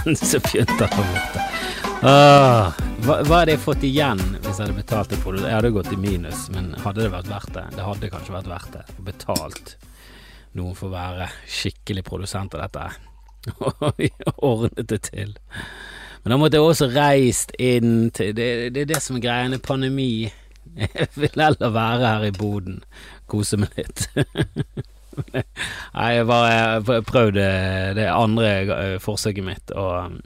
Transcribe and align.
igjen 0.00 0.16
så 0.16 0.40
begynte 0.40 0.86
å. 0.86 1.04
Ah, 2.00 2.72
hva, 3.04 3.20
hva 3.26 3.40
hadde 3.40 3.54
jeg 3.54 3.60
fått 3.60 3.84
igjen 3.84 4.20
hvis 4.40 4.56
jeg 4.56 4.64
hadde 4.64 4.78
betalt 4.78 5.12
en 5.12 5.22
produsent? 5.22 5.50
Jeg 5.50 5.58
hadde 5.58 5.72
gått 5.74 5.92
i 5.92 6.00
minus, 6.00 6.46
men 6.54 6.72
hadde 6.80 7.04
det 7.04 7.12
vært 7.12 7.30
verdt 7.30 7.54
det? 7.56 7.64
Det 7.76 7.86
hadde 7.86 8.10
kanskje 8.12 8.36
vært 8.36 8.50
verdt 8.50 8.76
det. 8.76 8.84
Å 8.96 9.06
betalt 9.10 9.72
noen 10.56 10.76
for 10.78 10.88
å 10.88 10.94
være 10.94 11.30
skikkelig 11.48 12.04
produsent 12.08 12.56
av 12.56 12.64
dette. 12.64 12.86
Og 13.66 14.04
ordnet 14.44 14.88
det 14.88 15.02
til. 15.10 15.34
Men 16.22 16.34
da 16.34 16.38
måtte 16.40 16.60
jeg 16.60 16.68
også 16.68 16.90
reist 16.92 17.54
inn 17.56 18.10
til 18.16 18.34
Det, 18.36 18.48
det 18.74 18.84
er 18.84 18.90
det 18.90 19.00
som 19.04 19.16
er 19.16 19.24
greiene. 19.24 19.60
pandemi. 19.60 20.30
Jeg 20.76 21.08
vil 21.16 21.40
heller 21.40 21.72
være 21.74 22.06
her 22.06 22.24
i 22.28 22.34
boden. 22.36 22.82
Kose 23.28 23.58
meg 23.60 23.76
litt. 23.76 24.08
Nei, 25.96 26.10
jeg 26.16 26.26
bare 26.28 27.00
prøvde 27.06 27.46
det 27.98 28.08
andre 28.12 28.50
eh, 28.60 28.96
forsøket 29.02 29.46
mitt, 29.46 29.74
og 29.74 30.20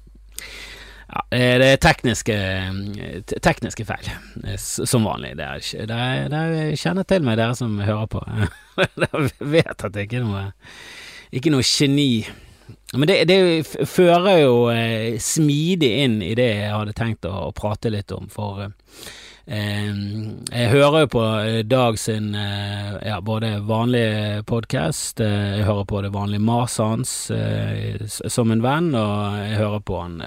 ja, 1.14 1.20
det 1.30 1.66
er 1.68 1.82
tekniske, 1.82 2.36
tekniske 3.44 3.86
feil, 3.86 4.08
eh, 4.44 4.56
som 4.58 5.06
vanlig. 5.06 5.34
Det 5.38 5.44
er, 5.46 5.86
det 5.86 5.98
det 6.32 6.40
er, 6.40 6.76
kjenner 6.80 7.06
til 7.06 7.26
meg, 7.26 7.38
dere 7.38 7.54
som 7.58 7.76
hører 7.78 8.08
på. 8.10 8.24
Dere 8.98 9.28
vet 9.38 9.84
at 9.86 9.92
det 9.94 10.08
ikke 10.08 10.18
er 10.18 10.26
noe, 10.26 10.46
ikke 11.30 11.52
noe 11.54 11.66
geni. 11.66 12.24
Men 12.94 13.10
det, 13.10 13.20
det, 13.28 13.38
fører 13.90 14.40
jo 14.40 14.56
eh, 14.72 15.20
smidig 15.22 15.92
inn 16.04 16.18
i 16.24 16.34
det 16.38 16.48
jeg 16.48 16.72
hadde 16.74 16.96
tenkt 16.96 17.28
å 17.28 17.52
prate 17.54 17.92
litt 17.92 18.10
om, 18.14 18.26
for 18.32 18.66
jeg 19.46 20.68
hører 20.72 21.02
jo 21.04 21.08
på 21.12 21.22
eh, 21.44 21.58
Dag 21.68 21.98
sin 22.00 22.34
eh, 22.34 22.94
ja, 23.04 23.20
både 23.20 23.58
vanlige 23.60 24.42
podkast, 24.48 25.20
eh, 25.20 25.58
jeg 25.58 25.66
hører 25.68 25.84
på 25.84 26.00
det 26.00 26.12
vanlige 26.14 26.40
maset 26.40 26.84
hans 26.84 27.12
som 28.32 28.50
en 28.50 28.64
venn, 28.64 28.94
og 28.96 29.36
jeg 29.44 29.60
hører 29.60 29.84
på 29.84 30.00
han 30.00 30.22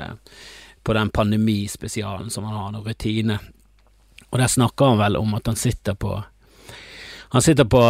på 0.85 0.93
den 0.93 1.09
pandemispesialen 1.09 2.29
som 2.29 2.45
han 2.45 2.55
har, 2.55 2.71
noen 2.71 2.85
rutine. 2.85 3.39
Og 4.29 4.37
der 4.39 4.47
snakker 4.47 4.93
han 4.93 5.01
vel 5.01 5.17
om 5.17 5.33
at 5.35 5.49
han 5.49 5.57
sitter 5.57 5.95
på 5.95 6.13
Han 7.29 7.41
sitter 7.41 7.65
på 7.67 7.81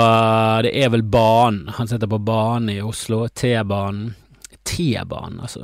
Det 0.65 0.71
er 0.73 0.89
vel 0.89 1.03
banen. 1.03 1.67
Han 1.77 1.87
sitter 1.87 2.07
på 2.07 2.17
banen 2.17 2.71
i 2.73 2.81
Oslo, 2.81 3.27
T-banen. 3.27 4.15
T-banen, 4.63 5.39
altså 5.39 5.61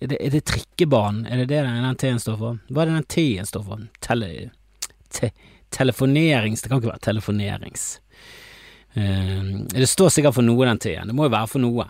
er 0.00 0.08
det, 0.08 0.16
er 0.20 0.30
det 0.30 0.44
trikkebanen? 0.44 1.26
Er 1.26 1.36
det 1.36 1.48
det 1.52 1.62
den 1.66 1.96
T-en 1.96 2.18
står 2.18 2.38
for? 2.40 2.58
Hva 2.70 2.82
er 2.82 2.90
det 2.90 2.94
den 2.94 3.10
T-en 3.12 3.46
står 3.46 3.66
for? 3.68 3.88
Telle 4.00 4.30
te 5.14 5.30
telefonerings 5.74 6.62
Det 6.62 6.70
kan 6.70 6.78
ikke 6.78 6.92
være 6.92 7.02
telefonerings. 7.02 7.84
Uh, 8.94 9.64
det 9.74 9.88
står 9.90 10.12
sikkert 10.14 10.36
for 10.36 10.46
noe, 10.46 10.66
den 10.68 10.80
T-en. 10.82 11.10
Det 11.10 11.16
må 11.16 11.26
jo 11.26 11.34
være 11.34 11.50
for 11.50 11.64
noe. 11.64 11.88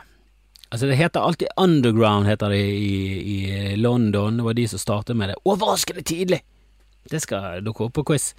Altså 0.70 0.88
Det 0.90 0.96
heter 0.98 1.20
alltid 1.20 1.52
Underground, 1.60 2.26
heter 2.26 2.50
det 2.50 2.62
i, 2.64 2.94
i 3.20 3.76
London. 3.76 4.40
Det 4.40 4.46
var 4.46 4.56
de 4.58 4.68
som 4.72 4.80
startet 4.82 5.16
med 5.16 5.30
det. 5.30 5.40
Overraskende 5.44 6.02
tidlig! 6.02 6.40
Det 7.10 7.20
skal 7.20 7.60
dukke 7.60 7.84
opp 7.84 7.98
på 7.98 8.06
quiz. 8.08 8.30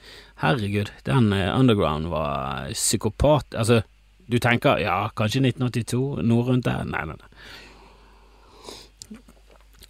Herregud, 0.42 0.90
den 1.06 1.30
uh, 1.34 1.54
Underground 1.54 2.10
var 2.10 2.72
psykopat. 2.74 3.54
Altså, 3.54 3.84
du 4.26 4.40
tenker 4.42 4.82
ja, 4.82 5.04
kanskje 5.14 5.44
1982, 5.46 6.26
noe 6.26 6.48
rundt 6.48 6.66
der? 6.66 6.82
Nei, 6.90 7.04
nei, 7.06 7.20
nei. 7.22 7.30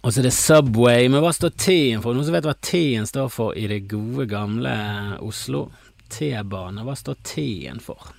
Og 0.06 0.12
så 0.14 0.20
er 0.20 0.28
det 0.28 0.36
Subway, 0.36 1.08
men 1.10 1.18
hva 1.18 1.32
står 1.34 1.50
T-en 1.58 2.02
for? 2.04 2.14
Noen 2.14 2.28
som 2.28 2.34
vet 2.36 2.46
hva 2.46 2.52
T-en 2.62 3.08
står 3.10 3.30
for 3.34 3.56
i 3.58 3.64
det 3.66 3.80
gode, 3.90 4.28
gamle 4.30 4.70
Oslo? 5.26 5.64
T-bane, 6.14 6.84
hva 6.86 6.94
står 6.94 7.18
T-en 7.26 7.82
for? 7.82 8.12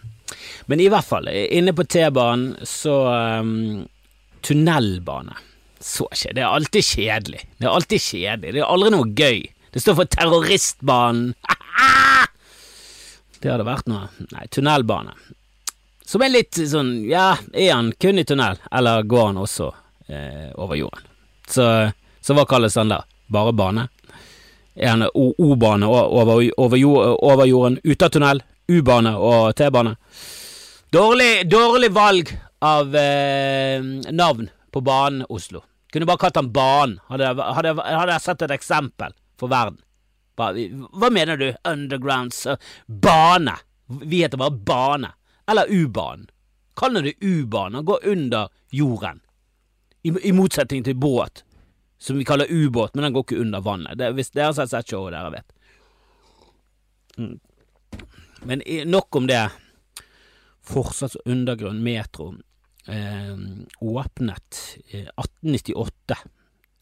Men 0.67 0.83
i 0.83 0.89
hvert 0.91 1.07
fall, 1.07 1.31
inne 1.31 1.71
på 1.71 1.87
T-banen 1.87 2.57
så 2.67 2.97
um, 3.39 3.87
Tunnelbane. 4.43 5.39
Så 5.79 6.09
ikke, 6.11 6.35
det 6.35 6.43
er 6.43 6.51
alltid 6.51 6.89
kjedelig. 6.89 7.41
Det 7.55 7.69
er 7.69 7.79
alltid 7.79 8.03
kjedelig, 8.09 8.55
det 8.57 8.65
er 8.65 8.75
aldri 8.75 8.91
noe 8.91 9.07
gøy. 9.07 9.43
Det 9.71 9.87
står 9.87 10.01
for 10.01 10.11
Terroristbanen. 10.11 11.33
det 13.39 13.53
hadde 13.53 13.71
vært 13.71 13.87
noe. 13.87 14.11
Nei, 14.35 14.49
tunnelbane. 14.51 15.15
Som 16.03 16.19
er 16.19 16.35
litt 16.35 16.59
sånn, 16.59 16.97
ja, 17.07 17.29
er 17.55 17.77
han 17.77 17.95
kun 17.95 18.19
i 18.19 18.27
tunnel, 18.27 18.59
eller 18.75 19.07
går 19.07 19.29
han 19.31 19.45
også 19.47 19.71
eh, 20.11 20.49
over 20.59 20.75
jorden? 20.75 21.13
Så, 21.47 21.91
så 22.21 22.45
kalles 22.45 22.73
den 22.73 22.89
da? 22.89 23.03
Bare 23.27 23.53
bane? 23.53 23.87
En 24.75 25.03
O-bane 25.13 25.85
over, 25.85 26.51
over, 26.59 26.85
over, 27.23 27.45
jorden, 27.45 27.79
ute 27.83 28.05
av 28.05 28.09
tunnel, 28.09 28.43
U-bane 28.67 29.15
og 29.17 29.55
T-bane? 29.57 29.95
Dårlig, 30.93 31.49
dårlig, 31.49 31.89
valg 31.91 32.29
av 32.59 32.95
eh, 32.95 33.81
navn 34.11 34.49
på 34.71 34.81
banen 34.81 35.25
Oslo. 35.29 35.63
Kunne 35.91 36.05
bare 36.05 36.21
kalt 36.21 36.37
den 36.37 36.51
Banen, 36.53 36.99
hadde, 37.09 37.33
hadde, 37.41 37.73
hadde 37.81 38.15
jeg 38.17 38.25
sett 38.27 38.45
et 38.45 38.53
eksempel 38.53 39.15
for 39.39 39.49
verden. 39.51 39.79
Hva 40.37 41.09
mener 41.09 41.39
du, 41.39 41.47
Undergrounds 41.65 42.45
bane? 42.85 43.55
Vi 43.87 44.21
heter 44.21 44.37
bare 44.37 44.51
Bane. 44.51 45.13
Eller 45.49 45.71
U-banen. 45.71 46.27
Kall 46.77 47.01
det 47.01 47.15
U-bane, 47.25 47.81
gå 47.81 47.99
under 48.03 48.49
jorden. 48.69 49.21
I, 50.07 50.13
I, 50.23 50.31
motsetning 50.35 50.85
til 50.85 50.97
båt, 51.00 51.44
som 52.00 52.18
vi 52.19 52.25
kaller 52.28 52.50
ubåt, 52.50 52.95
men 52.95 53.07
den 53.07 53.16
går 53.16 53.25
ikke 53.25 53.41
under 53.44 53.63
vannet. 53.66 53.97
Det, 54.00 54.12
hvis 54.16 54.31
dere 54.35 54.53
har 54.53 54.69
sett 54.69 54.90
showet, 54.90 55.16
dere 55.16 55.34
vet. 55.34 55.56
Mm. 57.18 57.38
Men 58.47 58.63
nok 58.88 59.16
om 59.16 59.28
det. 59.28 59.47
Forsvars 60.68 61.16
undergrunn, 61.25 61.79
metro, 61.84 62.34
eh, 62.88 63.35
åpnet 63.79 64.63
eh, 64.91 65.07
1898. 65.16 66.18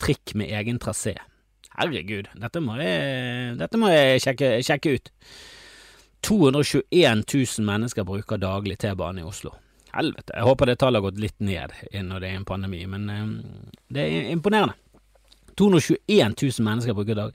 Trikk 0.01 0.33
med 0.35 0.51
egen 0.57 0.79
trasé. 0.81 1.15
Herregud, 1.75 2.31
dette 2.39 2.61
må 2.63 2.77
jeg, 2.79 3.55
dette 3.59 3.79
må 3.79 3.91
jeg 3.91 4.23
sjekke, 4.23 4.49
sjekke 4.65 4.95
ut. 4.95 5.11
221 6.25 7.23
000 7.29 7.67
mennesker 7.67 8.07
bruker 8.07 8.41
daglig 8.41 8.79
T-bane 8.81 9.21
i 9.21 9.27
Oslo. 9.27 9.53
Helvete. 9.95 10.33
Jeg 10.35 10.47
håper 10.47 10.69
det 10.69 10.77
tallet 10.81 10.99
har 10.99 11.09
gått 11.09 11.21
litt 11.23 11.37
ned 11.39 11.75
når 11.93 12.23
det 12.23 12.31
er 12.31 12.39
en 12.39 12.47
pandemi, 12.47 12.81
men 12.91 13.07
um, 13.09 13.35
det 13.87 14.03
er 14.03 14.33
imponerende. 14.33 14.75
221 15.55 16.33
000 16.35 16.65
mennesker 16.67 16.97
bruker 16.97 17.15
dag. 17.15 17.31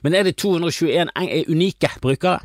Men 0.00 0.16
er 0.16 0.24
det 0.24 0.38
221 0.40 1.10
unike 1.52 1.90
brukere? 2.00 2.40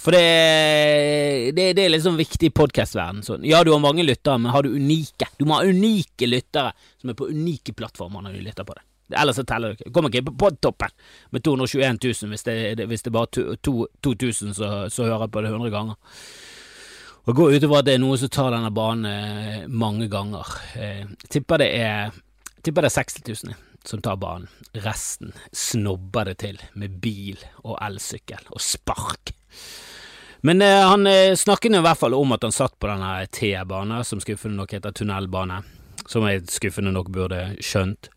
For 0.00 0.14
det, 0.16 1.52
det, 1.56 1.72
det 1.76 1.84
er 1.84 1.92
liksom 1.92 2.16
viktig 2.16 2.48
i 2.48 2.52
podkastverden. 2.56 3.24
Sånn. 3.24 3.44
Ja, 3.48 3.62
du 3.64 3.72
har 3.74 3.82
mange 3.82 4.04
lyttere, 4.06 4.38
men 4.40 4.52
har 4.54 4.64
du 4.64 4.76
unike? 4.76 5.28
Du 5.36 5.44
må 5.48 5.58
ha 5.58 5.66
unike 5.66 6.28
lyttere 6.28 6.72
som 7.00 7.12
er 7.12 7.18
på 7.18 7.28
unike 7.32 7.74
plattformer 7.76 8.24
når 8.24 8.38
de 8.38 8.44
lytter 8.46 8.68
på 8.68 8.76
det. 8.76 8.84
Ellers 9.10 9.40
så 9.40 9.44
teller 9.44 9.72
du 9.72 9.80
ikke. 9.80 9.90
Kommer 9.92 10.12
ikke 10.12 10.36
på 10.38 10.52
toppen 10.62 10.92
med 11.34 11.42
221 11.44 11.98
000 12.04 12.30
hvis 12.30 12.46
det, 12.46 12.86
hvis 12.86 13.02
det 13.02 13.10
er 13.10 13.16
bare 13.16 13.56
2000 13.66 14.54
som 14.54 15.10
hører 15.10 15.32
på 15.32 15.42
det 15.42 15.50
100 15.50 15.72
ganger. 15.74 15.98
Og 17.30 17.36
går 17.36 17.52
utover 17.60 17.78
at 17.78 17.86
det 17.86 17.92
er 17.94 18.00
noen 18.02 18.18
som 18.18 18.30
tar 18.32 18.50
denne 18.50 18.72
banen 18.74 19.06
eh, 19.06 19.66
mange 19.70 20.08
ganger. 20.10 20.48
Eh, 20.74 21.04
tipper 21.30 21.62
det 21.62 21.68
er 21.78 22.16
tipper 22.58 22.82
det 22.82 22.90
er 22.90 22.96
60 22.96 23.44
000 23.46 23.54
som 23.86 24.02
tar 24.02 24.18
banen. 24.18 24.48
Resten 24.82 25.30
snobber 25.54 26.26
det 26.26 26.40
til 26.42 26.58
med 26.74 26.98
bil 26.98 27.38
og 27.62 27.78
elsykkel 27.86 28.50
og 28.50 28.58
spark. 28.58 29.30
Men 30.42 30.58
eh, 30.66 30.80
han 30.82 31.06
eh, 31.06 31.36
snakket 31.38 31.78
i 31.78 31.84
hvert 31.86 32.02
fall 32.02 32.18
om 32.18 32.34
at 32.34 32.42
han 32.42 32.56
satt 32.56 32.74
på 32.82 32.90
denne 32.90 33.12
T-banen, 33.30 34.02
som 34.04 34.18
skuffende 34.18 34.58
nok 34.58 34.74
heter 34.74 34.98
tunnelbane, 34.98 35.62
som 36.10 36.26
jeg 36.26 36.48
skuffende 36.50 36.90
nok 36.96 37.14
burde 37.14 37.44
skjønt. 37.62 38.10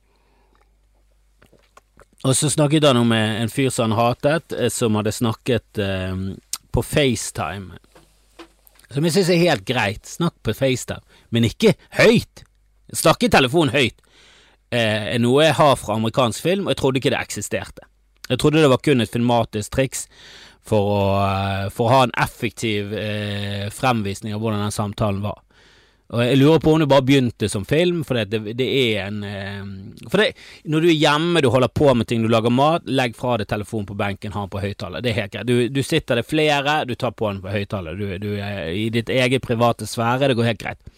Og 2.24 2.34
så 2.34 2.50
snakket 2.50 2.90
han 2.90 3.06
om 3.06 3.14
eh, 3.14 3.42
en 3.46 3.54
fyr 3.54 3.70
som 3.70 3.94
han 3.94 4.00
hatet, 4.02 4.58
eh, 4.58 4.74
som 4.74 4.98
hadde 4.98 5.14
snakket 5.14 5.84
på 6.74 6.82
FaceTime 6.82 7.78
som 8.92 9.06
jeg 9.06 9.16
synes 9.16 9.30
er 9.30 9.44
helt 9.46 9.66
greit. 9.68 10.08
Snakk 10.10 10.36
på 10.44 10.56
FaceTime, 10.58 11.04
men 11.32 11.48
ikke 11.48 11.76
høyt. 12.00 12.44
Snakke 12.94 13.30
i 13.30 13.34
telefon 13.34 13.72
høyt 13.74 14.04
eh, 14.74 15.20
noe 15.22 15.48
jeg 15.48 15.58
har 15.58 15.76
fra 15.80 15.98
amerikansk 15.98 16.46
film, 16.46 16.68
og 16.68 16.74
jeg 16.74 16.82
trodde 16.82 17.02
ikke 17.02 17.14
det 17.14 17.22
eksisterte. 17.22 17.88
Jeg 18.30 18.40
trodde 18.40 18.64
det 18.64 18.72
var 18.72 18.82
kun 18.84 19.04
et 19.04 19.12
filmatisk 19.12 19.74
triks 19.76 20.06
for 20.64 20.92
å, 20.96 21.02
eh, 21.28 21.70
for 21.74 21.88
å 21.88 21.94
ha 21.94 22.04
en 22.08 22.16
effektiv 22.24 22.94
eh, 22.98 23.68
fremvisning 23.74 24.36
av 24.36 24.44
hvordan 24.44 24.64
den 24.64 24.76
samtalen 24.76 25.24
var. 25.26 25.42
Og 26.14 26.22
Jeg 26.22 26.38
lurer 26.38 26.60
på 26.62 26.74
om 26.76 26.82
det 26.82 26.88
bare 26.92 27.06
begynte 27.06 27.48
som 27.50 27.64
film, 27.66 28.04
for 28.06 28.20
det, 28.22 28.38
det, 28.54 28.66
er 28.70 29.08
en 29.08 29.24
eh, 29.26 30.10
For 30.12 30.22
det, 30.22 30.36
når 30.70 30.84
du 30.86 30.90
er 30.92 31.00
hjemme, 31.00 31.42
du 31.42 31.50
holder 31.50 31.72
på 31.74 31.90
med 31.98 32.08
ting, 32.08 32.22
du 32.22 32.30
lager 32.30 32.54
mat, 32.54 32.86
legg 32.86 33.16
fra 33.18 33.40
deg 33.42 33.50
telefonen 33.50 33.88
på 33.90 33.98
benken, 33.98 34.36
ha 34.36 34.44
den 34.44 34.52
på 34.54 34.62
høyttaler. 34.62 35.02
Det 35.02 35.10
er 35.10 35.18
helt 35.24 35.34
greit. 35.34 35.50
Du, 35.50 35.56
du 35.74 35.82
sitter 35.82 36.22
det 36.22 36.28
flere, 36.30 36.84
du 36.86 36.94
tar 36.94 37.16
på 37.18 37.32
den 37.32 37.42
på 37.42 37.56
høyttaler. 37.56 37.98
Du, 37.98 38.14
du, 38.22 38.30
er 38.38 38.70
i 38.78 38.92
ditt 38.94 39.10
eget 39.10 39.42
private 39.42 39.90
sfære, 39.90 40.30
det 40.30 40.38
går 40.38 40.52
helt 40.52 40.62
greit. 40.62 40.94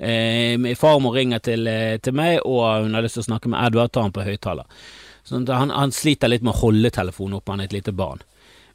Eh, 0.00 0.72
farmor 0.80 1.18
ringer 1.18 1.44
til, 1.44 1.68
eh, 1.68 1.98
til, 2.00 2.16
meg, 2.16 2.40
og 2.48 2.86
hun 2.86 2.96
har 2.96 3.04
lyst 3.04 3.20
til 3.20 3.26
å 3.26 3.28
snakke 3.28 3.52
med 3.52 3.60
Edvard, 3.68 3.92
tar 3.92 4.08
den 4.08 4.16
på 4.16 4.24
høyttaler. 4.24 4.88
Sånn 5.28 5.44
han, 5.52 5.76
han, 5.76 5.92
sliter 5.92 6.32
litt 6.32 6.44
med 6.44 6.56
å 6.56 6.62
holde 6.64 6.92
telefonen 6.92 7.36
oppe, 7.36 7.52
han 7.52 7.60
er 7.60 7.68
et 7.68 7.76
lite 7.76 7.92
barn. 7.92 8.24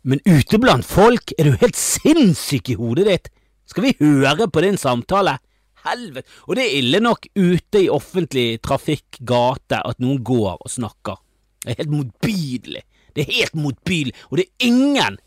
Men 0.05 0.21
ute 0.29 0.61
blant 0.61 0.85
folk, 0.85 1.33
er 1.41 1.49
du 1.49 1.61
helt 1.65 1.77
sinnssyk 1.77 2.69
i 2.69 2.77
hodet 2.77 3.09
ditt? 3.09 3.35
Skal 3.69 3.89
vi 3.89 3.97
høre 3.97 4.45
på 4.53 4.61
din 4.61 4.77
samtale? 4.77 5.39
Helvete! 5.85 6.27
Og 6.47 6.57
det 6.57 6.65
er 6.65 6.77
ille 6.79 7.01
nok 7.03 7.29
ute 7.35 7.83
i 7.83 7.89
offentlig 7.91 8.59
trafikk, 8.65 9.21
gate, 9.21 9.79
at 9.79 10.01
noen 10.03 10.21
går 10.25 10.57
og 10.57 10.71
snakker. 10.71 11.19
Det 11.63 11.73
er 11.73 11.81
helt 11.83 11.95
motbydelig. 11.95 12.83
Det 13.15 13.25
er 13.25 13.33
helt 13.39 13.57
motbydelig, 13.57 14.13
og 14.29 14.39
det 14.39 14.45
er 14.45 14.67
ingen, 14.69 15.17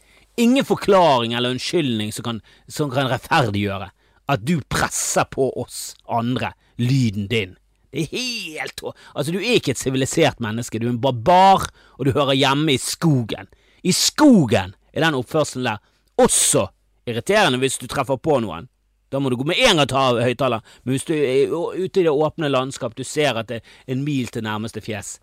ingen 0.41 0.65
forklaring 0.65 1.35
eller 1.35 1.53
unnskyldning 1.53 2.13
som 2.15 2.25
kan, 2.29 2.39
som 2.71 2.93
kan 2.93 3.11
rettferdiggjøre 3.11 3.91
at 4.33 4.45
du 4.47 4.61
presser 4.71 5.27
på 5.29 5.51
oss 5.59 5.93
andre 6.09 6.55
lyden 6.81 7.27
din. 7.29 7.57
Det 7.93 8.07
er 8.07 8.13
helt 8.17 8.85
Altså, 9.15 9.33
du 9.33 9.39
er 9.39 9.59
ikke 9.59 9.75
et 9.75 9.81
sivilisert 9.81 10.41
menneske, 10.41 10.79
du 10.79 10.87
er 10.87 10.95
en 10.95 11.03
barbar, 11.03 11.69
og 11.99 12.07
du 12.07 12.13
hører 12.13 12.39
hjemme 12.39 12.73
i 12.73 12.81
skogen. 12.81 13.51
I 13.85 13.93
skogen 13.93 14.75
er 14.93 15.05
den 15.05 15.19
oppførselen 15.19 15.69
der 15.69 15.83
også 16.23 16.69
irriterende 17.09 17.59
hvis 17.61 17.81
du 17.83 17.89
treffer 17.91 18.17
på 18.17 18.39
noen. 18.41 18.69
Da 19.13 19.21
må 19.21 19.31
du 19.31 19.37
gå 19.37 19.45
med 19.49 19.61
en 19.61 19.79
gang 19.79 19.89
ta 19.91 20.07
av 20.11 20.23
høyttaler, 20.25 20.63
men 20.83 20.97
hvis 20.97 21.05
du 21.09 21.13
er 21.15 21.53
ute 21.53 22.01
i 22.01 22.07
det 22.07 22.13
åpne 22.13 22.49
landskap, 22.49 22.97
du 22.97 23.05
ser 23.05 23.37
at 23.37 23.51
det 23.51 23.61
er 23.61 23.93
en 23.93 24.05
mil 24.07 24.31
til 24.33 24.47
nærmeste 24.47 24.81
fjes, 24.85 25.19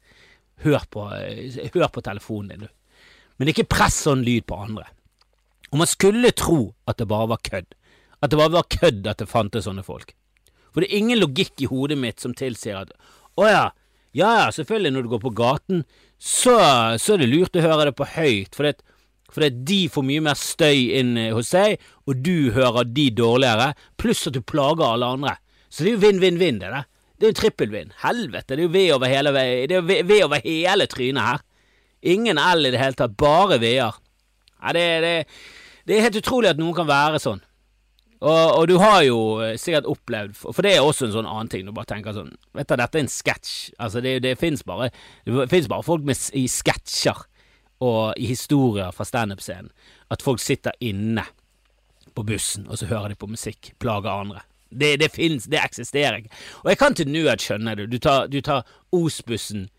hør 0.63 0.86
på, 0.94 1.07
hør 1.74 1.89
på 1.89 2.06
telefonen 2.06 2.53
din, 2.53 2.68
du. 2.68 3.03
Men 3.39 3.50
ikke 3.50 3.69
press 3.71 4.01
sånn 4.06 4.21
lyd 4.27 4.45
på 4.50 4.57
andre. 4.59 4.86
Og 5.71 5.80
man 5.81 5.89
skulle 5.89 6.33
tro 6.36 6.74
at 6.89 7.00
det 7.00 7.07
bare 7.09 7.30
var 7.31 7.41
kødd. 7.45 7.69
At 8.19 8.31
det 8.31 8.39
bare 8.39 8.51
var 8.57 8.68
kødd 8.68 9.07
at 9.07 9.21
det 9.21 9.30
fantes 9.31 9.65
sånne 9.65 9.86
folk. 9.88 10.12
For 10.74 10.83
det 10.83 10.89
er 10.89 11.00
ingen 11.00 11.21
logikk 11.21 11.63
i 11.63 11.69
hodet 11.71 11.97
mitt 11.97 12.19
som 12.21 12.35
tilsier 12.38 12.83
at 12.83 12.92
å 13.39 13.47
ja, 13.47 13.63
ja 14.13 14.31
ja, 14.42 14.50
selvfølgelig 14.53 14.92
når 14.94 15.06
du 15.06 15.12
går 15.13 15.24
på 15.24 15.33
gaten, 15.38 15.83
så, 16.18 16.57
så 17.00 17.15
er 17.15 17.24
det 17.24 17.30
lurt 17.31 17.57
å 17.57 17.63
høre 17.63 17.89
det 17.89 17.95
på 17.97 18.07
høyt, 18.18 18.57
for 18.57 18.68
det, 18.68 18.83
for 19.34 19.46
det, 19.46 19.66
de 19.68 19.84
får 19.92 20.06
mye 20.06 20.24
mer 20.26 20.40
støy 20.40 20.90
inn 21.00 21.16
eh, 21.20 21.34
hos 21.36 21.52
deg, 21.54 21.81
og 22.10 22.24
du 22.26 22.52
hører 22.56 22.88
de 22.90 23.10
dårligere, 23.14 23.74
pluss 24.02 24.26
at 24.30 24.38
du 24.38 24.42
plager 24.42 24.88
alle 24.88 25.12
andre. 25.18 25.36
Så 25.70 25.86
det 25.86 25.94
er 25.94 25.98
jo 25.98 26.04
vinn-vinn-vinn, 26.08 26.62
det 26.62 26.72
der. 26.74 26.88
Det 27.20 27.28
er 27.28 27.34
jo 27.34 27.40
trippelvinn. 27.42 27.92
Helvete, 28.02 28.56
det 28.56 28.62
er 28.62 28.66
jo 28.66 28.74
ved 28.74 28.94
over 28.96 29.12
hele, 29.12 29.34
det 29.36 29.76
er 29.76 29.86
ved 29.86 30.24
over 30.24 30.42
hele 30.46 30.88
trynet 30.90 31.26
her. 31.26 31.44
Ingen 32.02 32.40
L 32.40 32.70
i 32.70 32.72
det 32.72 32.80
hele 32.80 32.96
tatt, 32.98 33.18
bare 33.20 33.60
V-er. 33.60 34.00
Ja, 34.60 34.74
det, 34.76 34.88
det, 35.04 35.14
det 35.88 35.98
er 35.98 36.08
helt 36.08 36.20
utrolig 36.22 36.52
at 36.54 36.60
noen 36.60 36.76
kan 36.78 36.88
være 36.88 37.20
sånn. 37.22 37.44
Og, 38.20 38.48
og, 38.52 38.66
du 38.68 38.76
har 38.81 39.04
jo 39.08 39.20
eh, 39.40 39.54
sikkert 39.56 39.86
opplevd 39.88 40.34
For 40.36 40.60
det 40.66 40.74
er 40.76 40.84
også 40.84 41.06
en 41.08 41.14
sånn 41.14 41.28
annen 41.30 41.48
ting. 41.48 41.62
Du 41.64 41.72
bare 41.72 41.88
tenker 41.88 42.12
sånn 42.12 42.34
Vet 42.52 42.68
du, 42.68 42.74
dette 42.76 43.00
er 43.00 43.06
en 43.06 43.12
sketsj. 43.12 43.54
Altså, 43.80 44.02
det, 44.04 44.18
det 44.26 44.34
fins 44.40 44.66
bare, 44.68 44.90
bare, 45.24 45.86
folk 45.88 46.04
med, 46.08 46.20
i 46.36 46.44
sketsjer 46.52 47.22
og 47.80 48.14
i 48.18 48.28
historier 48.30 48.92
fra 48.92 49.08
standup-scenen. 49.08 49.72
At 50.12 50.24
folk 50.26 50.42
sitter 50.44 50.76
inne 50.80 51.24
på 52.16 52.24
bussen, 52.24 52.68
og 52.68 52.80
så 52.80 52.90
hører 52.90 53.14
de 53.14 53.20
på 53.20 53.30
musikk. 53.30 53.74
Plager 53.80 54.12
andre. 54.12 54.44
Det, 54.70 54.98
det 55.02 55.12
fins, 55.14 55.48
det 55.50 55.62
eksisterer 55.64 56.22
ikke. 56.22 56.36
Og 56.64 56.70
jeg 56.70 56.78
kan 56.78 56.96
til 56.96 57.10
nød 57.10 57.42
skjønne 57.42 57.76
det. 57.76 57.90
Du 57.92 57.98
tar, 57.98 58.28
du 58.28 58.42
tar 58.42 58.68
Os-bussen 58.94 59.70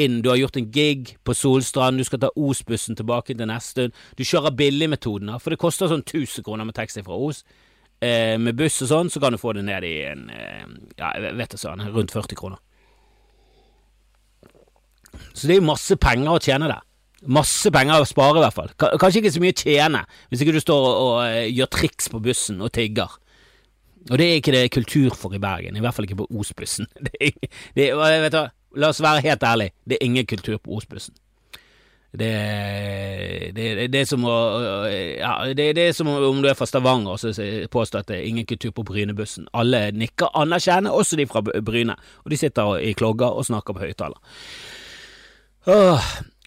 inn, 0.00 0.22
du 0.22 0.30
har 0.30 0.38
gjort 0.40 0.56
en 0.58 0.70
gig 0.74 1.14
på 1.24 1.34
Solstrand, 1.34 1.98
du 1.98 2.06
skal 2.06 2.22
ta 2.22 2.30
Os-bussen 2.34 2.96
tilbake 2.98 3.34
til 3.34 3.50
neste 3.50 3.70
stund. 3.70 4.00
Du 4.18 4.24
kjører 4.24 4.56
billigmetoden, 4.56 5.30
for 5.40 5.54
det 5.54 5.60
koster 5.62 5.90
sånn 5.90 6.02
1000 6.06 6.46
kroner 6.46 6.66
med 6.66 6.76
taxi 6.78 7.04
fra 7.04 7.18
Os. 7.18 7.44
Eh, 8.02 8.34
med 8.40 8.56
buss 8.58 8.82
og 8.84 8.90
sånn, 8.90 9.10
så 9.12 9.20
kan 9.22 9.32
du 9.32 9.40
få 9.40 9.54
det 9.56 9.64
ned 9.64 9.84
i 9.86 9.94
en 10.10 10.26
eh, 10.34 10.64
Ja, 10.98 11.12
jeg 11.14 11.36
vet 11.38 11.54
det 11.54 11.60
sånn, 11.60 11.84
rundt 11.94 12.12
40 12.12 12.38
kroner. 12.38 12.58
Så 15.32 15.46
det 15.46 15.56
er 15.56 15.64
masse 15.64 15.96
penger 16.00 16.34
å 16.34 16.42
tjene 16.42 16.68
der. 16.70 16.82
Masse 17.26 17.70
penger 17.72 18.02
å 18.02 18.08
spare, 18.08 18.38
i 18.40 18.44
hvert 18.44 18.56
fall. 18.56 18.72
Kanskje 19.00 19.22
ikke 19.22 19.34
så 19.34 19.42
mye 19.42 19.54
å 19.54 19.60
tjene, 19.62 20.02
hvis 20.28 20.44
ikke 20.44 20.56
du 20.56 20.60
står 20.62 20.88
og, 20.88 20.96
og, 21.04 21.14
eh, 21.28 21.52
gjør 21.54 21.70
triks 21.72 22.10
på 22.12 22.20
bussen 22.24 22.60
og 22.60 22.72
tigger. 22.76 23.20
Og 24.10 24.18
det 24.20 24.26
er 24.26 24.40
ikke 24.40 24.52
det 24.52 24.64
kultur 24.74 25.14
for 25.16 25.32
i 25.32 25.40
Bergen, 25.40 25.76
i 25.76 25.80
hvert 25.80 25.96
fall 25.96 26.04
ikke 26.04 26.20
på 26.20 26.28
Osbussen. 26.36 26.90
La 28.74 28.90
oss 28.90 29.02
være 29.02 29.22
helt 29.22 29.44
ærlig, 29.46 29.70
det 29.86 29.98
er 29.98 30.06
ingen 30.06 30.26
kultur 30.26 30.58
på 30.58 30.76
Os-bussen. 30.76 31.14
Det, 32.14 32.30
det, 33.56 33.64
det, 33.74 33.86
det, 33.90 34.00
er 34.04 34.06
som 34.06 34.22
å 34.22 34.34
ja, 34.86 35.32
det, 35.50 35.72
er 35.74 35.94
som 35.96 36.06
om 36.06 36.42
du 36.42 36.46
er 36.46 36.54
fra 36.54 36.66
Stavanger 36.70 37.16
og 37.16 37.70
påstår 37.74 38.04
at 38.04 38.12
det 38.12 38.20
er 38.20 38.28
ingen 38.28 38.46
kultur 38.46 38.70
på 38.74 38.84
Brynebussen. 38.86 39.48
Alle 39.50 39.88
nikker 39.90 40.30
anerkjenner, 40.38 40.94
også 40.94 41.18
de 41.18 41.26
fra 41.26 41.42
Bryne, 41.42 41.96
og 42.22 42.30
de 42.30 42.38
sitter 42.38 42.76
i 42.86 42.94
klogger 42.94 43.34
og 43.34 43.48
snakker 43.48 43.74
på 43.74 43.82
høyttaler. 43.82 44.22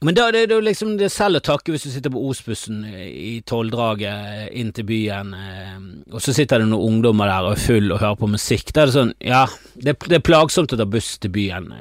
Men 0.05 0.13
da 0.13 0.27
det 0.29 0.43
er 0.45 0.49
det 0.51 0.57
liksom 0.61 0.91
det 0.99 1.07
selv 1.09 1.39
å 1.39 1.45
takke 1.45 1.73
hvis 1.73 1.87
du 1.87 1.89
sitter 1.89 2.11
på 2.13 2.21
Osbussen 2.29 2.83
i 2.85 3.39
tolvdraget 3.49 4.51
inn 4.53 4.69
til 4.77 4.85
byen, 4.85 5.31
eh, 5.33 5.79
og 6.13 6.21
så 6.21 6.35
sitter 6.37 6.61
det 6.61 6.67
noen 6.69 6.99
ungdommer 6.99 7.31
der 7.31 7.47
og 7.47 7.55
er 7.55 7.63
full 7.63 7.89
og 7.89 8.03
hører 8.03 8.19
på 8.19 8.29
musikk. 8.29 8.69
Da 8.75 8.83
er 8.83 8.91
det 8.91 8.97
sånn, 8.99 9.13
ja, 9.25 9.47
det, 9.73 9.95
det 10.05 10.19
er 10.19 10.27
plagsomt 10.27 10.75
å 10.75 10.77
ta 10.77 10.85
buss 10.85 11.15
til 11.23 11.33
byen. 11.33 11.71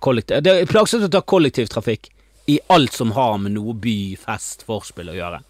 Kollektiv, 0.00 0.40
det 0.46 0.54
er 0.62 0.70
plagsomt 0.70 1.04
å 1.10 1.12
ta 1.12 1.20
kollektivtrafikk 1.20 2.08
i 2.46 2.56
alt 2.72 2.96
som 2.96 3.12
har 3.12 3.36
med 3.42 3.56
noe 3.56 3.74
by, 3.84 3.98
fest, 4.22 4.64
forspill 4.64 5.10
å 5.12 5.18
gjøre. 5.18 5.42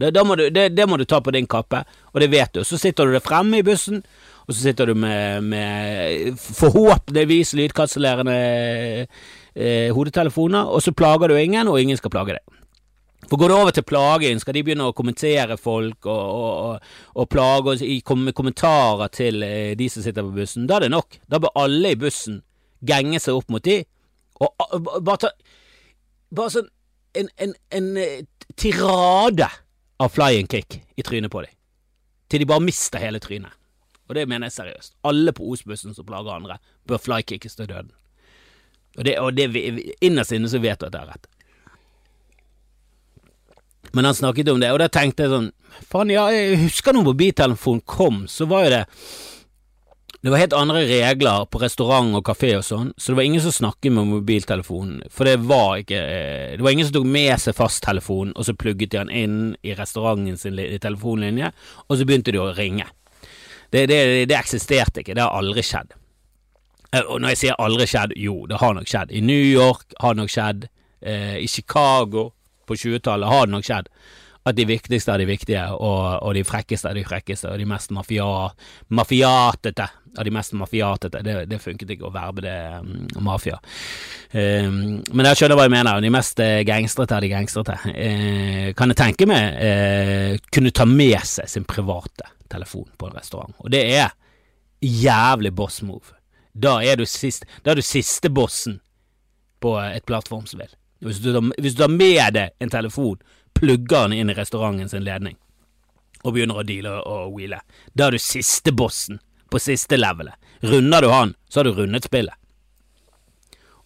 Det, 0.00 0.22
må 0.24 0.36
du, 0.36 0.46
det, 0.50 0.86
må 0.88 0.96
du, 0.96 1.04
ta 1.04 1.20
på 1.20 1.32
din 1.34 1.48
kappe, 1.50 1.82
og 2.12 2.22
det 2.22 2.30
vet 2.32 2.54
du. 2.56 2.62
Så 2.64 2.78
sitter 2.80 3.06
du 3.06 3.16
der 3.16 3.24
fremme 3.24 3.60
i 3.60 3.66
bussen, 3.66 4.00
og 4.46 4.54
så 4.54 4.60
sitter 4.62 4.90
du 4.90 4.96
med, 4.98 5.44
med 5.44 6.38
forhåpentligvis 6.40 7.52
lydkansellerende 7.58 8.38
eh, 9.54 9.90
hodetelefoner, 9.94 10.70
og 10.70 10.82
så 10.82 10.92
plager 10.96 11.30
du 11.30 11.36
ingen, 11.36 11.68
og 11.68 11.80
ingen 11.80 11.98
skal 11.98 12.12
plage 12.12 12.36
deg. 12.36 12.58
For 13.30 13.38
Går 13.38 13.52
det 13.52 13.56
over 13.56 13.70
til 13.70 13.86
plaging, 13.86 14.40
skal 14.42 14.56
de 14.56 14.62
begynne 14.66 14.88
å 14.90 14.96
kommentere 14.96 15.56
folk 15.60 16.06
og, 16.08 16.30
og, 16.34 16.90
og, 17.14 17.28
plage 17.30 17.76
og 17.76 17.84
komme 18.06 18.30
med 18.30 18.34
kommentarer 18.34 19.12
til 19.14 19.44
eh, 19.46 19.76
de 19.78 19.88
som 19.92 20.02
sitter 20.02 20.26
på 20.26 20.34
bussen, 20.40 20.66
da 20.66 20.80
er 20.80 20.88
det 20.88 20.94
nok. 20.96 21.20
Da 21.30 21.38
bør 21.42 21.54
alle 21.62 21.94
i 21.94 22.00
bussen 22.00 22.40
genge 22.86 23.20
seg 23.22 23.38
opp 23.38 23.52
mot 23.52 23.62
de, 23.62 23.82
og 24.40 25.02
bare 25.04 25.26
ta 25.26 25.30
bare 26.30 26.52
sånn 26.54 26.68
en, 27.18 27.28
en, 27.42 27.54
en 27.74 27.88
eh, 27.98 28.20
tirade 28.58 29.48
av 30.00 30.12
flying 30.14 30.48
kick 30.50 30.80
i 30.96 31.04
trynet 31.06 31.32
på 31.32 31.42
dem. 31.44 31.54
Til 32.30 32.42
de 32.42 32.48
bare 32.48 32.62
mister 32.62 33.02
hele 33.02 33.20
trynet. 33.22 33.52
Og 34.08 34.16
det 34.18 34.26
mener 34.30 34.48
jeg 34.48 34.56
seriøst. 34.58 34.96
Alle 35.06 35.34
på 35.34 35.46
Os-bussen 35.52 35.94
som 35.94 36.06
plager 36.06 36.34
andre, 36.34 36.58
bør 36.86 37.02
flykickes 37.02 37.58
til 37.58 37.68
døden. 37.70 37.92
Og, 39.00 39.04
det, 39.08 39.16
og 39.16 39.32
det, 39.32 39.48
innerst 40.04 40.34
inne 40.36 40.50
så 40.52 40.60
vet 40.60 40.80
du 40.80 40.90
at 40.90 40.92
det 40.92 41.00
er 41.00 41.08
rett. 41.14 41.28
Men 43.96 44.04
han 44.06 44.14
snakket 44.14 44.52
om 44.52 44.60
det, 44.60 44.68
og 44.70 44.78
da 44.82 44.90
tenkte 44.92 45.24
jeg 45.24 45.32
sånn 45.32 45.50
Faen, 45.88 46.10
ja, 46.12 46.26
jeg 46.34 46.58
husker 46.66 46.92
når 46.92 47.06
mobiltelefonen 47.06 47.80
kom, 47.88 48.24
så 48.28 48.44
var 48.50 48.66
jo 48.66 48.72
det 48.74 48.84
det 50.20 50.28
var 50.28 50.42
helt 50.42 50.52
andre 50.52 50.82
regler 50.84 51.46
på 51.48 51.62
restaurant 51.62 52.12
og 52.18 52.26
kafé 52.28 52.50
og 52.58 52.64
sånn, 52.66 52.90
så 53.00 53.12
det 53.12 53.16
var 53.16 53.24
ingen 53.24 53.40
som 53.40 53.54
snakket 53.56 53.94
med 53.96 54.10
mobiltelefonen. 54.10 55.06
For 55.08 55.24
det 55.24 55.38
var 55.48 55.78
ikke 55.80 55.96
eh, 55.96 56.58
Det 56.58 56.66
var 56.66 56.74
ingen 56.76 56.90
som 56.90 56.98
tok 56.98 57.06
med 57.08 57.32
seg 57.40 57.56
fasttelefonen, 57.56 58.34
og 58.36 58.44
så 58.44 58.52
plugget 58.52 58.92
de 58.92 58.98
den 58.98 59.14
inn 59.16 59.38
i 59.64 59.72
restauranten 59.78 60.36
sin 60.36 60.60
i 60.60 60.76
telefonlinje, 60.76 61.48
og 61.86 61.96
så 61.96 62.04
begynte 62.04 62.36
de 62.36 62.42
å 62.42 62.50
ringe. 62.52 62.84
Det, 63.72 63.86
det, 63.88 64.02
det 64.28 64.36
eksisterte 64.36 65.00
ikke. 65.00 65.16
Det 65.16 65.24
har 65.24 65.40
aldri 65.40 65.64
skjedd. 65.64 65.96
Eh, 66.92 67.04
og 67.06 67.20
når 67.20 67.34
jeg 67.34 67.42
sier 67.44 67.62
aldri 67.62 67.86
skjedd, 67.90 68.16
jo, 68.18 68.42
det 68.50 68.60
har 68.62 68.74
nok 68.76 68.90
skjedd. 68.90 69.14
I 69.14 69.22
New 69.24 69.44
York 69.46 69.96
har 70.00 70.18
nok 70.18 70.32
skjedd. 70.32 70.68
Eh, 71.00 71.38
I 71.44 71.48
Chicago 71.48 72.30
på 72.66 72.78
20-tallet 72.78 73.30
har 73.30 73.46
det 73.46 73.56
nok 73.56 73.66
skjedd 73.66 73.92
at 74.48 74.56
de 74.56 74.64
viktigste 74.64 75.12
er 75.12 75.20
de 75.20 75.28
viktige, 75.28 75.62
og, 75.76 76.22
og 76.24 76.34
de 76.34 76.42
frekkeste 76.48 76.88
er 76.88 76.96
de 76.96 77.04
frekkeste, 77.04 77.50
og 77.50 77.60
de 77.60 77.66
mest 77.68 77.90
mafia, 77.92 78.26
mafiatete 78.96 79.86
av 80.16 80.26
de 80.26 80.32
mest 80.34 80.54
mafiatete. 80.58 81.20
Det, 81.22 81.34
det 81.50 81.60
funket 81.62 81.92
ikke 81.94 82.08
å 82.08 82.12
verbe 82.14 82.44
det 82.44 82.56
um, 82.80 83.04
mafia. 83.26 83.58
Um, 84.32 85.00
men 85.12 85.28
jeg 85.28 85.40
skjønner 85.40 85.60
hva 85.60 85.66
jeg 85.68 85.74
mener. 85.74 86.00
De 86.02 86.12
mest 86.12 86.40
uh, 86.42 86.60
gangstrete 86.66 87.18
av 87.18 87.24
de 87.24 87.30
gangstrete 87.30 87.76
uh, 87.84 88.70
kan 88.78 88.94
jeg 88.94 89.00
tenke 89.02 89.28
meg 89.30 89.60
uh, 89.60 90.48
kunne 90.50 90.74
ta 90.74 90.88
med 90.88 91.20
seg 91.28 91.50
sin 91.50 91.68
private 91.68 92.32
telefon 92.50 92.88
på 92.98 93.10
en 93.10 93.20
restaurant. 93.20 93.54
Og 93.60 93.70
det 93.72 93.84
er 94.00 94.08
jævlig 94.80 95.52
boss 95.54 95.82
move. 95.86 96.16
Da 96.60 96.80
er 96.84 97.00
du, 97.00 97.06
sist, 97.08 97.46
da 97.64 97.72
er 97.72 97.80
du 97.80 97.86
siste 97.86 98.28
bossen 98.32 98.80
på 99.60 99.74
et 99.80 100.04
plattformspill. 100.08 100.68
Hvis 101.00 101.20
du, 101.24 101.32
hvis 101.56 101.76
du 101.76 101.84
tar 101.84 101.92
med 101.92 102.34
deg 102.36 102.56
en 102.60 102.72
telefon 102.72 103.20
plugger 103.56 104.08
den 104.08 104.18
inn 104.18 104.32
i 104.32 104.36
restauranten 104.36 104.88
sin 104.88 105.04
ledning 105.04 105.38
og 106.20 106.34
begynner 106.34 106.60
å 106.60 106.64
deale 106.66 106.98
og 107.08 107.32
wheele. 107.36 107.60
Da 107.96 108.08
er 108.08 108.16
du 108.16 108.22
siste 108.22 108.72
bossen 108.76 109.20
på 109.50 109.60
siste 109.62 109.96
levelet. 109.96 110.36
Runder 110.60 111.02
du 111.02 111.08
han, 111.08 111.32
så 111.48 111.60
har 111.60 111.68
du 111.68 111.78
rundet 111.78 112.04
spillet. 112.04 112.36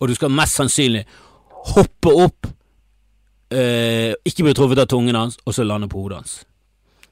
Og 0.03 0.11
du 0.11 0.17
skal 0.19 0.33
mest 0.35 0.59
sannsynlig 0.59 1.05
hoppe 1.71 2.11
opp, 2.25 2.49
øh, 3.55 4.13
ikke 4.27 4.49
bli 4.49 4.57
truffet 4.57 4.83
av 4.83 4.91
tungen 4.91 5.17
hans, 5.17 5.39
og 5.47 5.55
så 5.55 5.65
lande 5.65 5.89
på 5.89 6.03
hodet 6.03 6.19
hans. 6.19 6.35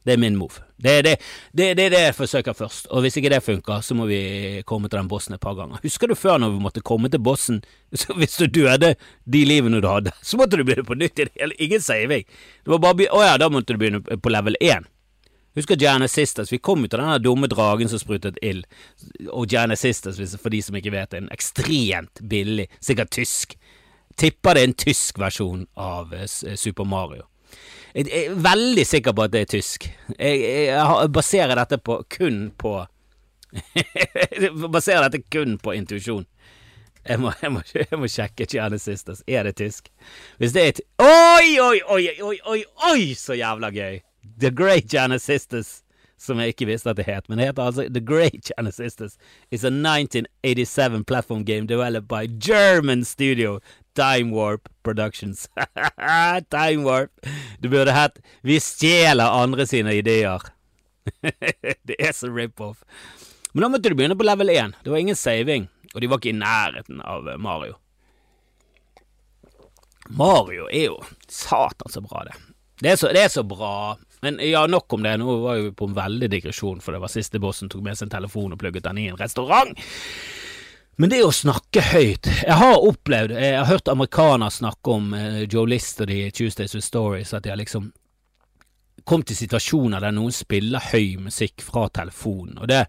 Det 0.03 0.17
er 0.17 0.21
min 0.21 0.37
move. 0.37 0.67
Det 0.83 0.93
er 0.99 1.05
det, 1.07 1.15
det, 1.53 1.67
det, 1.79 1.89
det, 1.95 2.01
jeg 2.09 2.15
forsøker 2.17 2.57
først, 2.59 2.89
og 2.91 3.05
hvis 3.05 3.17
ikke 3.21 3.31
det 3.31 3.43
funker, 3.47 3.85
så 3.87 3.95
må 3.95 4.09
vi 4.11 4.63
komme 4.67 4.91
til 4.91 4.99
den 4.99 5.11
bossen 5.11 5.37
et 5.37 5.43
par 5.43 5.55
ganger. 5.59 5.79
Husker 5.85 6.11
du 6.11 6.17
før 6.19 6.41
når 6.43 6.57
vi 6.57 6.63
måtte 6.65 6.83
komme 6.83 7.11
til 7.13 7.23
bossen, 7.23 7.61
så 8.01 8.17
hvis 8.19 8.39
du 8.41 8.49
døde 8.51 8.95
de 9.25 9.45
livene 9.47 9.83
du 9.83 9.89
hadde, 9.91 10.15
så 10.23 10.41
måtte 10.41 10.59
du 10.59 10.65
begynne 10.67 10.89
på 10.89 10.99
nytt 10.99 11.19
i 11.19 11.29
det 11.29 11.37
hele, 11.39 11.59
ingen 11.63 11.85
saving. 11.85 12.27
Det 12.65 12.75
var 12.75 12.83
bare, 12.83 13.07
å 13.15 13.23
ja, 13.23 13.37
da 13.39 13.51
måtte 13.53 13.77
du 13.77 13.83
begynne 13.83 14.03
på 14.03 14.35
level 14.35 14.59
1. 14.61 14.91
Husker 15.55 15.77
Janice 15.77 16.15
Sisters? 16.15 16.53
Vi 16.53 16.59
kom 16.59 16.85
ut 16.85 16.95
av 16.95 17.01
den 17.01 17.23
dumme 17.23 17.47
dragen 17.47 17.89
som 17.89 18.01
sprutet 18.01 18.39
ild. 18.43 18.65
Og 19.29 19.53
Janice 19.53 19.85
Sisters, 19.85 20.37
for 20.41 20.51
de 20.51 20.63
som 20.65 20.77
ikke 20.79 20.95
vet, 20.95 21.13
er 21.13 21.25
en 21.25 21.35
ekstremt 21.35 22.23
billig, 22.25 22.71
sikkert 22.81 23.13
tysk. 23.13 23.59
Tipper 24.17 24.57
det 24.57 24.63
er 24.63 24.71
en 24.71 24.81
tysk 24.81 25.21
versjon 25.21 25.67
av 25.77 26.15
eh, 26.17 26.57
Super 26.57 26.89
Mario. 26.89 27.27
Jeg 27.95 28.09
er 28.09 28.37
veldig 28.41 28.85
sikker 28.89 29.13
på 29.13 29.25
at 29.27 29.33
det 29.35 29.41
er 29.45 29.51
tysk. 29.53 29.87
Jeg, 30.19 30.41
jeg 30.71 31.11
baserer 31.13 31.59
dette 31.61 31.77
på, 31.79 31.99
kun 32.09 32.47
på 32.59 32.79
Baserer 34.73 35.11
dette 35.11 35.21
kun 35.29 35.59
på 35.61 35.75
intuisjon. 35.77 36.25
Jeg 37.09 37.19
må, 37.21 37.33
jeg, 37.43 37.51
må, 37.53 37.61
jeg 37.75 37.99
må, 37.99 38.09
sjekke 38.09 38.47
Gianni 38.49 38.79
Sisters. 38.79 39.23
Er 39.27 39.45
det 39.45 39.57
tysk? 39.59 39.91
Hvis 40.39 40.55
det 40.55 40.63
er 40.63 40.73
et 40.73 40.83
Oi, 41.03 41.59
oi, 41.61 41.79
oi, 41.83 42.03
oi, 42.23 42.37
oi, 42.47 42.61
oi, 42.93 43.15
så 43.19 43.37
jævla 43.37 43.73
gøy! 43.75 44.01
The 44.39 44.53
Great 44.55 44.87
Gianni 44.91 45.19
Sisters, 45.19 45.83
som 46.17 46.39
jeg 46.39 46.55
ikke 46.55 46.69
visste 46.71 46.93
at 46.93 47.01
det 47.01 47.09
het. 47.09 47.29
Men 47.29 47.39
det 47.39 47.51
heter 47.51 47.67
altså 47.67 47.89
The 47.91 48.05
Great 48.07 48.47
Gianni 48.47 48.71
Sisters. 48.73 49.19
It's 49.51 49.67
a 49.67 49.73
1987 49.75 51.05
platform 51.05 51.45
game 51.45 51.67
developed 51.67 52.09
by 52.09 52.31
German 52.39 53.05
studio 53.05 53.59
Time 53.95 54.33
Warp 54.33 54.69
Productions. 54.83 55.49
Time 56.51 56.85
Warp! 56.85 57.27
Du 57.59 57.69
burde 57.69 57.93
hett 57.93 58.19
Vi 58.41 58.61
stjeler 58.61 59.25
andre 59.43 59.67
sine 59.67 59.95
ideer. 59.95 60.43
det 61.83 61.99
er 61.99 62.13
så 62.13 62.31
rip-off. 62.31 62.85
Men 63.53 63.67
da 63.67 63.69
måtte 63.69 63.91
du 63.91 63.97
begynne 63.99 64.17
på 64.17 64.27
level 64.27 64.51
1. 64.51 64.79
Det 64.85 64.91
var 64.91 64.99
ingen 64.99 65.17
saving, 65.17 65.69
og 65.95 66.01
de 66.01 66.09
var 66.09 66.21
ikke 66.21 66.33
i 66.33 66.39
nærheten 66.39 67.03
av 67.05 67.29
Mario. 67.43 67.77
Mario 70.09 70.69
er 70.71 70.89
jo 70.89 70.97
satan 71.29 71.93
så 71.93 72.01
bra, 72.05 72.25
det. 72.25 72.39
Det 72.83 72.91
er 72.91 72.97
så, 72.97 73.13
det 73.15 73.23
er 73.23 73.31
så 73.31 73.45
bra. 73.47 73.97
Men 74.23 74.39
ja, 74.43 74.65
nok 74.67 74.93
om 74.93 75.03
det. 75.03 75.17
Nå 75.19 75.37
var 75.43 75.61
vi 75.61 75.73
på 75.77 75.87
en 75.87 75.95
veldig 75.95 76.29
digresjon, 76.31 76.81
for 76.83 76.95
det 76.95 77.03
var 77.03 77.13
siste 77.13 77.41
bossen 77.43 77.71
tok 77.71 77.85
med 77.85 77.99
seg 77.99 78.09
en 78.09 78.17
telefon 78.17 78.55
og 78.55 78.59
plugget 78.59 78.87
den 78.87 78.99
i 79.03 79.09
en 79.11 79.19
restaurant. 79.21 79.75
Men 81.01 81.11
det 81.13 81.23
å 81.25 81.33
snakke 81.33 81.81
høyt 81.93 82.29
Jeg 82.29 82.57
har 82.61 82.85
opplevd 82.85 83.35
Jeg 83.39 83.57
har 83.57 83.69
hørt 83.71 83.89
amerikanere 83.89 84.53
snakke 84.53 84.97
om 84.97 85.13
uh, 85.17 85.43
Joe 85.47 85.69
List 85.71 86.03
og 86.05 86.11
de 86.11 86.27
Tuesdays 86.35 86.75
with 86.77 86.87
Stories, 86.87 87.33
at 87.33 87.47
de 87.47 87.53
har 87.53 87.61
liksom 87.61 87.91
kommet 89.09 89.33
til 89.33 89.39
situasjoner 89.41 90.05
der 90.05 90.13
noen 90.15 90.35
spiller 90.35 90.85
høy 90.93 91.17
musikk 91.25 91.65
fra 91.65 91.89
telefonen, 91.91 92.61
og 92.63 92.69
det 92.71 92.85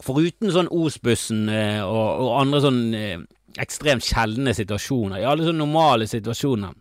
Foruten 0.00 0.52
sånn 0.52 0.68
Os-bussen 0.72 1.46
uh, 1.48 1.80
og, 1.86 2.08
og, 2.24 2.28
andre 2.40 2.60
sånn 2.64 2.82
uh, 2.92 3.22
ekstremt 3.60 4.04
sjeldne 4.04 4.52
situasjoner, 4.56 5.22
i 5.22 5.26
alle 5.28 5.46
sånne 5.46 5.62
normale 5.62 6.08
situasjoner, 6.08 6.74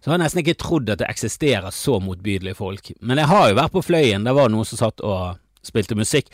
så 0.00 0.10
har 0.10 0.16
jeg 0.16 0.22
nesten 0.22 0.42
ikke 0.42 0.58
trodd 0.60 0.92
at 0.92 1.02
det 1.02 1.08
eksisterer 1.08 1.72
så 1.76 1.98
motbydelige 2.00 2.56
folk. 2.56 2.92
Men 3.04 3.20
jeg 3.20 3.28
har 3.32 3.50
jo 3.50 3.58
vært 3.58 3.74
på 3.74 3.84
Fløyen, 3.84 4.24
der 4.24 4.36
var 4.36 4.52
noen 4.52 4.68
som 4.68 4.80
satt 4.80 5.04
og 5.04 5.40
spilte 5.66 5.98
musikk. 5.98 6.30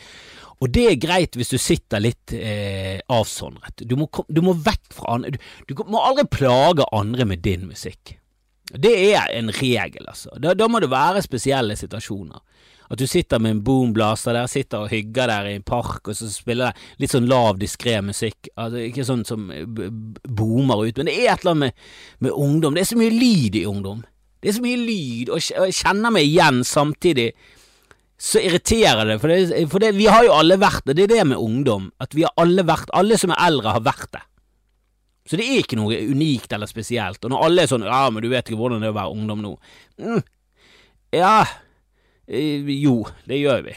Og 0.57 0.71
det 0.73 0.85
er 0.89 1.01
greit 1.01 1.37
hvis 1.37 1.53
du 1.53 1.57
sitter 1.61 2.01
litt 2.01 2.33
eh, 2.33 2.97
avsondret. 3.13 3.83
Du 3.85 3.97
må, 3.99 4.07
du 4.27 4.41
må, 4.45 4.55
vekk 4.57 4.87
fra 4.95 5.17
andre. 5.17 5.37
Du, 5.37 5.75
du, 5.75 5.83
må 5.85 6.01
aldri 6.01 6.25
plage 6.33 6.87
andre 6.95 7.27
med 7.29 7.43
din 7.45 7.67
musikk. 7.69 8.15
Det 8.67 8.91
er 9.13 9.29
en 9.37 9.51
regel, 9.53 10.07
altså. 10.09 10.33
Da, 10.41 10.55
da 10.57 10.67
må 10.67 10.81
det 10.83 10.89
være 10.91 11.21
spesielle 11.23 11.77
situasjoner. 11.79 12.41
At 12.87 12.99
du 12.99 13.05
sitter 13.07 13.39
med 13.43 13.51
en 13.51 13.61
boomblaster 13.67 14.35
der, 14.35 14.47
sitter 14.47 14.85
og 14.85 14.91
hygger 14.91 15.27
der 15.27 15.49
i 15.49 15.55
en 15.57 15.65
park, 15.67 16.07
og 16.07 16.15
så 16.15 16.29
spiller 16.31 16.71
det 16.71 17.03
litt 17.03 17.13
sånn 17.13 17.27
lav, 17.27 17.59
diskré 17.59 17.97
musikk. 18.03 18.49
Altså, 18.55 18.81
ikke 18.87 19.05
sånn 19.07 19.25
som 19.27 19.49
boomer 20.23 20.85
ut, 20.87 20.99
men 20.99 21.11
det 21.11 21.17
er 21.19 21.33
et 21.33 21.43
eller 21.43 21.53
annet 21.55 21.65
med, 21.65 21.89
med, 22.23 22.31
ungdom. 22.47 22.75
Det 22.75 22.85
er 22.85 22.91
så 22.93 22.99
mye 22.99 23.13
lyd 23.13 23.59
i 23.59 23.65
ungdom. 23.67 24.01
Det 24.41 24.51
er 24.51 24.57
så 24.57 24.63
mye 24.63 24.79
lyd, 24.79 25.31
og 25.33 25.43
jeg 25.43 25.77
kjenner 25.81 26.13
meg 26.15 26.27
igjen 26.29 26.63
samtidig 26.67 27.31
så 28.17 28.41
irriterer 28.41 29.05
det, 29.05 29.19
for, 29.21 29.29
det, 29.29 29.67
for 29.69 29.83
det, 29.83 29.91
vi 29.93 30.07
har 30.09 30.25
jo 30.25 30.33
alle 30.33 30.57
vært 30.57 30.87
det. 30.89 30.95
Det 30.97 31.05
er 31.05 31.11
det 31.11 31.25
med 31.29 31.37
ungdom, 31.37 31.91
at 32.01 32.15
vi 32.17 32.25
har 32.25 32.33
alle 32.41 32.65
vært 32.65 32.89
Alle 32.97 33.17
som 33.21 33.33
er 33.33 33.43
eldre, 33.45 33.75
har 33.77 33.85
vært 33.85 34.09
det. 34.15 34.23
Så 35.27 35.37
det 35.37 35.45
er 35.45 35.61
ikke 35.61 35.77
noe 35.77 35.99
unikt 36.09 36.53
eller 36.55 36.69
spesielt. 36.69 37.21
Og 37.21 37.33
når 37.33 37.43
alle 37.45 37.65
er 37.65 37.69
sånn 37.69 37.85
Ja, 37.85 38.07
men 38.09 38.23
du 38.23 38.29
vet 38.31 38.47
ikke 38.47 38.59
hvordan 38.59 38.81
det 38.81 38.89
er 38.89 38.95
å 38.95 38.97
være 38.97 39.13
ungdom 39.13 39.43
nå. 39.43 39.53
Mm. 40.01 40.23
Ja 41.15 41.35
eh, 42.25 42.71
Jo, 42.73 43.01
det 43.29 43.41
gjør 43.41 43.67
vi. 43.67 43.75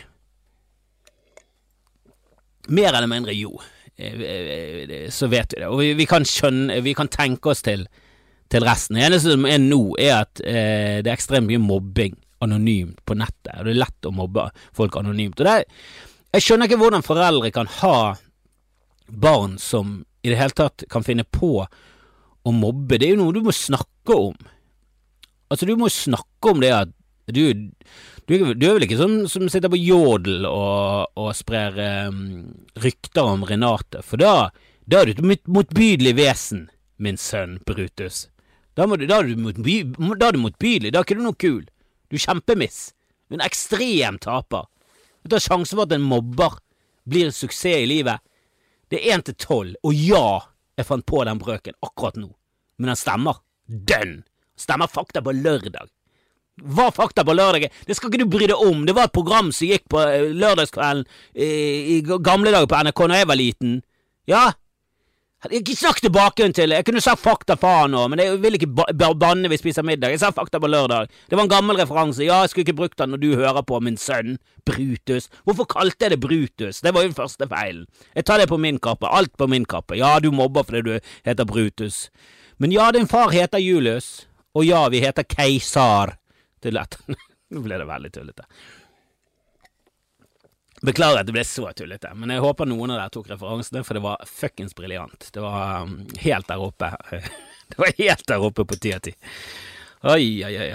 Mer 2.70 2.94
eller 2.94 3.10
mindre 3.10 3.34
jo. 3.36 3.58
Eh, 3.98 4.24
eh, 4.24 5.08
så 5.12 5.28
vet 5.28 5.52
vi 5.52 5.60
det. 5.60 5.68
Og 5.68 5.82
vi, 5.82 5.92
vi 5.98 6.08
kan 6.08 6.24
skjønne 6.24 6.80
Vi 6.86 6.94
kan 6.96 7.10
tenke 7.12 7.52
oss 7.52 7.60
til, 7.66 7.84
til 8.48 8.64
resten. 8.64 8.96
Det 8.96 9.10
eneste 9.10 9.36
som 9.36 9.44
er 9.44 9.60
nå, 9.60 9.82
er 10.00 10.22
at 10.22 10.40
eh, 10.46 11.00
det 11.04 11.10
er 11.10 11.16
ekstremt 11.18 11.50
mye 11.50 11.60
mobbing 11.60 12.16
anonymt 12.44 13.00
på 13.06 13.16
nettet. 13.18 13.52
og 13.58 13.66
Det 13.66 13.74
er 13.74 13.82
lett 13.82 14.08
å 14.08 14.14
mobbe 14.14 14.48
folk 14.76 14.96
anonymt. 15.00 15.40
Og 15.40 15.48
det, 15.48 15.56
jeg 16.34 16.46
skjønner 16.46 16.70
ikke 16.70 16.80
hvordan 16.80 17.06
foreldre 17.06 17.52
kan 17.54 17.70
ha 17.80 17.96
barn 19.10 19.58
som 19.58 20.00
i 20.22 20.30
det 20.30 20.38
hele 20.38 20.54
tatt 20.56 20.84
kan 20.92 21.04
finne 21.06 21.24
på 21.24 21.52
å 21.60 22.54
mobbe. 22.54 22.98
Det 22.98 23.08
er 23.08 23.16
jo 23.16 23.24
noe 23.24 23.36
du 23.36 23.42
må 23.44 23.54
snakke 23.54 24.16
om. 24.16 24.36
Altså, 25.50 25.66
du 25.66 25.74
må 25.78 25.90
snakke 25.90 26.52
om 26.52 26.62
det 26.62 26.70
at 26.74 26.92
du, 27.30 27.42
du, 28.26 28.34
du 28.54 28.64
er 28.66 28.76
vel 28.76 28.86
ikke 28.86 28.98
sånn 28.98 29.24
som 29.30 29.46
sitter 29.50 29.70
på 29.70 29.78
Jodel 29.78 30.46
og, 30.48 31.10
og 31.18 31.30
sprer 31.38 31.76
um, 32.08 32.22
rykter 32.82 33.26
om 33.34 33.44
Renate, 33.46 34.02
for 34.06 34.20
da, 34.22 34.50
da 34.90 35.02
er 35.02 35.10
du 35.10 35.22
et 35.26 35.50
motbydelig 35.50 36.14
vesen, 36.18 36.68
min 36.98 37.18
sønn 37.20 37.58
Brutus. 37.66 38.28
Da, 38.78 38.86
du, 38.86 39.06
da, 39.06 39.20
er 39.20 39.30
du 39.30 39.42
motbydelig, 39.42 40.92
da 40.92 41.02
er 41.02 41.06
ikke 41.06 41.18
du 41.18 41.24
noe 41.26 41.38
kul. 41.38 41.62
Du 42.10 42.18
kjempemiss. 42.18 42.90
Du 43.28 43.36
er 43.36 43.40
en 43.40 43.46
ekstrem 43.46 44.18
taper. 44.22 44.66
Du 45.22 45.30
tar 45.30 45.42
sjansen 45.44 45.78
for 45.78 45.86
at 45.86 45.94
en 45.94 46.04
mobber 46.04 46.58
blir 47.08 47.28
en 47.28 47.34
suksess 47.34 47.84
i 47.84 47.88
livet. 47.88 48.18
Det 48.90 48.98
er 48.98 49.14
én 49.14 49.22
til 49.22 49.36
tolv, 49.38 49.76
og 49.86 49.94
ja, 49.94 50.40
jeg 50.78 50.88
fant 50.88 51.06
på 51.06 51.22
den 51.28 51.38
brøken 51.38 51.76
akkurat 51.84 52.18
nå, 52.18 52.32
men 52.80 52.90
den 52.90 52.98
stemmer. 52.98 53.38
Dønn! 53.70 54.22
Stemmer 54.58 54.90
fakta 54.90 55.22
på 55.24 55.32
lørdag. 55.32 55.88
Hva 56.60 56.90
fakta 56.92 57.22
på 57.24 57.32
lørdag? 57.32 57.70
Det 57.86 57.96
skal 57.96 58.10
ikke 58.10 58.24
du 58.24 58.32
bry 58.32 58.48
deg 58.50 58.58
om. 58.60 58.82
Det 58.84 58.96
var 58.96 59.08
et 59.08 59.14
program 59.14 59.52
som 59.54 59.70
gikk 59.70 59.86
på 59.92 60.02
eh, 60.02 60.32
lørdagskvelden 60.36 61.06
i, 61.32 61.46
i 61.94 62.00
gamle 62.02 62.52
dager 62.52 62.68
på 62.68 62.82
NRK 62.82 63.04
da 63.06 63.20
jeg 63.20 63.30
var 63.30 63.40
liten. 63.40 63.78
Ja, 64.28 64.42
ikke 65.48 65.72
snakk 65.72 66.02
tilbake 66.04 66.44
til 66.52 66.74
Jeg 66.74 66.84
kunne 66.84 67.00
sagt 67.00 67.22
fakta 67.22 67.56
faen 67.56 67.94
nå, 67.94 68.02
men 68.12 68.20
jeg 68.20 68.40
vil 68.42 68.58
ikke 68.58 68.68
banne 69.16 69.48
vi 69.48 69.56
spiser 69.56 69.86
middag. 69.86 70.12
Jeg 70.12 70.20
sa 70.20 70.28
fakta 70.36 70.60
på 70.60 70.68
lørdag. 70.68 71.08
Det 71.30 71.38
var 71.38 71.46
en 71.46 71.52
gammel 71.52 71.80
referanse. 71.80 72.26
Ja, 72.26 72.42
jeg 72.44 72.52
skulle 72.52 72.66
ikke 72.68 72.76
brukt 72.82 72.98
den 73.00 73.14
når 73.14 73.22
du 73.22 73.30
hører 73.40 73.64
på 73.64 73.80
min 73.80 73.96
sønn, 73.96 74.36
Brutus. 74.68 75.30
Hvorfor 75.48 75.64
kalte 75.64 76.04
jeg 76.04 76.12
det 76.12 76.20
Brutus? 76.20 76.82
Det 76.84 76.92
var 76.92 77.06
jo 77.06 77.12
den 77.12 77.16
første 77.16 77.48
feilen. 77.48 77.86
Jeg 78.14 78.28
tar 78.28 78.42
det 78.42 78.50
på 78.52 78.60
min 78.60 78.78
kappe. 78.78 79.08
Alt 79.08 79.32
på 79.40 79.48
min 79.48 79.64
kappe. 79.64 79.96
Ja, 79.96 80.18
du 80.20 80.28
mobber 80.30 80.66
fordi 80.68 80.82
du 80.84 81.14
heter 81.24 81.48
Brutus. 81.48 82.10
Men 82.60 82.76
ja, 82.76 82.90
din 82.92 83.08
far 83.08 83.32
heter 83.32 83.58
Julius. 83.64 84.26
Og 84.52 84.68
ja, 84.68 84.84
vi 84.92 85.00
heter 85.00 85.24
Keisar. 85.24 86.18
Til 86.60 86.76
dette, 86.76 87.00
Nå 87.50 87.64
ble 87.64 87.80
det 87.80 87.88
veldig 87.88 88.12
tullete. 88.12 88.44
Beklager 90.80 91.20
at 91.20 91.28
det 91.28 91.34
ble 91.36 91.44
så 91.44 91.68
tullete, 91.76 92.14
men 92.16 92.32
jeg 92.32 92.40
håper 92.40 92.68
noen 92.68 92.94
av 92.94 93.02
dere 93.02 93.12
tok 93.12 93.28
referansene, 93.28 93.82
for 93.84 93.98
det 93.98 94.04
var 94.04 94.22
fuckings 94.24 94.72
briljant. 94.76 95.28
Det 95.34 95.42
var 95.44 95.84
um, 95.84 95.98
helt 96.22 96.48
der 96.48 96.62
oppe. 96.64 96.88
det 97.70 97.78
var 97.82 97.92
helt 97.98 98.24
der 98.30 98.46
oppe 98.48 98.64
på 98.64 98.78
ti 98.80 98.94
av 98.96 99.04
ti. 99.04 99.12
Oi, 100.08 100.40
oi, 100.48 100.54
oi. 100.56 100.70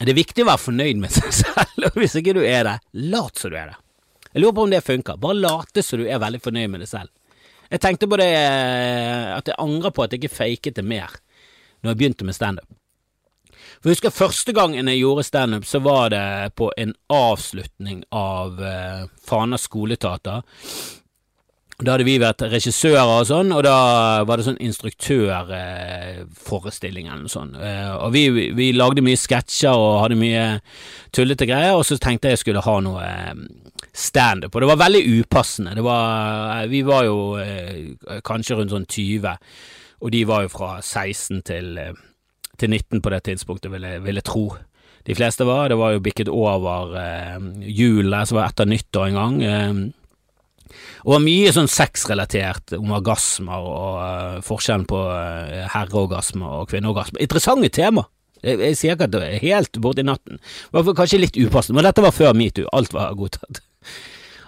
Det 0.00 0.10
er 0.10 0.18
viktig 0.18 0.42
å 0.42 0.48
være 0.48 0.62
fornøyd 0.64 1.02
med 1.04 1.14
seg 1.14 1.30
selv, 1.44 1.86
og 1.86 2.00
hvis 2.02 2.18
ikke 2.18 2.34
du 2.34 2.42
er 2.42 2.66
det, 2.66 2.78
lat 3.14 3.38
som 3.38 3.54
du 3.54 3.58
er 3.60 3.70
det. 3.70 3.78
Jeg 4.34 4.42
lurer 4.42 4.56
på 4.56 4.64
om 4.66 4.72
det 4.72 4.82
funker. 4.82 5.20
Bare 5.22 5.38
late 5.38 5.84
som 5.86 6.00
du 6.02 6.08
er 6.10 6.18
veldig 6.18 6.40
fornøyd 6.42 6.72
med 6.72 6.82
deg 6.82 6.90
selv. 6.90 7.12
Jeg 7.70 7.82
tenkte 7.82 8.08
på 8.10 8.18
det 8.18 8.32
eh, 8.34 9.30
at 9.34 9.46
jeg 9.50 9.58
angrer 9.62 9.94
på 9.94 10.02
at 10.02 10.12
jeg 10.12 10.24
ikke 10.24 10.36
faket 10.36 10.80
det 10.80 10.84
mer 10.86 11.14
når 11.82 11.92
jeg 11.92 12.00
begynte 12.00 12.26
med 12.26 12.34
standup. 12.34 12.66
For 13.84 13.92
jeg 13.92 13.98
husker 13.98 14.14
første 14.16 14.54
gangen 14.56 14.88
jeg 14.88 15.02
gjorde 15.02 15.26
standup, 15.28 15.66
så 15.68 15.76
var 15.84 16.08
det 16.08 16.56
på 16.56 16.72
en 16.80 16.96
avslutning 17.12 18.00
av 18.16 18.56
eh, 18.64 19.04
Fana 19.28 19.60
skoleetater. 19.60 20.40
Da 21.82 21.90
hadde 21.92 22.06
vi 22.08 22.14
vært 22.22 22.40
regissører 22.48 23.04
og 23.04 23.26
sånn, 23.28 23.52
og 23.52 23.60
da 23.66 23.74
var 24.24 24.40
det 24.40 24.46
sånn 24.46 24.62
instruktørforestilling 24.64 27.10
eller 27.10 27.22
noe 27.26 27.34
sånt. 27.34 27.58
Eh, 27.60 27.92
og 27.98 28.16
vi, 28.16 28.22
vi, 28.56 28.72
lagde 28.72 29.04
mye 29.04 29.20
sketsjer 29.20 29.76
og 29.76 30.00
hadde 30.06 30.16
mye 30.16 30.64
tullete 31.12 31.44
greier, 31.52 31.76
og 31.76 31.84
så 31.84 32.00
tenkte 32.00 32.32
jeg 32.32 32.38
jeg 32.38 32.42
skulle 32.46 32.64
ha 32.64 32.76
noe 32.88 33.04
eh, 33.04 33.36
standup, 33.92 34.56
og 34.56 34.64
det 34.64 34.72
var 34.72 34.80
veldig 34.86 35.04
upassende. 35.18 35.76
Var, 35.84 36.00
eh, 36.62 36.72
vi 36.72 36.80
var 36.88 37.04
jo 37.10 37.36
kanskje 38.24 38.56
rundt 38.62 38.72
sånn 38.72 38.88
20, 38.88 39.36
og 40.00 40.08
de 40.16 40.24
var 40.32 40.48
jo 40.48 40.56
fra 40.56 40.80
16 40.80 41.44
til 41.52 41.76
til 42.60 42.70
19 42.70 43.02
på 43.02 43.12
det 43.12 43.24
tidspunktet, 43.28 43.72
vil 43.72 43.86
jeg, 43.86 44.02
vil 44.04 44.20
jeg 44.20 44.26
tro. 44.26 44.46
De 45.04 45.16
fleste 45.16 45.44
var. 45.44 45.68
Det 45.68 45.76
var 45.78 45.92
jo 45.92 46.04
bikket 46.04 46.30
over 46.32 46.94
eh, 46.96 47.36
julet, 47.68 48.28
som 48.28 48.40
var 48.40 48.48
etter 48.48 48.68
nyttår 48.70 49.10
en 49.10 49.20
gang. 49.20 49.42
Eh, 49.44 49.82
og 51.04 51.20
mye 51.22 51.52
sånn 51.52 51.68
sexrelatert 51.70 52.74
om 52.78 52.94
orgasmer 52.96 53.66
og 53.68 53.98
uh, 54.00 54.38
forskjellen 54.44 54.86
på 54.88 54.98
uh, 55.04 55.66
herreorgasmer 55.74 56.60
og 56.62 56.70
kvinneorgasmer. 56.72 57.20
Interessante 57.22 57.70
tema. 57.74 58.06
Jeg, 58.40 58.58
jeg 58.60 58.78
sier 58.80 58.96
ikke 58.96 59.08
at 59.08 59.14
det 59.14 59.22
er 59.28 59.44
helt 59.44 59.80
borti 59.84 60.04
natten. 60.06 60.40
Var 60.74 60.90
kanskje 60.96 61.20
litt 61.20 61.38
upassende, 61.38 61.78
men 61.78 61.86
dette 61.86 62.04
var 62.04 62.16
før 62.16 62.34
metoo. 62.36 62.66
Alt 62.76 62.96
var 62.96 63.14
godtatt. 63.20 63.62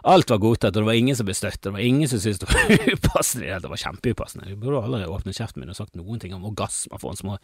Alt 0.06 0.30
var 0.30 0.38
godtatt, 0.38 0.76
og 0.76 0.84
det 0.84 0.86
var 0.86 0.98
ingen 0.98 1.16
som 1.18 1.26
ble 1.26 1.34
støtt. 1.34 1.58
Det 1.66 1.72
var 1.75 1.82
ingen 1.82 2.10
som 2.10 2.20
syntes 2.22 2.42
det 2.42 2.50
var 2.52 2.75
upassende. 2.94 3.56
Det 3.62 3.70
var 3.72 3.80
kjempeupassende. 3.82 4.50
Jeg 4.52 4.60
burde 4.62 4.84
aldri 4.86 5.08
åpnet 5.10 5.38
kjeften 5.38 5.64
min 5.64 5.72
og 5.72 5.78
sagt 5.78 5.98
noen 5.98 6.22
ting 6.22 6.34
om 6.36 6.46
orgasmer 6.46 7.02
for 7.02 7.10
en 7.10 7.18
små, 7.18 7.38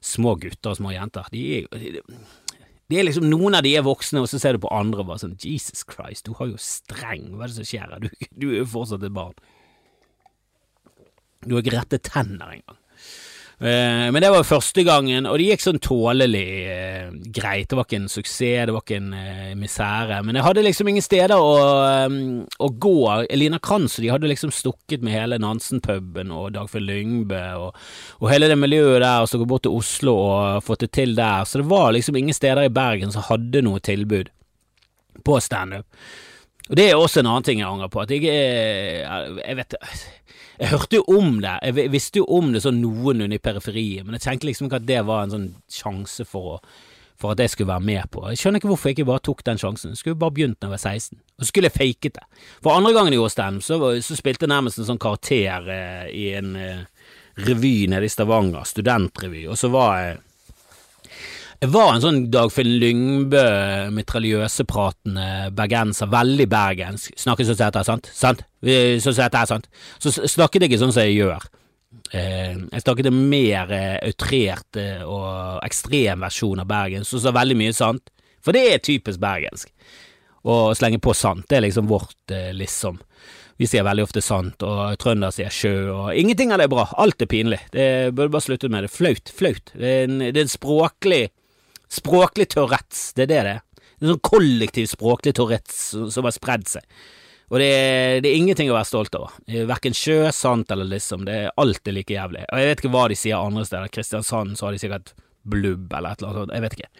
små 0.00 0.32
gutter 0.40 0.72
og 0.72 0.80
små 0.80 0.94
jenter. 0.94 1.28
De 1.34 1.44
er 1.58 1.66
jo 1.66 1.82
de, 1.82 2.04
de 2.90 2.98
er 2.98 3.06
liksom, 3.06 3.28
Noen 3.30 3.54
av 3.54 3.62
de 3.62 3.76
er 3.76 3.86
voksne, 3.86 4.24
og 4.24 4.30
så 4.32 4.40
ser 4.42 4.56
du 4.56 4.64
på 4.64 4.72
andre 4.74 5.04
og 5.04 5.12
bare 5.12 5.22
sånn 5.22 5.36
Jesus 5.38 5.84
Christ, 5.86 6.26
du 6.26 6.34
har 6.40 6.48
jo 6.50 6.58
streng, 6.58 7.28
hva 7.36 7.46
er 7.46 7.52
det 7.52 7.60
som 7.60 7.68
skjer 7.68 7.92
her? 7.92 8.02
Du, 8.02 8.30
du 8.32 8.48
er 8.50 8.62
jo 8.62 8.70
fortsatt 8.72 9.04
et 9.06 9.14
barn. 9.14 9.36
Du 11.46 11.54
har 11.54 11.62
ikke 11.62 11.76
rette 11.76 12.00
tenner 12.04 12.56
engang. 12.56 12.80
Eh, 13.60 14.06
men 14.12 14.22
det 14.24 14.30
var 14.32 14.46
første 14.48 14.80
gangen, 14.88 15.26
og 15.28 15.36
det 15.36 15.50
gikk 15.50 15.60
sånn 15.60 15.80
tålelig 15.84 16.44
eh, 16.72 17.08
greit. 17.28 17.68
Det 17.68 17.76
var 17.76 17.84
ikke 17.84 17.98
en 17.98 18.08
suksess, 18.08 18.62
det 18.70 18.72
var 18.72 18.80
ikke 18.80 19.00
en 19.02 19.10
eh, 19.18 19.50
misere. 19.60 20.22
Men 20.24 20.38
jeg 20.38 20.46
hadde 20.46 20.64
liksom 20.64 20.88
ingen 20.88 21.04
steder 21.04 21.36
å, 21.36 21.50
å 22.08 22.70
gå. 22.86 22.94
Elina 23.28 23.60
Kranz 23.60 23.98
de 24.00 24.08
hadde 24.08 24.30
liksom 24.32 24.54
stukket 24.54 25.04
med 25.04 25.12
hele 25.12 25.36
Nansen-puben 25.44 26.32
og 26.32 26.54
Dagfjell 26.56 26.88
Lyngbø 26.88 27.42
og, 27.66 27.84
og, 28.22 28.26
hele 28.32 28.48
det 28.48 28.56
miljøet 28.56 29.02
der, 29.02 29.20
og 29.20 29.28
så 29.28 29.42
gå 29.42 29.50
bort 29.50 29.66
til 29.68 29.76
Oslo 29.76 30.16
og 30.22 30.64
fått 30.64 30.86
det 30.86 30.92
til 30.96 31.12
der. 31.18 31.44
Så 31.44 31.60
det 31.60 31.68
var 31.68 31.92
liksom 31.92 32.16
ingen 32.16 32.36
steder 32.36 32.64
i 32.64 32.72
Bergen 32.72 33.12
som 33.12 33.28
hadde 33.28 33.60
noe 33.66 33.84
tilbud 33.84 34.32
på 35.26 35.36
standup. 35.44 35.84
Og 36.70 36.78
det 36.78 36.86
er 36.86 36.96
også 36.96 37.20
en 37.20 37.28
annen 37.28 37.44
ting 37.44 37.60
jeg 37.60 37.68
angrer 37.68 37.90
på. 37.92 38.00
At 38.06 38.12
jeg, 38.14 38.24
jeg 38.24 39.56
vet 39.58 39.74
jeg 40.60 40.68
hørte 40.74 40.98
jo 40.98 41.04
om 41.16 41.38
det, 41.40 41.56
jeg 41.64 41.90
visste 41.92 42.20
jo 42.20 42.26
om 42.36 42.50
det 42.52 42.60
sånn 42.64 42.82
noenlunde 42.82 43.38
i 43.38 43.42
periferiet, 43.42 44.04
men 44.04 44.18
jeg 44.18 44.26
tenkte 44.26 44.48
liksom 44.50 44.68
ikke 44.68 44.80
at 44.82 44.88
det 44.90 45.00
var 45.08 45.24
en 45.24 45.32
sånn 45.32 45.46
sjanse 45.72 46.26
for, 46.28 46.58
å, 46.58 46.90
for 47.20 47.32
at 47.32 47.40
jeg 47.40 47.54
skulle 47.54 47.70
være 47.70 47.86
med 47.88 48.10
på. 48.12 48.26
Jeg 48.28 48.42
skjønner 48.42 48.60
ikke 48.60 48.70
hvorfor 48.74 48.90
jeg 48.90 48.98
ikke 48.98 49.08
bare 49.08 49.24
tok 49.30 49.40
den 49.46 49.60
sjansen. 49.62 49.94
Jeg 49.94 50.02
skulle 50.02 50.20
bare 50.20 50.36
begynt 50.36 50.60
da 50.60 50.68
jeg 50.68 50.74
var 50.76 50.82
16, 50.84 51.16
og 51.16 51.40
så 51.40 51.48
skulle 51.48 51.70
jeg 51.70 51.78
faket 51.78 52.18
det. 52.18 52.26
For 52.60 52.76
andre 52.76 52.92
gangen 52.96 53.16
i 53.16 53.20
gjorde 53.20 53.48
så, 53.64 53.80
så, 54.04 54.18
spilte 54.18 54.44
jeg 54.44 54.52
nærmest 54.52 54.82
en 54.82 54.90
sånn 54.90 55.00
karakter 55.00 55.70
eh, 55.72 56.08
i 56.12 56.26
en 56.36 56.52
eh, 56.60 56.84
revy 57.40 57.76
nede 57.88 58.04
i 58.04 58.12
Stavanger, 58.12 58.68
studentrevy, 58.68 59.46
og 59.48 59.56
så 59.56 59.72
var 59.72 59.96
jeg 60.04 60.18
jeg 61.60 61.72
var 61.74 61.90
en 61.92 62.00
sånn 62.00 62.20
Dagfinn 62.32 62.70
Lyngbø, 62.80 63.44
mitraljøsepratende 63.92 65.50
bergenser, 65.52 66.08
veldig 66.08 66.46
bergensk. 66.48 67.12
Snakket 67.20 67.50
sånn 67.50 67.58
som 67.58 67.66
dette, 67.66 67.82
sant? 67.84 68.06
sant? 68.16 68.44
Sånn 68.64 69.12
som 69.12 69.18
dette, 69.26 69.42
sant? 69.50 69.66
Så 70.00 70.12
snakket 70.16 70.64
jeg 70.64 70.70
ikke 70.70 70.78
sånn 70.80 70.94
som 70.96 71.04
jeg 71.04 71.18
gjør. 71.18 71.44
Eh, 72.16 72.54
jeg 72.56 72.84
snakket 72.84 73.10
en 73.10 73.18
mer 73.28 73.74
eh, 73.76 73.98
outrert 74.08 74.78
eh, 74.80 75.02
og 75.04 75.60
ekstrem 75.66 76.24
versjon 76.24 76.62
av 76.62 76.70
bergensk, 76.70 77.10
som 77.10 77.22
sa 77.26 77.34
veldig 77.36 77.58
mye 77.60 77.74
sant. 77.76 78.08
For 78.40 78.56
det 78.56 78.62
er 78.70 78.80
typisk 78.80 79.20
bergensk. 79.20 79.68
Å 80.48 80.56
slenge 80.72 81.02
på 81.04 81.12
sant, 81.12 81.44
det 81.50 81.58
er 81.58 81.66
liksom 81.66 81.90
vårt 81.90 82.32
liksom. 82.56 82.96
Vi 83.60 83.68
sier 83.68 83.84
veldig 83.84 84.06
ofte 84.06 84.22
sant, 84.24 84.64
og 84.64 84.96
trønder 85.02 85.34
sier 85.36 85.52
sjø, 85.52 85.74
og 85.92 86.16
ingenting 86.16 86.54
av 86.54 86.62
det 86.62 86.70
er 86.70 86.72
bra. 86.72 86.86
Alt 87.04 87.20
er 87.20 87.28
pinlig. 87.28 87.60
Det 87.74 88.14
burde 88.16 88.32
bare 88.32 88.46
slutte 88.46 88.72
med 88.72 88.86
det. 88.86 88.92
Flaut, 88.94 89.28
flaut. 89.36 89.74
Det 89.74 89.90
er 89.98 90.08
en, 90.08 90.16
det 90.24 90.32
er 90.32 90.46
en 90.46 90.54
språklig 90.54 91.26
Språklig 91.90 92.48
Tourettes, 92.52 93.10
det 93.16 93.26
er 93.26 93.32
det 93.32 93.40
det 93.46 93.54
er. 93.56 93.64
Det 94.00 94.08
sånn 94.08 94.22
kollektiv 94.24 94.86
språklig 94.88 95.34
Tourettes 95.36 95.80
som 96.14 96.26
har 96.26 96.34
spredd 96.34 96.68
seg. 96.70 96.84
Og 97.50 97.58
det 97.58 97.66
er, 97.66 98.20
det 98.22 98.30
er, 98.30 98.38
ingenting 98.38 98.70
å 98.70 98.76
være 98.76 98.86
stolt 98.86 99.16
over. 99.18 99.34
Verken 99.66 99.96
sjø, 99.96 100.30
sant 100.34 100.70
eller 100.70 100.86
liksom. 100.86 101.24
Det 101.26 101.34
er 101.34 101.56
alltid 101.58 101.96
like 101.96 102.14
jævlig. 102.14 102.44
Og 102.46 102.62
jeg 102.62 102.68
vet 102.70 102.82
ikke 102.82 102.92
hva 102.94 103.08
de 103.10 103.18
sier 103.18 103.42
andre 103.42 103.64
steder. 103.66 103.90
Kristiansand 103.90 104.54
så 104.58 104.68
har 104.68 104.76
de 104.76 104.82
sikkert 104.82 105.14
blubb 105.50 105.90
eller 105.90 106.14
et 106.14 106.22
eller 106.22 106.30
annet 106.30 106.44
sånt. 106.44 106.54
Jeg 106.54 106.64
vet 106.64 106.76
ikke. 106.78 106.92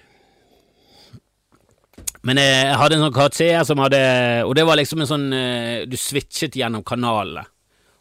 Men 2.27 2.43
jeg 2.43 2.75
hadde 2.83 2.99
en 2.99 3.07
sånn 3.07 3.17
karakter 3.17 3.63
som 3.65 3.81
hadde 3.81 4.01
Og 4.45 4.53
det 4.57 4.65
var 4.69 4.77
liksom 4.77 5.01
en 5.01 5.09
sånn 5.09 5.23
eh, 5.33 5.87
Du 5.89 5.97
switchet 5.97 6.57
gjennom 6.59 6.85
kanalene. 6.85 7.47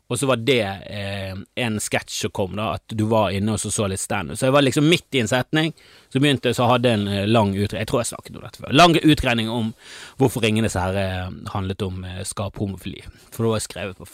Og 0.09 0.17
så 0.17 0.25
var 0.25 0.39
det 0.41 0.63
eh, 0.89 1.35
en 1.61 1.75
sketsj 1.77 2.15
som 2.23 2.31
kom, 2.33 2.55
da, 2.57 2.71
at 2.79 2.95
du 2.97 3.03
var 3.11 3.29
inne 3.35 3.53
og 3.53 3.61
så, 3.61 3.69
så 3.69 3.85
litt 3.89 4.01
standup. 4.01 4.39
Så 4.39 4.47
jeg 4.47 4.55
var 4.55 4.65
liksom 4.65 4.87
midt 4.89 5.13
i 5.13 5.21
en 5.21 5.29
setning, 5.29 5.69
så 6.09 6.21
begynte 6.21 6.49
jeg, 6.49 6.57
så 6.57 6.65
hadde 6.71 6.89
jeg 6.89 6.97
en 6.97 7.11
eh, 7.13 7.27
lang 7.29 7.51
utredning 7.53 7.83
Jeg 7.83 7.91
tror 7.91 8.01
jeg 8.01 8.09
snakket 8.09 8.39
om 8.39 8.47
dette 8.47 8.63
før. 8.63 8.73
Lang 8.73 8.97
utredning 8.97 9.51
om 9.53 9.69
hvorfor 10.17 10.41
Ringenes 10.41 10.77
herre 10.79 11.03
eh, 11.19 11.37
handlet 11.53 11.85
om 11.85 12.01
eh, 12.09 12.23
skaphomofili. 12.25 13.03
For 13.29 13.45
det 13.45 13.53
var 13.53 13.63
skrevet 13.67 14.01
på 14.01 14.09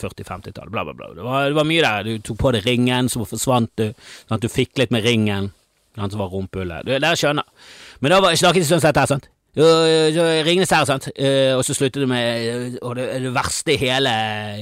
40-50-tallet, 0.00 0.72
bla, 0.72 0.86
bla, 0.88 0.96
bla. 0.96 1.12
Det 1.12 1.28
var, 1.28 1.50
det 1.50 1.60
var, 1.60 1.68
mye 1.68 1.84
der. 1.84 2.08
Du 2.08 2.24
tok 2.30 2.40
på 2.40 2.54
deg 2.56 2.64
ringen, 2.70 3.12
så 3.12 3.28
forsvant 3.28 3.74
du. 3.82 3.90
Sånn 4.24 4.38
at 4.38 4.48
du 4.48 4.48
fikk 4.48 4.80
litt 4.80 4.96
med 4.96 5.04
ringen. 5.04 5.52
Han 6.00 6.10
som 6.10 6.24
var 6.24 6.32
rumpehullet. 6.32 6.88
jeg 6.88 7.20
skjønner. 7.20 7.68
Men 8.00 8.16
da 8.16 8.24
var, 8.24 8.32
jeg 8.32 8.46
snakket 8.46 8.64
ikke 8.64 8.72
sånn 8.72 8.86
sett 8.88 9.04
her, 9.04 9.12
sant. 9.12 9.28
Ringnes 9.54 10.72
her, 10.74 10.86
sant, 10.88 11.06
og 11.14 11.60
så 11.62 11.76
slutter 11.76 12.02
det 12.02 12.08
med 12.10 12.78
og 12.82 12.96
det, 12.98 13.04
det 13.22 13.30
verste 13.36 13.76
i 13.76 13.78
hele, 13.78 14.14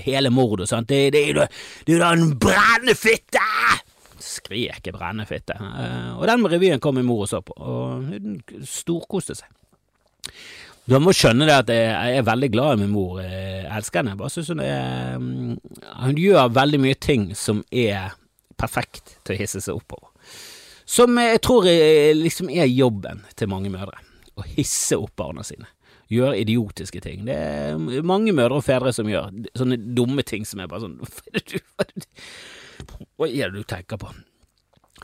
hele 0.04 0.32
mordet, 0.34 0.68
sant, 0.68 0.90
det, 0.90 1.14
det, 1.14 1.22
det, 1.38 1.46
det 1.86 1.94
er 1.94 1.96
jo 1.96 2.04
den 2.04 2.34
brennende 2.40 2.96
fitte! 2.98 3.40
Skrek 4.22 4.84
jeg 4.86 4.94
brennende 4.94 5.26
fitte. 5.26 5.56
Og 6.18 6.26
den 6.28 6.44
revyen 6.46 6.80
kom 6.82 6.94
min 7.00 7.08
mor 7.08 7.24
og 7.24 7.30
så 7.32 7.40
på, 7.44 7.56
og 7.56 8.04
hun 8.10 8.36
storkoste 8.68 9.38
seg. 9.40 9.48
Du 10.86 10.98
må 10.98 11.14
skjønne 11.14 11.46
det 11.46 11.56
at 11.56 11.70
jeg 11.72 12.18
er 12.18 12.24
veldig 12.26 12.52
glad 12.52 12.76
i 12.76 12.82
min 12.82 12.92
mor, 12.92 13.20
jeg 13.22 13.66
elsker 13.70 14.02
henne. 14.02 14.16
Bare 14.18 14.34
synes 14.34 14.52
hun 14.52 14.60
er 14.60 15.16
Hun 15.18 16.16
gjør 16.18 16.52
veldig 16.52 16.80
mye 16.82 16.98
ting 16.98 17.28
som 17.38 17.64
er 17.70 18.12
perfekt 18.58 19.16
til 19.24 19.34
å 19.34 19.40
hisse 19.40 19.62
seg 19.62 19.78
oppover. 19.78 20.10
Som 20.84 21.16
jeg 21.22 21.40
tror 21.40 21.64
liksom 22.18 22.50
er 22.50 22.68
jobben 22.68 23.22
til 23.38 23.48
mange 23.48 23.70
mødre 23.72 23.96
å 24.38 24.44
hisse 24.54 24.96
opp 24.98 25.14
barna 25.18 25.44
sine. 25.46 25.68
Gjøre 26.12 26.40
idiotiske 26.42 27.00
ting. 27.04 27.24
Det 27.28 27.36
er 27.36 28.04
mange 28.06 28.34
mødre 28.36 28.60
og 28.60 28.66
fedre 28.66 28.92
som 28.92 29.08
gjør 29.08 29.30
sånne 29.56 29.78
dumme 29.96 30.24
ting 30.28 30.44
som 30.48 30.60
er 30.60 30.68
bare 30.70 30.84
sånn 30.84 30.98
Hva 33.16 33.28
er 33.28 33.52
det 33.52 33.62
du 33.62 33.68
tenker 33.68 34.00
på? 34.00 34.10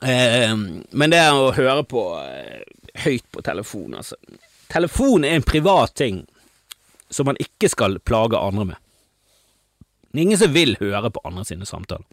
Eh, 0.02 0.52
men 0.54 1.14
det 1.14 1.22
å 1.32 1.52
høre 1.56 1.84
på 1.88 2.02
eh, 2.20 2.60
høyt 3.04 3.26
på 3.34 3.42
telefon, 3.46 3.96
altså 3.98 4.18
Telefon 4.68 5.24
er 5.24 5.38
en 5.38 5.46
privat 5.46 5.94
ting 5.96 6.26
som 7.08 7.24
man 7.24 7.38
ikke 7.40 7.70
skal 7.72 7.96
plage 8.04 8.36
andre 8.36 8.66
med. 8.68 8.80
Det 10.12 10.20
er 10.20 10.26
ingen 10.26 10.40
som 10.40 10.52
vil 10.52 10.74
høre 10.80 11.08
på 11.14 11.22
andre 11.24 11.46
sine 11.48 11.64
samtaler 11.68 12.04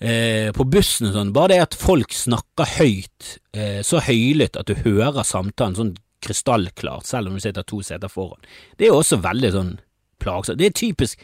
eh, 0.00 0.50
på 0.54 0.66
bussen 0.70 1.12
sånn, 1.14 1.32
bare 1.34 1.54
det 1.54 1.62
at 1.68 1.78
folk 1.78 2.14
snakker 2.16 2.76
høyt, 2.78 3.36
eh, 3.56 3.80
så 3.86 4.02
høylytt 4.04 4.58
at 4.60 4.70
du 4.70 4.74
hører 4.84 5.26
samtalen 5.26 5.78
sånn 5.78 5.94
krystallklart, 6.24 7.06
selv 7.06 7.28
om 7.28 7.36
du 7.36 7.44
sitter 7.44 7.66
to 7.68 7.82
seter 7.84 8.08
foran, 8.08 8.40
det 8.78 8.86
er 8.86 8.94
jo 8.94 9.00
også 9.02 9.20
veldig 9.24 9.50
sånn 9.54 9.74
plagsomt. 10.22 10.58
Det 10.58 10.70
er 10.70 10.78
typisk 10.78 11.20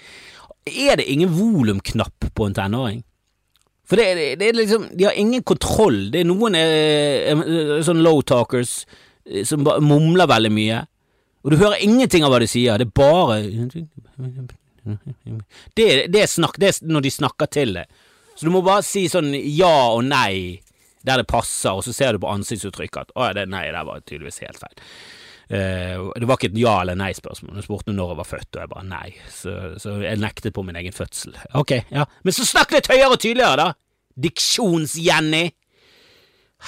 Er 0.66 0.98
det 1.00 1.06
ingen 1.09 1.30
volumknapp 1.33 2.26
på 2.37 2.46
en 2.46 2.54
tenåring? 2.54 3.00
For 3.88 3.96
det, 3.96 4.14
det, 4.14 4.26
det, 4.38 4.48
er 4.48 4.59
liksom 4.59 4.85
De 4.94 5.06
har 5.09 5.16
ingen 5.18 5.42
kontroll. 5.42 6.11
Det 6.12 6.20
er 6.20 6.28
noen 6.28 6.54
eh, 6.54 7.33
eh 7.33 7.80
sånn 7.83 8.02
low 8.04 8.20
talkers 8.22 8.85
eh, 9.24 9.42
som 9.48 9.64
bare 9.66 9.83
mumler 9.83 10.28
veldig 10.30 10.52
mye, 10.54 10.85
og 11.40 11.50
du 11.50 11.56
hører 11.56 11.80
ingenting 11.80 12.26
av 12.26 12.35
hva 12.35 12.42
de 12.42 12.48
sier. 12.50 12.76
Det 12.78 12.87
er 12.87 12.94
bare 12.94 13.40
Det, 15.74 15.88
det 16.12 16.22
er 16.22 16.30
snakk, 16.30 16.61
det 16.61 16.68
er 16.68 16.92
når 16.92 17.09
de 17.09 17.14
snakker 17.16 17.50
til 17.50 17.74
deg. 17.80 17.88
Så 18.40 18.48
du 18.48 18.55
må 18.55 18.62
bare 18.64 18.81
si 18.81 19.03
sånn 19.12 19.35
ja 19.37 19.92
og 19.92 20.07
nei 20.09 20.62
der 21.05 21.20
det 21.20 21.29
passer, 21.29 21.76
og 21.76 21.85
så 21.85 21.92
ser 21.92 22.16
du 22.16 22.22
på 22.22 22.31
ansiktsuttrykket 22.33 23.03
at 23.03 23.12
å 23.12 23.26
ja, 23.29 23.35
det 23.37 23.50
nei 23.53 23.66
det 23.68 23.83
var 23.85 24.00
tydeligvis 24.00 24.40
helt 24.46 24.61
feil. 24.62 24.81
Uh, 25.50 26.09
det 26.16 26.29
var 26.31 26.38
ikke 26.38 26.48
et 26.53 26.59
ja 26.61 26.72
eller 26.81 26.96
nei-spørsmål. 26.96 27.59
Du 27.59 27.66
spurte 27.66 27.92
når 27.92 28.14
jeg 28.14 28.20
var 28.22 28.29
født, 28.31 28.48
og 28.55 28.61
jeg 28.62 28.72
bare 28.72 28.88
nei. 28.88 29.07
Så, 29.35 29.55
så, 29.83 29.96
jeg 30.00 30.22
nektet 30.22 30.57
på 30.57 30.64
min 30.64 30.79
egen 30.81 30.96
fødsel. 30.96 31.37
Ok, 31.59 31.74
ja. 31.92 32.07
Men 32.24 32.37
så 32.37 32.48
snakk 32.48 32.72
litt 32.72 32.88
høyere 32.88 33.12
og 33.12 33.20
tydeligere, 33.20 33.61
da! 33.61 33.68
Diksjons-Jenny! 34.24 35.44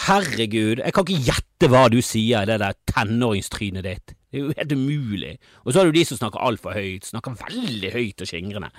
Herregud, 0.09 0.81
jeg 0.81 0.97
kan 0.97 1.09
ikke 1.09 1.25
gjette 1.31 1.69
hva 1.73 1.87
du 1.93 2.01
sier 2.05 2.45
i 2.45 2.49
det 2.53 2.61
der 2.61 2.77
tenåringstrynet 2.93 3.89
ditt. 3.89 4.17
Det 4.33 4.40
er 4.40 4.47
jo 4.47 4.55
helt 4.57 4.73
umulig. 4.73 5.35
Og 5.62 5.73
så 5.73 5.81
har 5.83 5.90
du 5.90 5.92
de 5.92 6.07
som 6.09 6.16
snakker 6.16 6.40
altfor 6.40 6.73
høyt, 6.73 7.05
snakker 7.05 7.35
veldig 7.37 7.90
høyt 7.92 8.25
og 8.25 8.31
skingrende. 8.31 8.71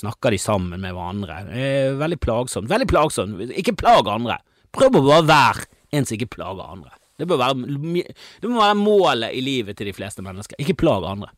Snakker 0.00 0.32
de 0.32 0.38
sammen 0.40 0.80
med 0.80 0.96
hverandre. 0.96 1.36
Er 1.52 1.98
veldig 2.00 2.16
plagsomt. 2.24 2.70
Veldig 2.72 2.88
plagsomt. 2.88 3.52
Ikke 3.52 3.76
plag 3.76 4.08
andre. 4.08 4.38
Prøv 4.72 4.96
å 4.96 5.04
bare 5.04 5.28
være 5.28 5.68
en 5.92 6.08
som 6.08 6.16
ikke 6.16 6.30
plager 6.38 6.64
andre. 6.64 6.94
Det, 7.20 7.28
bør 7.28 7.42
være, 7.42 8.06
det 8.40 8.48
må 8.48 8.62
være 8.62 8.78
målet 8.80 9.36
i 9.36 9.44
livet 9.44 9.76
til 9.76 9.90
de 9.90 9.94
fleste 9.96 10.24
mennesker. 10.24 10.56
Ikke 10.64 10.78
plag 10.80 11.04
andre. 11.10 11.28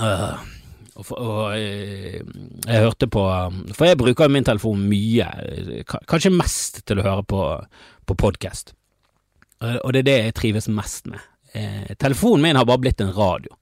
Uh, 0.00 0.40
og, 0.96 1.12
og 1.12 1.52
jeg, 1.58 2.24
jeg, 2.64 2.80
hørte 2.84 3.08
på 3.12 3.22
For 3.76 3.88
jeg 3.88 3.98
bruker 4.00 4.32
min 4.32 4.44
telefon 4.44 4.82
mye, 4.88 5.28
kanskje 6.08 6.32
mest 6.32 6.82
til 6.88 7.00
å 7.00 7.06
høre 7.10 7.28
på, 7.28 7.44
på 8.08 8.18
podkast. 8.24 8.72
Eh, 9.62 9.78
og 9.82 9.92
det 9.94 10.02
er 10.02 10.08
det 10.08 10.18
jeg 10.18 10.36
trives 10.40 10.68
mest 10.72 11.08
med. 11.10 11.22
Eh, 11.52 11.94
telefonen 11.96 12.42
min 12.42 12.58
har 12.58 12.68
bare 12.68 12.82
blitt 12.84 13.00
en 13.00 13.14
radio. 13.16 13.56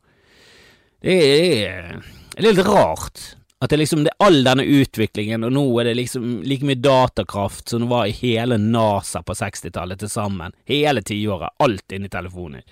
Det 1.04 1.14
er, 1.14 1.98
det 2.32 2.40
er 2.40 2.46
litt 2.46 2.64
rart 2.64 3.34
At 3.60 3.68
det 3.68 3.76
liksom 3.76 4.06
det 4.06 4.12
er 4.14 4.24
all 4.24 4.38
denne 4.46 4.64
utviklingen, 4.64 5.44
og 5.44 5.52
nå 5.52 5.62
er 5.80 5.90
det 5.90 5.98
liksom 5.98 6.24
like 6.48 6.64
mye 6.64 6.80
datakraft 6.80 7.68
som 7.68 7.84
det 7.84 7.90
var 7.90 8.08
i 8.08 8.16
hele 8.16 8.56
NASA 8.60 9.22
på 9.24 9.36
60-tallet 9.36 10.00
til 10.00 10.10
sammen. 10.12 10.52
Hele 10.68 11.00
tiåret. 11.04 11.54
Alt 11.64 11.94
inni 11.96 12.10
telefonen. 12.12 12.64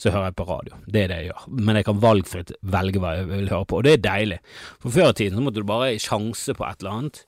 Så 0.00 0.14
hører 0.14 0.30
jeg 0.30 0.36
på 0.38 0.46
radio. 0.48 0.78
Det 0.86 1.02
er 1.02 1.10
det 1.10 1.18
jeg 1.18 1.28
gjør. 1.28 1.42
Men 1.60 1.76
jeg 1.76 1.88
kan 1.90 2.00
valgfritt 2.00 2.54
velge 2.72 3.02
hva 3.02 3.18
jeg 3.18 3.28
vil 3.28 3.52
høre 3.52 3.68
på, 3.68 3.80
og 3.80 3.84
det 3.84 3.98
er 3.98 4.06
deilig. 4.06 4.38
For 4.80 4.94
før 4.94 5.10
i 5.10 5.18
tiden 5.18 5.36
så 5.36 5.44
måtte 5.44 5.60
du 5.60 5.68
bare 5.68 5.90
sjanse 6.00 6.56
på 6.56 6.64
et 6.64 6.80
eller 6.80 6.96
annet. 6.96 7.20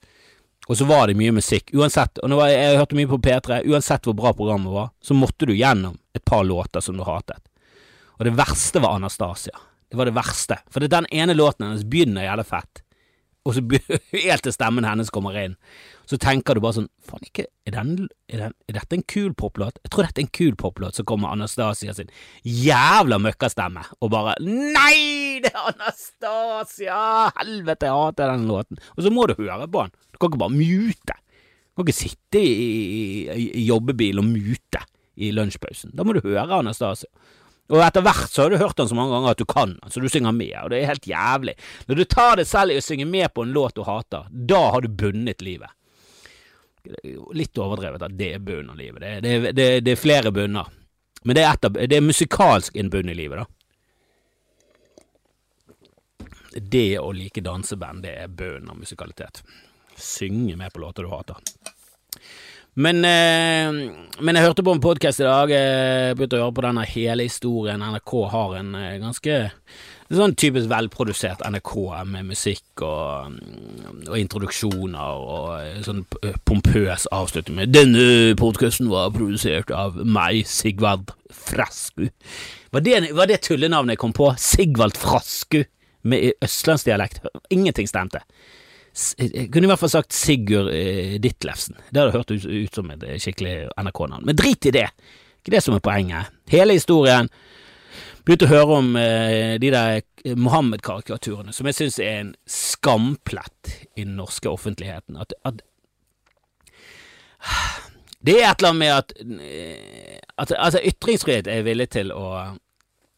Og 0.71 0.79
så 0.79 0.87
var 0.87 1.09
det 1.11 1.19
mye 1.19 1.35
musikk. 1.35 1.73
Uansett, 1.75 2.21
og 2.23 2.33
jeg, 2.47 2.59
jeg 2.59 2.79
hørte 2.79 2.99
mye 2.99 3.11
på 3.11 3.19
P3, 3.25 3.63
uansett 3.73 4.07
hvor 4.07 4.15
bra 4.19 4.31
programmet 4.37 4.73
var, 4.73 4.93
så 5.03 5.17
måtte 5.19 5.49
du 5.49 5.57
gjennom 5.57 5.97
et 6.15 6.25
par 6.25 6.45
låter 6.47 6.85
som 6.85 6.97
du 6.97 7.03
hatet. 7.07 7.43
Og 8.19 8.29
det 8.29 8.37
verste 8.39 8.83
var 8.83 8.95
Anastasia. 9.01 9.59
Det 9.91 9.99
var 9.99 10.09
det 10.09 10.15
verste. 10.17 10.61
For 10.71 10.81
det 10.81 10.89
er 10.89 11.03
den 11.03 11.11
ene 11.13 11.35
låten 11.35 11.67
hennes 11.67 11.85
begynner 11.85 12.29
jævlig 12.29 12.47
fett 12.49 12.85
og 13.43 13.57
så 13.57 13.63
helt 14.27 14.45
til 14.47 14.55
stemmen 14.55 14.87
hennes 14.87 15.11
kommer 15.15 15.37
inn, 15.41 15.57
så 16.07 16.19
tenker 16.21 16.55
du 16.55 16.63
bare 16.63 16.77
sånn 16.81 16.91
Faen, 17.03 17.25
ikke 17.27 17.49
er, 17.67 17.75
den, 17.75 18.07
er, 18.31 18.45
den, 18.45 18.55
er, 18.69 18.77
dette 18.77 18.95
en 18.95 19.05
kul 19.11 19.33
poplåt? 19.39 19.81
Jeg 19.83 19.91
tror 19.91 20.07
dette 20.07 20.23
er 20.23 20.27
en 20.27 20.35
kul 20.39 20.55
poplåt. 20.59 20.99
Så 20.99 21.05
kommer 21.09 21.33
Anastasia 21.35 21.95
sin 21.97 22.13
jævla 22.47 23.19
møkkastemme 23.23 23.83
og 23.99 24.13
bare 24.13 24.37
Nei, 24.43 25.41
det 25.43 25.51
er 25.51 25.73
Anastasia! 25.73 27.01
Helvete, 27.41 27.91
jeg 27.91 27.99
hater 27.99 28.35
den 28.35 28.47
låten. 28.51 28.79
Og 28.95 29.07
så 29.07 29.15
må 29.15 29.27
du 29.27 29.35
høre 29.41 29.67
på 29.67 29.87
den. 29.87 29.95
Du 30.15 30.21
kan 30.21 30.31
ikke 30.31 30.43
bare 30.45 30.55
mute. 30.55 31.19
Du 31.73 31.81
kan 31.81 31.89
ikke 31.89 31.99
sitte 32.05 32.43
i, 32.43 32.71
i, 33.35 33.47
i 33.59 33.67
jobbebil 33.67 34.23
og 34.23 34.29
mute 34.31 34.87
i 35.19 35.33
lunsjpausen. 35.35 35.97
Da 35.97 36.07
må 36.07 36.15
du 36.15 36.23
høre 36.25 36.63
Anastasia. 36.63 37.11
Og 37.73 37.81
etter 37.81 38.05
hvert 38.05 38.29
så 38.29 38.45
har 38.45 38.53
du 38.53 38.61
hørt 38.61 38.77
den 38.77 38.89
så 38.91 38.97
mange 38.97 39.15
ganger 39.15 39.33
at 39.33 39.41
du 39.41 39.47
kan 39.49 39.71
den, 39.79 39.91
så 39.91 40.01
du 40.01 40.09
synger 40.13 40.35
med, 40.37 40.53
og 40.61 40.71
det 40.73 40.83
er 40.83 40.91
helt 40.91 41.07
jævlig. 41.09 41.55
Når 41.89 41.95
du 41.97 42.05
tar 42.05 42.37
det 42.37 42.45
selv 42.51 42.75
i 42.75 42.77
å 42.77 42.85
synge 42.85 43.07
med 43.09 43.33
på 43.33 43.47
en 43.47 43.55
låt 43.55 43.79
du 43.79 43.83
hater, 43.87 44.29
da 44.29 44.61
har 44.75 44.85
du 44.85 44.91
bundet 44.93 45.41
livet. 45.45 45.73
Litt 47.33 47.57
overdrevet 47.63 48.05
at 48.05 48.19
det 48.19 48.35
er 48.37 48.45
bunnen 48.45 48.75
av 48.75 48.79
livet. 48.81 49.01
Det, 49.01 49.13
det, 49.25 49.53
det, 49.57 49.67
det, 49.87 49.95
er 49.95 50.01
flere 50.03 50.35
bunner. 50.35 50.69
Men 51.23 51.39
det 51.39 51.47
er, 51.47 51.57
av, 51.57 51.81
det 51.89 51.97
er 51.97 52.05
musikalsk 52.05 52.77
en 52.77 52.93
bunn 52.93 53.09
i 53.09 53.17
livet, 53.17 53.41
da. 53.41 53.47
Det 56.53 56.99
å 57.01 57.09
like 57.17 57.41
danseband, 57.41 58.03
det 58.05 58.13
er 58.27 58.29
bunnen 58.29 58.69
av 58.75 58.77
musikalitet. 58.83 59.41
Synge 59.97 60.59
med 60.61 60.75
på 60.75 60.83
låter 60.83 61.07
du 61.07 61.13
hater. 61.15 61.41
Men, 62.75 63.05
eh, 63.05 63.91
men, 64.19 64.37
jeg 64.37 64.47
hørte 64.47 64.65
på 64.65 64.73
en 64.73 64.81
podkast 64.81 65.21
i 65.21 65.27
dag, 65.27 65.51
jeg 65.53 66.15
begynte 66.17 66.39
å 66.39 66.47
høre 66.47 66.55
på 66.57 66.63
denne 66.65 66.85
hele 66.89 67.27
historien. 67.27 67.83
NRK 67.85 68.13
har 68.33 68.55
en 68.63 68.71
eh, 68.79 68.95
ganske 69.03 69.35
sånn 70.13 70.33
typisk 70.41 70.71
velprodusert 70.73 71.45
NRK 71.53 71.75
med 72.09 72.31
musikk 72.31 72.83
og, 72.85 73.37
og 74.07 74.17
introduksjoner 74.17 75.21
og 75.21 75.51
eh, 75.59 75.83
sånn 75.85 76.01
pompøs 76.49 77.05
avslutning 77.13 77.61
med 77.61 77.77
'Denne 77.77 78.33
podkasten 78.41 78.89
var 78.93 79.13
produsert 79.13 79.73
av 79.77 80.01
meg, 80.01 80.47
Sigvald 80.49 81.13
Frasku'. 81.29 82.09
Var 82.73 82.81
det, 82.89 83.13
var 83.13 83.29
det 83.29 83.43
tullenavnet 83.45 83.99
jeg 83.99 84.05
kom 84.07 84.17
på? 84.17 84.33
Sigvald 84.41 84.97
Frasku 84.97 85.61
med 86.09 86.41
østlandsdialekt? 86.41 87.21
Ingenting 87.53 87.85
stemte. 87.85 88.25
Jeg 88.93 89.49
kunne 89.53 89.65
i 89.65 89.71
hvert 89.71 89.81
fall 89.81 89.93
sagt 89.93 90.13
Sigurd 90.13 90.69
eh, 90.75 91.17
Ditlevsen. 91.23 91.79
Det 91.89 92.03
hadde 92.03 92.13
hørt 92.17 92.33
ut, 92.35 92.45
ut 92.45 92.75
som 92.77 92.91
et 92.93 93.05
eh, 93.09 93.19
skikkelig 93.23 93.55
NRK-navn. 93.81 94.27
Men 94.29 94.37
drit 94.37 94.69
i 94.69 94.75
det! 94.75 94.89
Ikke 95.43 95.57
det 95.57 95.63
som 95.65 95.75
er 95.75 95.83
poenget. 95.83 96.31
Hele 96.53 96.77
historien 96.77 97.31
begynte 98.23 98.47
å 98.47 98.53
høre 98.53 98.79
om 98.79 98.97
eh, 99.01 99.55
de 99.63 99.71
der 99.75 99.97
eh, 99.99 100.37
Mohammed-karikaturene, 100.39 101.55
som 101.57 101.67
jeg 101.67 101.79
syns 101.79 101.99
er 102.03 102.19
en 102.21 102.35
skamplett 102.47 103.73
i 103.97 104.05
den 104.05 104.15
norske 104.21 104.51
offentligheten. 104.51 105.19
At, 105.19 105.35
at, 105.49 105.63
Det 108.23 108.37
er 108.39 108.53
et 108.53 108.61
eller 108.63 108.71
annet 108.71 108.79
med 108.79 108.93
at, 108.95 109.13
eh, 109.43 110.19
at 110.39 110.53
altså, 110.55 110.79
ytringsfrihet 110.93 111.49
er 111.51 111.59
jeg 111.59 111.67
villig 111.73 111.89
til 111.97 112.13
å 112.15 112.29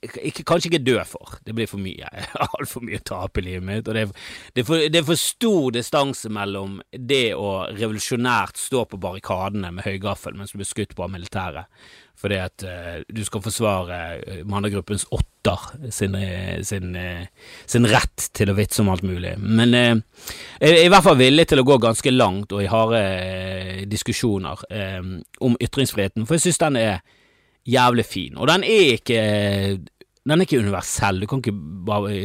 ikke, 0.04 0.44
kanskje 0.46 0.70
ikke 0.70 0.84
dø 0.84 0.96
for. 1.08 1.36
Det 1.44 1.54
blir 1.56 1.68
for 1.70 1.82
mye. 1.82 2.08
Altfor 2.58 2.84
mye 2.84 3.00
å 3.00 3.06
tape 3.06 3.42
i 3.42 3.46
livet 3.48 3.66
mitt. 3.66 3.88
Og 3.88 3.96
det 3.96 4.06
er, 4.06 4.14
det, 4.54 4.62
er 4.64 4.68
for, 4.68 4.84
det 4.84 5.00
er, 5.00 5.06
for, 5.08 5.20
stor 5.20 5.74
distanse 5.74 6.30
mellom 6.32 6.78
det 6.92 7.34
å 7.38 7.50
revolusjonært 7.72 8.60
stå 8.60 8.84
på 8.90 9.00
barrikadene 9.02 9.72
med 9.74 9.86
høygaffel 9.86 10.36
mens 10.38 10.52
du 10.52 10.60
blir 10.60 10.68
skutt 10.68 10.94
på 10.96 11.04
av 11.04 11.12
militæret, 11.12 11.70
fordi 12.18 12.38
at 12.40 12.64
uh, 12.68 13.00
du 13.12 13.22
skal 13.26 13.42
forsvare 13.44 13.98
uh, 14.20 14.42
mannergruppens 14.48 15.06
åtter 15.14 15.90
sin, 15.92 16.14
uh, 16.16 16.60
sin, 16.64 16.94
sin, 17.66 17.88
rett 17.90 18.28
til 18.36 18.52
å 18.52 18.56
vitse 18.58 18.82
om 18.84 18.92
alt 18.92 19.04
mulig. 19.06 19.34
Men 19.40 19.74
jeg 19.74 19.98
er 20.60 20.84
i 20.84 20.92
hvert 20.92 21.04
fall 21.06 21.18
villig 21.20 21.48
til 21.50 21.60
å 21.60 21.66
gå 21.66 21.80
ganske 21.82 22.14
langt 22.14 22.54
og 22.54 22.62
i 22.64 22.70
harde 22.70 23.02
diskusjoner 23.90 24.62
om 25.44 25.58
ytringsfriheten, 25.60 26.24
for 26.24 26.38
jeg 26.38 26.46
synes 26.46 26.62
den 26.62 26.80
er 26.80 27.04
jævlig 27.64 28.04
fin. 28.04 28.36
Og 28.36 28.48
den 28.48 28.64
er 28.64 28.94
ikke 28.98 29.20
den 30.24 30.40
er 30.40 30.46
ikke 30.46 30.62
universell. 30.62 31.20
Du 31.20 31.28
kan 31.28 31.42
ikke, 31.42 31.54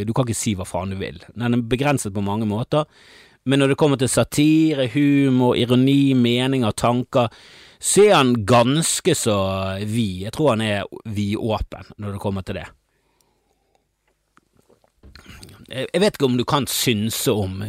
du 0.07 0.13
kan 0.15 0.27
ikke 0.27 0.38
si 0.38 0.55
hva 0.55 0.67
faen 0.67 0.93
du 0.93 0.99
vil. 1.01 1.19
Den 1.35 1.57
er 1.57 1.65
begrenset 1.71 2.15
på 2.15 2.23
mange 2.23 2.47
måter. 2.47 2.88
Men 3.49 3.59
når 3.62 3.73
det 3.73 3.79
kommer 3.79 3.99
til 3.99 4.12
satire, 4.12 4.88
humor, 4.93 5.57
ironi, 5.59 6.13
meninger, 6.15 6.71
tanker, 6.79 7.31
så 7.79 8.05
er 8.07 8.17
han 8.17 8.33
ganske 8.47 9.15
så 9.15 9.38
vid. 9.83 10.25
Jeg 10.27 10.35
tror 10.35 10.53
han 10.53 10.63
er 10.63 10.88
vidåpen 11.07 11.91
når 11.97 12.15
det 12.15 12.23
kommer 12.23 12.45
til 12.47 12.59
det. 12.59 12.67
Jeg 15.69 16.01
vet 16.01 16.15
ikke 16.15 16.25
om 16.25 16.38
du 16.39 16.45
kan 16.49 16.65
synse 16.65 17.29
om 17.29 17.60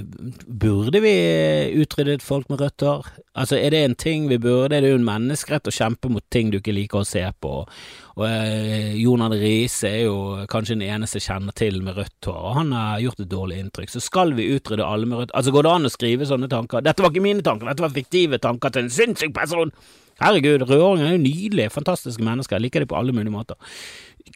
Burde 0.48 1.02
vi 1.04 1.12
utryddet 1.82 2.24
folk 2.24 2.48
med 2.48 2.62
rødt 2.62 2.84
hår? 2.86 3.08
Altså, 3.36 3.58
er 3.60 3.74
det 3.74 3.80
en 3.84 3.96
ting 3.98 4.28
vi 4.30 4.38
burde? 4.40 4.78
Er 4.78 4.84
det 4.84 4.92
jo 4.94 4.98
en 5.00 5.04
menneskerett 5.04 5.68
å 5.68 5.74
kjempe 5.74 6.08
mot 6.12 6.24
ting 6.32 6.48
du 6.48 6.58
ikke 6.58 6.74
liker 6.74 7.02
å 7.02 7.08
se 7.08 7.26
på? 7.44 7.52
Og 8.16 8.24
eh, 8.26 8.96
Jon 9.00 9.26
Riise 9.34 9.90
er 9.90 10.06
jo 10.06 10.16
kanskje 10.50 10.78
den 10.78 10.86
eneste 10.88 11.20
jeg 11.20 11.28
kjenner 11.28 11.56
til 11.56 11.78
med 11.84 12.00
rødt 12.00 12.30
hår, 12.30 12.40
og 12.40 12.56
han 12.62 12.72
har 12.76 13.04
gjort 13.04 13.22
et 13.24 13.32
dårlig 13.36 13.60
inntrykk. 13.66 13.92
Så 13.92 14.04
skal 14.04 14.34
vi 14.38 14.48
utrydde 14.56 14.86
alle 14.86 15.08
med 15.08 15.22
rødt 15.22 15.36
Altså, 15.36 15.52
går 15.54 15.68
det 15.68 15.76
an 15.76 15.90
å 15.90 15.92
skrive 15.92 16.28
sånne 16.32 16.50
tanker? 16.52 16.84
Dette 16.84 17.04
var 17.04 17.12
ikke 17.12 17.28
mine 17.28 17.44
tanker, 17.44 17.68
dette 17.68 17.84
var 17.84 17.94
fiktive 17.94 18.40
tanker 18.40 18.72
til 18.72 18.86
en 18.86 18.92
sinnssyk 18.96 19.36
person! 19.36 19.76
Herregud, 20.20 20.66
rødhåringer 20.68 21.06
er 21.06 21.14
jo 21.14 21.22
nydelige, 21.22 21.72
fantastiske 21.72 22.24
mennesker, 22.24 22.58
jeg 22.58 22.66
liker 22.66 22.84
dem 22.84 22.90
på 22.90 22.98
alle 22.98 23.14
mulige 23.16 23.32
måter. 23.32 23.56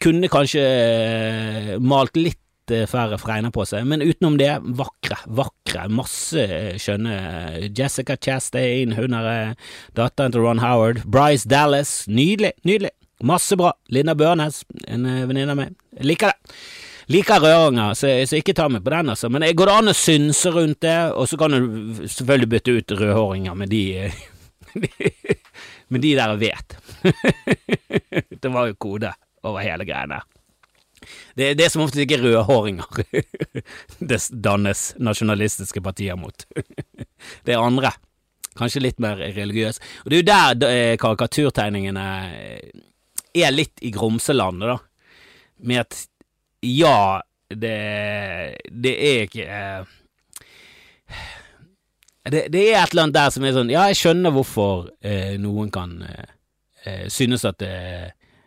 Kunne 0.01 0.31
kanskje 0.33 0.63
eh, 0.65 1.75
malt 1.81 2.17
litt 2.17 2.41
Eh, 2.73 2.87
færre 2.89 3.19
fregner 3.21 3.51
på 3.53 3.61
seg, 3.69 3.83
men 3.85 4.01
utenom 4.01 4.39
det, 4.41 4.49
vakre, 4.77 5.19
vakre, 5.37 5.83
masse 5.93 6.41
eh, 6.41 6.79
skjønne. 6.81 7.13
Eh, 7.13 7.67
Jessica 7.77 8.15
Chastain, 8.17 8.95
hun 8.97 9.13
er 9.13 9.53
datteren 9.97 10.33
til 10.33 10.41
Ron 10.41 10.63
Howard. 10.63 11.03
Bryce 11.05 11.45
Dallas, 11.45 12.07
nydelig, 12.09 12.55
nydelig. 12.65 12.89
Masse 13.25 13.53
bra. 13.59 13.75
Linda 13.93 14.15
Børnes, 14.17 14.63
en 14.89 15.05
venninne 15.05 15.53
av 15.53 15.59
meg. 15.59 15.75
Liker 16.01 16.33
det. 16.33 16.55
Liker 17.13 17.43
røringer, 17.43 17.93
så, 17.93 18.09
så, 18.25 18.39
ikke 18.41 18.55
ta 18.57 18.65
meg 18.71 18.81
på 18.81 18.95
den, 18.95 19.11
altså. 19.13 19.29
Men 19.29 19.45
går 19.45 19.69
det 19.69 19.75
an 19.77 19.91
å 19.91 19.97
synse 19.97 20.49
rundt 20.55 20.81
det, 20.87 20.97
og 21.13 21.29
så 21.29 21.37
kan 21.37 21.53
du 21.53 21.99
selvfølgelig 22.01 22.49
bytte 22.55 22.73
ut 22.79 22.95
rødhåringer 22.97 23.59
med 23.61 23.69
de 23.69 23.83
Med 25.93 26.01
de 26.01 26.15
der 26.17 26.33
vet. 26.41 26.73
det 28.41 28.49
var 28.49 28.71
jo 28.71 28.79
kode 28.81 29.13
over 29.45 29.61
hele 29.61 29.85
greia 29.85 30.09
der. 30.09 30.25
Det, 31.35 31.51
det 31.59 31.65
er 31.65 31.71
som 31.71 31.83
oftest 31.83 32.05
ikke 32.05 32.21
rødhåringer 32.21 33.01
det 34.09 34.19
dannes 34.31 34.87
nasjonalistiske 35.03 35.83
partier 35.83 36.15
mot. 36.19 36.45
Det 37.45 37.55
er 37.55 37.63
andre. 37.63 37.91
Kanskje 38.55 38.83
litt 38.83 38.99
mer 39.03 39.19
religiøse. 39.19 39.81
Og 40.05 40.11
det 40.11 40.17
er 40.17 40.21
jo 40.21 40.27
der 40.29 40.67
eh, 40.69 40.95
karikaturtegningene 41.01 42.05
eh, 42.31 42.83
er 43.35 43.51
litt 43.51 43.81
i 43.83 43.91
grumselandet, 43.91 44.75
da. 44.75 44.77
Med 45.65 45.81
at 45.81 45.97
ja, 46.65 47.21
det, 47.49 47.75
det 48.71 48.93
er 49.09 49.25
ikke 49.25 49.45
eh, 49.45 49.97
det, 52.31 52.47
det, 52.53 52.63
er 52.71 52.79
et 52.79 52.93
eller 52.93 53.05
annet 53.05 53.17
der 53.17 53.33
som 53.35 53.45
er 53.45 53.53
sånn 53.53 53.69
Ja, 53.73 53.85
jeg 53.91 53.99
skjønner 53.99 54.33
hvorfor 54.33 54.87
eh, 55.05 55.35
noen 55.41 55.69
kan 55.73 55.99
eh, 56.07 57.05
synes 57.11 57.45
at 57.45 57.59
det, 57.61 57.75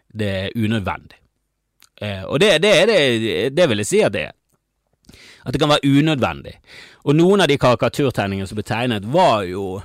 det 0.08 0.30
er 0.40 0.56
unødvendig. 0.56 1.20
Eh, 2.00 2.24
og 2.24 2.40
det, 2.40 2.62
det, 2.62 2.72
det, 2.88 3.00
det, 3.56 3.68
vil 3.68 3.82
jeg 3.82 3.90
si 3.90 4.02
at 4.06 4.14
det 4.14 4.28
er. 4.28 4.34
At 5.44 5.54
det 5.54 5.60
kan 5.62 5.70
være 5.70 5.88
unødvendig. 5.88 6.58
Og 7.08 7.16
noen 7.16 7.42
av 7.42 7.50
de 7.50 7.58
karikaturtegningene 7.60 8.48
som 8.48 8.58
ble 8.58 8.66
tegnet, 8.66 9.06
var 9.08 9.46
jo 9.48 9.78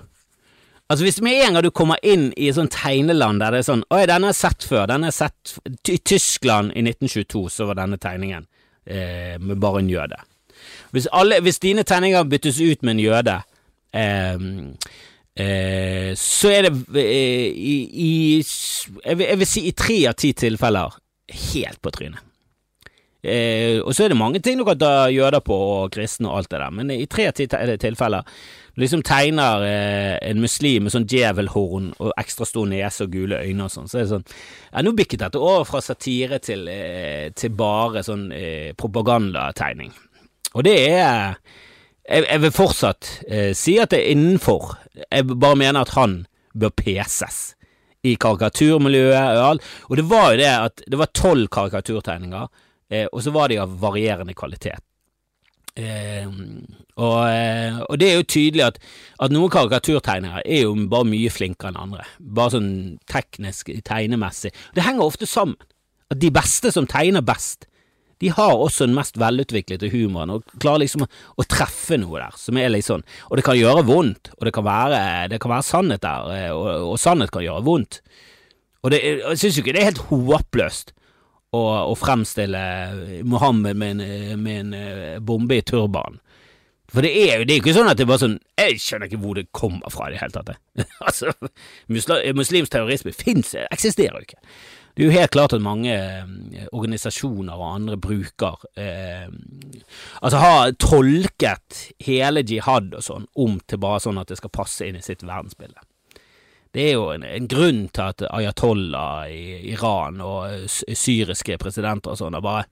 Altså 0.91 1.05
Hvis 1.05 1.21
med 1.23 1.39
en 1.39 1.55
gang 1.55 1.63
du 1.63 1.71
kommer 1.71 1.97
inn 2.03 2.27
i 2.37 2.49
et 2.51 2.57
sånt 2.57 2.75
tegneland 2.75 3.39
der 3.41 3.55
det 3.55 3.61
er 3.63 3.65
sånn 3.69 3.85
Oi, 3.87 4.03
denne 4.05 4.27
har 4.27 4.35
jeg 4.35 4.41
sett 4.41 4.65
før. 4.67 4.83
Denne 4.91 5.09
jeg 5.09 5.15
sett 5.15 5.53
I 5.89 5.97
Tyskland 5.97 6.73
i 6.75 6.83
1922 6.83 7.47
så 7.49 7.69
var 7.69 7.79
denne 7.79 7.97
tegningen 7.97 8.45
eh, 8.85 9.39
med 9.39 9.61
bare 9.63 9.79
en 9.81 9.89
jøde. 9.89 10.19
Hvis, 10.93 11.07
alle, 11.15 11.39
hvis 11.41 11.61
dine 11.63 11.85
tegninger 11.87 12.27
byttes 12.29 12.59
ut 12.61 12.83
med 12.83 12.97
en 12.97 13.01
jøde 13.01 13.37
eh, 13.95 14.45
eh, 15.39 16.11
så 16.19 16.51
er 16.51 16.67
det 16.67 16.73
eh, 16.99 17.47
i, 17.47 17.75
i 18.05 18.11
jeg, 18.43 19.17
vil, 19.17 19.25
jeg 19.25 19.39
vil 19.39 19.49
si 19.49 19.65
i 19.71 19.73
tre 19.85 19.99
av 20.11 20.19
ti 20.19 20.33
tilfeller 20.37 20.99
helt 21.33 21.81
på 21.81 21.91
trynet. 21.93 22.21
Eh, 23.23 23.79
og 23.79 23.95
så 23.95 24.03
er 24.03 24.11
det 24.11 24.19
mange 24.19 24.41
ting 24.43 24.57
du 24.59 24.65
kan 24.67 24.79
ta 24.79 25.07
jøder 25.07 25.39
på, 25.39 25.55
og 25.55 25.93
kristne 25.95 26.27
og 26.27 26.41
alt 26.41 26.51
det 26.51 26.59
der, 26.59 26.73
men 26.75 26.91
i 26.91 27.05
tre 27.07 27.29
tilfeller 27.31 28.27
liksom 28.75 29.03
tegner 29.05 29.63
eh, 29.63 30.17
en 30.29 30.41
muslim 30.43 30.83
med 30.83 30.93
sånn 30.95 31.07
djevelhorn 31.07 31.93
og 32.01 32.11
ekstra 32.19 32.47
stor 32.49 32.67
nese 32.67 33.05
og 33.05 33.13
gule 33.13 33.39
øyne 33.45 33.67
og 33.67 33.71
sånn, 33.71 33.87
så 33.87 33.99
er 33.99 34.03
det 34.03 34.11
sånn 34.11 34.27
Ja, 34.27 34.83
nå 34.83 34.95
bikket 34.97 35.23
dette 35.23 35.39
over 35.39 35.63
fra 35.69 35.79
satire 35.85 36.41
til, 36.43 36.67
eh, 36.67 37.29
til 37.37 37.53
bare 37.55 38.03
sånn 38.03 38.27
eh, 38.35 38.73
propagandategning. 38.75 39.93
Og 40.53 40.65
det 40.67 40.75
er 40.89 41.37
jeg, 42.03 42.25
jeg, 42.25 42.39
vil 42.43 42.55
fortsatt 42.55 43.11
eh, 43.29 43.51
si 43.55 43.77
at 43.79 43.93
det 43.93 44.01
er 44.01 44.15
innenfor. 44.17 44.73
Jeg 45.05 45.29
bare 45.31 45.59
mener 45.59 45.85
at 45.85 45.93
han 45.95 46.23
bør 46.57 46.73
peses 46.75 47.53
i 48.03 48.15
karikaturmiljøet 48.19 49.37
og 49.39 49.43
alt. 49.47 49.67
Og 49.89 49.99
det 49.99 50.07
var 50.09 50.31
jo 50.31 50.39
det 50.41 50.49
at 50.51 50.83
det 50.87 50.99
var 50.99 51.13
tolv 51.15 51.49
karikaturtegninger, 51.53 52.49
eh, 52.91 53.05
og 53.11 53.23
så 53.23 53.33
var 53.35 53.51
de 53.51 53.61
av 53.63 53.77
varierende 53.81 54.35
kvalitet. 54.37 54.83
Eh, 55.73 56.27
og, 57.01 57.17
og, 57.89 57.95
det 57.97 58.09
er 58.09 58.19
jo 58.19 58.25
tydelig 58.29 58.65
at, 58.67 58.75
at 59.25 59.33
noen 59.33 59.49
karikaturtegnere 59.53 60.43
er 60.45 60.67
jo 60.67 60.75
bare 60.89 61.09
mye 61.09 61.31
flinkere 61.33 61.73
enn 61.73 61.83
andre. 61.87 62.05
Bare 62.19 62.57
sånn 62.57 62.73
teknisk, 63.09 63.71
tegnemessig. 63.87 64.53
Det 64.75 64.85
henger 64.85 65.07
ofte 65.07 65.29
sammen. 65.29 65.57
At 66.13 66.19
de 66.21 66.29
beste 66.33 66.69
som 66.75 66.85
tegner 66.89 67.25
best, 67.25 67.65
de 68.23 68.31
har 68.31 68.55
også 68.55 68.87
den 68.87 68.95
mest 68.95 69.19
velutviklede 69.19 69.91
humoren 69.91 70.31
og 70.31 70.47
klarer 70.55 70.85
liksom 70.85 71.03
å, 71.03 71.09
å, 71.35 71.45
treffe 71.49 71.99
noe 71.99 72.21
der 72.21 72.39
som 72.39 72.59
er 72.59 72.71
litt 72.71 72.87
sånn 72.87 73.03
Og 73.29 73.39
det 73.39 73.45
kan 73.45 73.59
gjøre 73.59 73.83
vondt, 73.87 74.31
og 74.37 74.47
det 74.47 74.53
kan 74.55 74.67
være, 74.67 75.01
det 75.33 75.41
kan 75.43 75.51
være 75.51 75.67
sannhet 75.67 76.05
der, 76.05 76.29
eh, 76.37 76.51
og, 76.55 76.93
og, 76.93 76.97
sannhet 77.01 77.33
kan 77.33 77.43
gjøre 77.43 77.65
vondt. 77.67 77.99
Og 78.83 78.93
det, 78.93 78.99
jeg 79.03 79.39
syns 79.41 79.57
jo 79.57 79.63
ikke 79.63 79.75
det 79.75 79.81
er 79.83 79.91
helt 79.91 80.05
håpløst 80.09 80.93
å, 81.53 81.61
å 81.91 81.95
fremstille 81.99 82.63
Mohammed 83.27 83.79
med 83.79 83.97
en, 83.97 84.43
med 84.43 84.61
en 84.61 84.77
eh, 84.77 85.17
bombe 85.23 85.59
i 85.59 85.65
turbanen. 85.65 86.21
For 86.93 87.01
det 87.01 87.11
er 87.17 87.41
jo 87.41 87.47
det 87.49 87.55
er 87.55 87.61
ikke 87.63 87.73
sånn 87.73 87.89
at 87.89 87.97
det 87.97 88.03
er 88.05 88.09
bare 88.11 88.21
sånn 88.21 88.35
Jeg 88.59 88.81
skjønner 88.83 89.09
ikke 89.09 89.19
hvor 89.23 89.37
det 89.39 89.47
kommer 89.55 89.89
fra 89.89 90.07
i 90.07 90.13
det 90.13 90.19
hele 90.21 90.35
tatt. 90.35 90.51
altså, 91.07 91.33
muslimsk 91.89 92.69
terrorisme 92.71 93.15
fins, 93.17 93.55
eksisterer 93.65 94.19
jo 94.19 94.27
ikke. 94.27 94.41
Det 94.93 95.01
er 95.01 95.09
jo 95.09 95.15
helt 95.15 95.33
klart 95.33 95.55
at 95.55 95.63
mange 95.65 95.93
eh, 95.93 96.67
organisasjoner 96.69 97.57
og 97.57 97.69
andre 97.79 97.97
bruker 97.97 98.61
eh, 98.77 99.25
Altså 100.21 100.41
har 100.41 100.75
tolket 100.77 101.79
hele 102.05 102.43
jihad 102.45 102.93
og 102.93 103.01
sånn 103.01 103.25
om 103.41 103.57
til 103.65 103.81
bare 103.81 104.03
sånn 104.03 104.21
at 104.21 104.29
det 104.29 104.37
skal 104.37 104.53
passe 104.53 104.85
inn 104.85 104.99
i 104.99 105.03
sitt 105.05 105.25
verdensbilde. 105.25 105.81
Det 106.73 106.85
er 106.87 106.93
jo 106.95 107.09
en, 107.13 107.25
en 107.25 107.49
grunn 107.49 107.87
til 107.93 108.05
at 108.05 108.23
ayatollah 108.29 109.29
i 109.29 109.73
Iran 109.73 110.21
og 110.25 110.69
syriske 110.69 111.57
presidenter 111.61 112.13
og 112.13 112.21
sånn 112.21 112.37
har 112.37 112.45
bare 112.45 112.69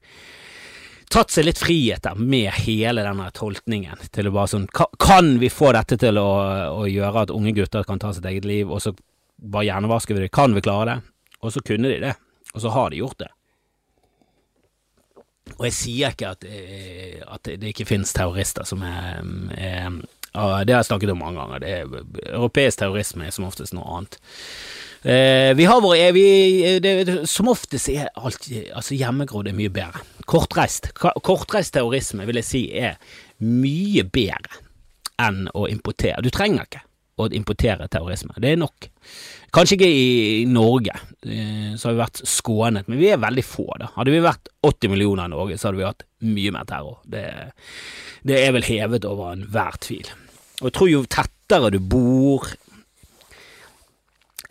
tatt 1.12 1.34
seg 1.34 1.45
litt 1.49 1.60
friheter 1.60 2.17
med 2.17 2.49
hele 2.63 3.03
denne 3.05 3.27
tolkningen. 3.36 4.07
Til 4.13 4.29
å 4.29 4.36
bare 4.36 4.53
sånn 4.53 4.67
Kan 4.71 5.36
vi 5.41 5.51
få 5.51 5.73
dette 5.75 5.97
til 6.01 6.17
å, 6.21 6.29
å 6.81 6.88
gjøre 6.89 7.25
at 7.25 7.34
unge 7.36 7.53
gutter 7.57 7.86
kan 7.88 7.99
ta 8.01 8.13
sitt 8.15 8.25
eget 8.29 8.47
liv, 8.47 8.71
og 8.71 8.81
så 8.84 8.95
bare 9.41 9.67
hjernevasker 9.67 10.17
vi 10.17 10.25
det? 10.25 10.34
Kan 10.34 10.55
vi 10.55 10.63
klare 10.63 10.88
det? 10.88 11.11
Og 11.41 11.54
så 11.54 11.63
kunne 11.65 11.89
de 11.89 12.01
det. 12.04 12.15
Og 12.54 12.62
så 12.62 12.71
har 12.73 12.91
de 12.91 13.01
gjort 13.01 13.19
det. 13.23 13.32
Og 15.58 15.67
jeg 15.67 15.75
sier 15.75 16.13
ikke 16.13 16.32
at, 16.36 16.45
eh, 16.47 17.19
at 17.27 17.49
det 17.60 17.73
ikke 17.73 17.89
finnes 17.89 18.13
terrorister 18.15 18.67
som 18.67 18.84
er, 18.86 19.21
er 19.58 19.99
det 20.32 20.71
har 20.71 20.80
jeg 20.80 20.88
snakket 20.88 21.12
om 21.12 21.19
mange 21.19 21.41
ganger. 21.41 21.60
Det 21.60 21.71
er, 21.75 22.06
europeisk 22.32 22.80
terrorisme 22.80 23.27
er 23.27 23.34
som 23.36 23.49
oftest 23.49 23.75
noe 23.75 23.97
annet. 23.97 24.17
Eh, 25.04 25.51
vi 25.58 25.65
har 25.65 25.82
våre 25.82 26.12
vi, 26.13 26.80
det, 26.80 27.27
Som 27.27 27.49
oftest 27.49 27.89
er 27.89 28.12
alt 28.15 28.45
altså 28.47 28.95
hjemmegrodd 28.95 29.49
er 29.49 29.58
mye 29.58 29.71
bedre. 29.73 30.04
Kortreist 30.30 30.91
Kortreist 30.93 31.73
terrorisme 31.73 32.27
vil 32.30 32.38
jeg 32.38 32.47
si 32.47 32.62
er 32.77 32.99
mye 33.41 34.06
bedre 34.06 34.62
enn 35.21 35.47
å 35.58 35.65
importere. 35.67 36.21
Du 36.21 36.30
trenger 36.30 36.69
ikke 36.69 36.86
å 37.21 37.29
importere 37.36 37.88
terrorisme. 37.91 38.36
Det 38.41 38.53
er 38.53 38.60
nok. 38.62 38.89
Kanskje 39.51 39.77
ikke 39.77 39.89
i 39.91 40.45
Norge, 40.47 40.93
eh, 41.27 41.73
så 41.75 41.89
har 41.89 41.95
vi 41.95 42.03
vært 42.03 42.21
skånet, 42.29 42.88
men 42.88 43.01
vi 43.01 43.10
er 43.12 43.19
veldig 43.19 43.43
få, 43.43 43.67
da. 43.81 43.91
Hadde 43.97 44.13
vi 44.13 44.23
vært 44.23 44.51
80 44.63 44.93
millioner 44.93 45.27
i 45.27 45.34
Norge, 45.34 45.57
så 45.60 45.69
hadde 45.69 45.81
vi 45.81 45.88
hatt 45.89 46.05
mye 46.23 46.53
mer 46.55 46.67
terror. 46.69 47.01
Det, 47.03 47.25
det 48.27 48.39
er 48.39 48.55
vel 48.55 48.67
hevet 48.67 49.07
over 49.10 49.34
enhver 49.34 49.79
tvil. 49.84 50.07
Og 50.62 50.69
jeg 50.69 50.77
tror 50.77 50.91
jo 50.91 51.05
tettere 51.10 51.73
du 51.73 51.79
bor 51.81 52.47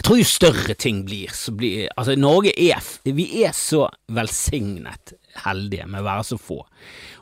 Jeg 0.01 0.07
tror 0.07 0.17
jo 0.17 0.25
større 0.25 0.75
ting 0.81 1.03
blir, 1.05 1.29
blir 1.61 1.91
Altså, 1.93 2.15
Norge 2.17 2.55
er 2.57 2.81
Vi 3.05 3.27
er 3.45 3.53
så 3.53 3.83
velsignet 4.09 5.13
heldige 5.45 5.85
med 5.85 6.01
å 6.01 6.07
være 6.07 6.25
så 6.25 6.39
få. 6.41 6.57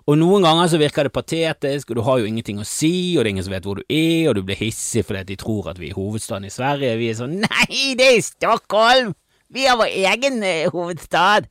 Og 0.08 0.14
noen 0.16 0.46
ganger 0.46 0.70
så 0.70 0.78
virker 0.80 1.08
det 1.08 1.12
patetisk, 1.12 1.90
og 1.90 1.98
du 1.98 2.02
har 2.06 2.20
jo 2.20 2.28
ingenting 2.30 2.62
å 2.62 2.66
si, 2.66 3.18
og 3.18 3.20
det 3.20 3.26
er 3.26 3.34
ingen 3.34 3.46
som 3.48 3.52
vet 3.52 3.66
hvor 3.66 3.80
du 3.82 3.82
er, 3.84 4.30
og 4.30 4.38
du 4.38 4.40
blir 4.46 4.56
hissig 4.56 5.02
fordi 5.04 5.26
de 5.28 5.36
tror 5.42 5.68
at 5.72 5.80
vi 5.82 5.90
er 5.90 5.98
hovedstaden 5.98 6.46
i 6.46 6.54
Sverige. 6.54 6.94
Vi 7.02 7.10
er 7.10 7.18
sånn 7.18 7.36
Nei, 7.42 7.80
det 7.98 8.08
er 8.14 8.24
Stockholm! 8.24 9.12
Vi 9.52 9.66
har 9.66 9.76
vår 9.80 9.92
egen 10.12 10.40
eh, 10.46 10.70
hovedstad! 10.70 11.50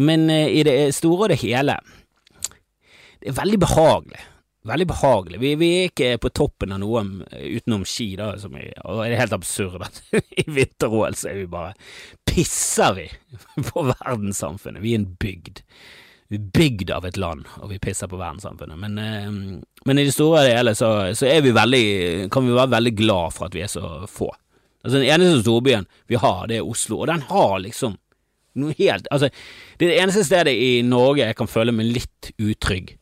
Men 0.00 0.30
eh, 0.30 0.54
i 0.60 0.64
det 0.70 0.78
store 0.96 1.26
og 1.26 1.34
det 1.34 1.42
hele, 1.42 1.76
det 3.18 3.34
er 3.34 3.40
veldig 3.42 3.60
behagelig. 3.66 4.22
Veldig 4.68 4.86
behagelig. 4.90 5.38
Vi, 5.40 5.54
vi, 5.56 5.68
er 5.78 5.86
ikke 5.88 6.10
på 6.20 6.30
toppen 6.36 6.74
av 6.74 6.82
noe 6.82 7.00
utenom 7.32 7.86
ski, 7.88 8.10
da, 8.20 8.34
som 8.40 8.58
er, 8.60 8.74
og 8.84 9.00
det 9.00 9.14
er 9.14 9.22
helt 9.22 9.38
absurd 9.38 9.86
at 9.86 10.02
i 10.42 10.44
vinter-OL 10.44 11.16
så 11.16 11.30
er 11.30 11.40
vi 11.40 11.46
bare 11.48 11.72
Pisser 12.28 12.92
vi 12.98 13.06
på 13.70 13.86
verdenssamfunnet? 13.88 14.84
Vi 14.84 14.94
er 14.94 15.02
en 15.02 15.10
bygd 15.20 15.64
vi 16.30 16.38
er 16.38 16.50
bygd 16.54 16.90
av 16.94 17.06
et 17.08 17.16
land, 17.18 17.48
og 17.58 17.72
vi 17.72 17.80
pisser 17.82 18.06
på 18.06 18.18
verdenssamfunnet. 18.20 18.78
Men, 18.78 18.98
eh, 19.02 19.56
men 19.88 19.98
i 19.98 20.04
det 20.06 20.12
store 20.14 20.44
og 20.44 20.52
hele 20.52 20.76
så, 20.78 20.90
så, 21.18 21.26
er 21.26 21.40
vi 21.42 21.50
veldig, 21.56 22.28
kan 22.30 22.46
vi 22.46 22.54
være 22.54 22.70
veldig 22.76 22.92
glad 23.00 23.34
for 23.34 23.48
at 23.48 23.56
vi 23.56 23.64
er 23.64 23.72
så 23.72 24.06
få. 24.06 24.28
Altså 24.84 25.00
Den 25.00 25.08
eneste 25.10 25.42
storbyen 25.42 25.88
vi 26.06 26.20
har, 26.22 26.46
det 26.46 26.60
er 26.60 26.70
Oslo, 26.70 27.00
og 27.00 27.10
den 27.10 27.26
har 27.32 27.58
liksom 27.64 27.98
noe 28.60 28.74
helt 28.78 29.06
Altså, 29.14 29.28
det 29.78 29.86
er 29.86 29.90
det 29.90 29.98
eneste 30.02 30.24
stedet 30.26 30.54
i 30.54 30.70
Norge 30.86 31.26
jeg 31.26 31.36
kan 31.38 31.50
føle 31.50 31.74
meg 31.74 31.90
litt 31.98 32.30
utrygg. 32.38 32.94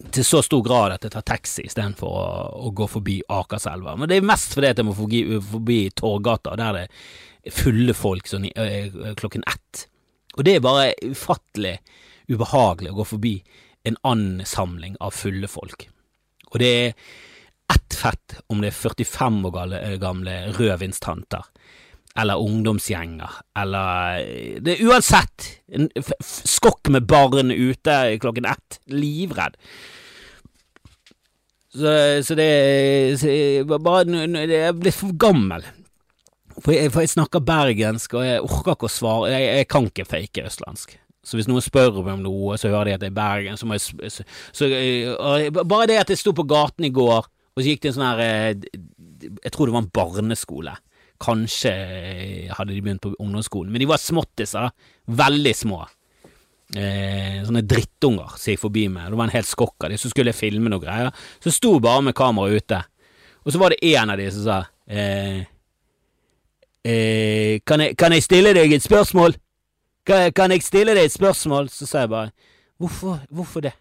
Til 0.00 0.24
så 0.24 0.40
stor 0.42 0.62
grad 0.64 0.94
at 0.94 1.04
jeg 1.04 1.12
tar 1.12 1.26
taxi 1.28 1.66
istedenfor 1.68 2.08
å, 2.08 2.26
å 2.66 2.70
gå 2.76 2.86
forbi 2.88 3.18
Akerselva. 3.28 3.96
Men 4.00 4.08
det 4.08 4.16
er 4.20 4.28
mest 4.30 4.56
fordi 4.56 4.70
at 4.72 4.80
jeg 4.80 4.88
må 4.88 4.94
forbi, 4.96 5.22
forbi 5.44 5.80
Torgata, 5.96 6.56
der 6.58 6.78
det 6.78 6.84
er 6.88 7.56
fulle 7.56 7.94
folk 7.96 8.28
sånn 8.28 8.48
i, 8.48 8.52
ø, 8.56 9.12
klokken 9.20 9.44
ett. 9.48 9.84
Og 10.38 10.46
det 10.46 10.56
er 10.56 10.64
bare 10.64 10.92
ufattelig 11.04 11.76
ubehagelig 12.30 12.92
å 12.92 13.00
gå 13.00 13.06
forbi 13.12 13.34
en 13.88 13.96
ansamling 14.06 14.96
av 15.00 15.14
fulle 15.16 15.48
folk. 15.50 15.88
Og 16.50 16.58
det 16.62 16.70
er 16.70 16.94
ett 17.70 17.96
fett 17.96 18.40
om 18.50 18.62
det 18.62 18.72
er 18.72 18.78
45 18.78 19.40
år 19.50 19.74
gamle 20.02 20.36
rødvinstanter, 20.56 21.44
eller 22.18 22.42
ungdomsgjenger, 22.42 23.40
eller 23.58 24.24
Det 24.60 24.74
er 24.74 24.88
uansett 24.90 25.46
en 25.70 25.86
skokk 26.26 26.90
med 26.90 27.06
barn 27.06 27.52
ute 27.54 27.96
klokken 28.20 28.48
ett, 28.50 28.80
livredd. 28.90 29.54
Så, 31.70 31.92
så 32.26 32.34
det 32.34 32.50
så 33.22 33.28
bare 33.78 34.02
Jeg 34.42 34.58
er 34.58 34.74
blitt 34.74 34.98
for 34.98 35.14
gammel 35.14 35.62
for 36.60 36.74
jeg, 36.74 36.90
for 36.92 37.04
jeg, 37.04 37.12
snakker 37.14 37.44
bergensk, 37.44 38.16
og 38.18 38.26
jeg 38.26 38.42
orker 38.44 38.74
ikke 38.74 38.88
å 38.88 38.92
svare. 38.92 39.30
Jeg, 39.32 39.46
jeg, 39.60 39.68
kan 39.70 39.86
ikke 39.88 40.08
fake 40.08 40.44
østlandsk. 40.48 40.96
Så 41.24 41.36
hvis 41.36 41.48
noen 41.50 41.64
spør 41.64 42.00
meg 42.00 42.14
om 42.16 42.24
noe, 42.24 42.56
så 42.60 42.70
hører 42.72 42.90
de 42.90 42.94
at 42.96 43.02
det 43.02 43.10
er 43.10 43.16
Bergen, 43.16 43.58
så 43.60 43.68
må 43.68 43.76
jeg 43.76 44.12
så, 44.12 44.24
så, 44.56 44.68
Bare 45.60 45.88
det 45.90 45.98
at 46.00 46.12
jeg 46.12 46.20
sto 46.20 46.32
på 46.36 46.46
gaten 46.48 46.86
i 46.88 46.92
går, 46.96 47.28
og 47.28 47.60
så 47.60 47.66
gikk 47.66 47.82
det 47.84 47.90
en 47.90 47.96
sånn 47.98 48.06
her 48.08 48.22
eh, 48.24 48.68
Jeg 49.44 49.52
tror 49.52 49.68
det 49.68 49.76
var 49.76 49.84
en 49.84 49.92
barneskole. 50.00 50.76
Kanskje 51.20 51.72
hadde 52.56 52.72
de 52.72 52.82
begynt 52.82 53.02
på 53.04 53.14
ungdomsskolen, 53.18 53.72
men 53.72 53.82
de 53.82 53.88
var 53.90 54.00
småttiser. 54.00 54.70
Veldig 55.20 55.54
små. 55.56 55.82
Eh, 56.70 57.40
sånne 57.42 57.64
drittunger 57.66 58.36
som 58.38 58.52
gikk 58.52 58.62
forbi 58.62 58.86
meg. 58.92 59.10
Det 59.10 59.18
var 59.18 59.26
en 59.26 59.34
hel 59.34 59.46
skokk 59.46 59.84
av 59.84 59.90
de, 59.90 59.98
så 59.98 60.10
skulle 60.12 60.30
jeg 60.30 60.38
filme 60.38 60.70
noe 60.70 60.82
greier. 60.82 61.10
Så 61.42 61.52
sto 61.54 61.74
bare 61.82 62.04
med 62.06 62.16
kamera 62.16 62.54
ute, 62.54 62.78
og 63.42 63.52
så 63.52 63.60
var 63.60 63.74
det 63.74 63.82
en 63.90 64.12
av 64.12 64.20
de 64.20 64.28
som 64.30 64.44
sa 64.44 64.58
eh, 64.86 65.42
eh, 66.86 67.58
kan, 67.66 67.82
jeg, 67.82 67.96
kan, 67.98 68.14
jeg, 68.14 68.26
stille 68.26 68.54
deg 68.54 68.76
et 68.76 68.86
spørsmål? 68.86 69.34
Kan, 70.06 70.30
kan, 70.36 70.54
jeg 70.54 70.62
stille 70.62 70.94
deg 70.94 71.08
et 71.08 71.16
spørsmål? 71.16 71.72
Så 71.74 71.88
sa 71.90 72.04
jeg 72.04 72.12
bare 72.12 72.30
hvorfor, 72.78 73.18
hvorfor 73.34 73.66
det? 73.66 73.74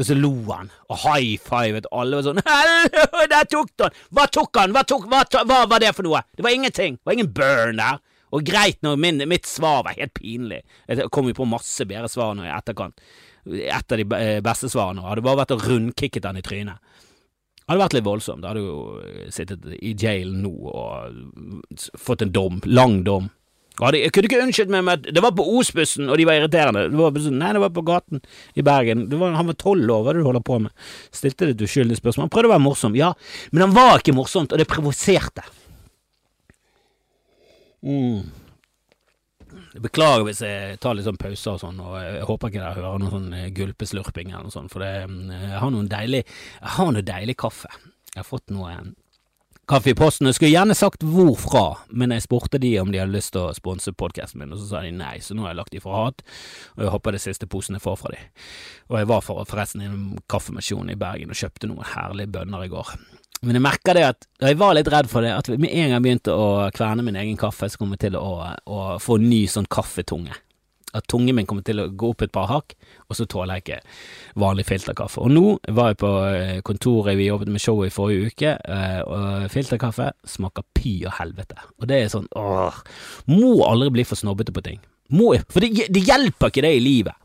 Og 0.00 0.06
så 0.08 0.16
lo 0.16 0.32
han, 0.48 0.70
og 0.88 1.02
high 1.02 1.34
fivet 1.44 1.88
alle 1.92 2.16
var 2.16 2.24
sånn 2.24 2.38
Hallo, 2.46 3.24
der 3.28 3.48
tok 3.52 3.82
han! 3.82 3.98
Hva 4.16 4.24
tok 4.32 4.60
han? 4.62 4.72
Hva, 4.72 4.84
tok, 4.88 5.04
hva, 5.10 5.24
hva, 5.44 5.58
var 5.68 5.82
det 5.82 5.90
for 5.96 6.06
noe? 6.06 6.22
Det 6.36 6.46
var 6.46 6.56
ingenting. 6.56 6.96
Det 6.96 7.10
var 7.10 7.18
ingen 7.18 7.32
burn 7.36 7.82
der. 7.82 8.00
Og 8.30 8.46
greit 8.46 8.78
når 8.86 8.96
min, 9.02 9.20
mitt 9.28 9.48
svar 9.50 9.82
var 9.84 9.98
helt 9.98 10.14
pinlig. 10.16 10.62
Jeg 10.88 11.10
kom 11.12 11.28
jo 11.28 11.36
på 11.36 11.48
masse 11.50 11.84
bedre 11.84 12.08
svar 12.08 12.32
nå 12.38 12.46
i 12.46 12.52
etterkant. 12.54 12.96
Et 13.50 13.92
av 13.92 14.00
de 14.00 14.06
eh, 14.16 14.38
beste 14.44 14.70
svarene 14.72 15.04
hadde 15.04 15.24
bare 15.26 15.42
vært 15.42 15.56
å 15.56 15.60
rundkikket 15.60 16.28
han 16.28 16.38
i 16.38 16.44
trynet 16.46 16.80
hadde 17.70 17.84
vært 17.84 17.94
litt 17.94 18.06
voldsomt. 18.06 18.42
Da 18.42 18.50
hadde 18.50 18.64
jo 18.64 19.28
sittet 19.30 19.66
i 19.78 19.94
jail 19.94 20.32
nå 20.42 20.50
og 20.70 21.84
fått 21.98 22.24
en 22.26 22.32
dom, 22.34 22.58
lang 22.66 23.02
dom. 23.06 23.30
Og 23.80 23.96
jeg 23.96 24.12
kunne 24.12 24.28
ikke 24.28 24.40
unnskyldt 24.44 24.72
meg 24.74 24.82
med 24.86 24.98
at 24.98 25.14
det 25.16 25.22
var 25.24 25.32
på 25.36 25.46
Osbussen, 25.58 26.10
og 26.12 26.18
de 26.20 26.26
var 26.28 26.36
irriterende. 26.38 26.86
Det 26.92 26.98
var, 27.00 27.20
sånn, 27.24 27.38
nei, 27.40 27.52
det 27.56 27.62
var 27.62 27.72
på 27.76 27.84
gaten 27.88 28.20
i 28.52 28.64
Bergen. 28.66 29.06
Var, 29.12 29.38
han 29.38 29.48
var 29.48 29.56
tolv 29.60 29.94
år, 29.94 30.02
hva 30.04 30.12
er 30.12 30.18
det 30.18 30.24
du 30.24 30.28
holder 30.28 30.44
på 30.44 30.58
med? 30.66 30.90
Stilte 31.16 31.48
det 31.48 31.56
et 31.56 31.64
uskyldig 31.68 31.96
spørsmål. 32.00 32.28
Han 32.28 32.34
prøvde 32.34 32.50
å 32.50 32.54
være 32.54 32.66
morsom, 32.66 32.98
ja, 32.98 33.14
men 33.54 33.64
han 33.66 33.74
var 33.76 34.02
ikke 34.02 34.16
morsomt, 34.16 34.52
og 34.52 34.60
det 34.60 34.68
provoserte. 34.68 35.46
Mm. 37.80 38.28
Jeg 39.70 39.84
beklager 39.84 40.24
hvis 40.26 40.42
jeg 40.44 40.78
tar 40.82 40.96
litt 40.98 41.06
sånn 41.06 41.18
pauser 41.20 41.54
og 41.54 41.60
sånn, 41.62 41.78
og 41.80 41.94
jeg 42.02 42.24
håper 42.26 42.50
ikke 42.50 42.60
dere 42.60 42.76
hører 42.76 43.02
noe 43.02 43.12
sånn 43.12 43.30
gulpeslurping 43.56 44.32
eller 44.32 44.48
noe 44.48 44.54
sånt, 44.54 44.72
for 44.72 44.82
det, 44.84 45.06
jeg 45.06 45.60
har 45.62 45.72
noen 45.72 45.88
deilig, 45.90 46.24
jeg 46.58 46.74
har 46.76 46.90
noe 46.92 47.06
deilig 47.06 47.36
kaffe. 47.38 47.70
Jeg 48.10 48.18
har 48.18 48.26
fått 48.26 48.50
noe 48.50 48.74
kaffe 49.70 49.92
i 49.92 49.94
posten. 49.94 50.26
Jeg 50.26 50.36
skulle 50.36 50.50
gjerne 50.50 50.74
sagt 50.74 51.04
hvorfra, 51.06 51.64
men 51.94 52.10
jeg 52.14 52.24
spurte 52.24 52.58
de 52.62 52.72
om 52.80 52.90
de 52.90 52.98
hadde 52.98 53.14
lyst 53.14 53.34
til 53.36 53.46
å 53.46 53.54
sponse 53.54 53.92
podkasten 53.94 54.42
min, 54.42 54.50
og 54.54 54.58
så 54.58 54.66
sa 54.66 54.82
de 54.82 54.90
nei, 54.94 55.18
så 55.22 55.36
nå 55.36 55.46
har 55.46 55.52
jeg 55.52 55.60
lagt 55.60 55.76
de 55.76 55.82
for 55.84 55.94
hat, 55.94 56.24
og 56.74 56.84
jeg 56.84 56.94
håper 56.96 57.14
det 57.14 57.22
siste 57.22 57.48
posen 57.50 57.78
jeg 57.78 57.84
får 57.84 58.00
fra 58.00 58.12
de. 58.16 58.20
Og 58.90 58.98
jeg 58.98 59.10
var 59.12 59.22
for, 59.26 59.46
forresten 59.48 59.84
i 59.84 59.88
en 59.88 60.02
kaffemasjon 60.30 60.90
i 60.90 60.98
Bergen 60.98 61.30
og 61.30 61.38
kjøpte 61.38 61.70
noen 61.70 61.86
herlige 61.92 62.32
bønner 62.34 62.66
i 62.66 62.72
går. 62.72 62.92
Men 63.46 63.56
jeg 63.56 63.64
merker 63.64 63.96
det 63.96 64.04
at 64.04 64.26
jeg 64.42 64.58
var 64.60 64.74
litt 64.76 64.90
redd 64.92 65.08
for 65.08 65.24
det, 65.24 65.32
at 65.32 65.48
med 65.54 65.70
en 65.70 65.86
gang 65.86 65.96
jeg 65.96 66.06
begynte 66.08 66.34
å 66.34 66.48
kverne 66.76 67.06
min 67.06 67.18
egen 67.22 67.38
kaffe, 67.40 67.70
så 67.70 67.80
kom 67.80 67.94
jeg 67.94 68.08
til 68.08 68.18
å, 68.18 68.32
å 68.66 68.80
få 69.00 69.20
ny 69.22 69.44
sånn 69.48 69.70
kaffetunge. 69.70 70.34
At 70.96 71.06
tungen 71.10 71.36
min 71.36 71.46
kommer 71.46 71.62
til 71.66 71.82
å 71.82 71.88
gå 71.94 72.10
opp 72.12 72.24
et 72.24 72.32
par 72.34 72.48
hakk, 72.50 72.74
og 73.08 73.18
så 73.18 73.26
tåler 73.30 73.58
jeg 73.58 73.64
ikke 73.64 73.80
vanlig 74.42 74.66
filterkaffe. 74.66 75.22
Og 75.22 75.30
nå 75.30 75.44
var 75.76 75.92
jeg 75.92 76.00
på 76.02 76.12
eh, 76.26 76.60
kontoret, 76.66 77.18
vi 77.18 77.28
jobbet 77.28 77.52
med 77.52 77.62
showet 77.62 77.92
i 77.92 77.94
forrige 77.94 78.30
uke, 78.32 78.54
eh, 78.58 79.00
og 79.06 79.48
filterkaffe 79.54 80.10
smaker 80.26 80.66
py 80.74 80.96
og 81.04 81.14
helvete. 81.20 81.58
Og 81.78 81.88
det 81.90 82.02
er 82.02 82.12
sånn 82.12 82.28
åh, 82.38 82.82
Må 83.30 83.60
aldri 83.68 83.92
bli 83.94 84.06
for 84.08 84.18
snobbete 84.18 84.54
på 84.54 84.64
ting. 84.66 84.80
Må, 85.14 85.32
for 85.50 85.62
det, 85.62 85.88
det 85.90 86.06
hjelper 86.06 86.50
ikke 86.50 86.66
det 86.66 86.76
i 86.76 86.84
livet. 86.84 87.16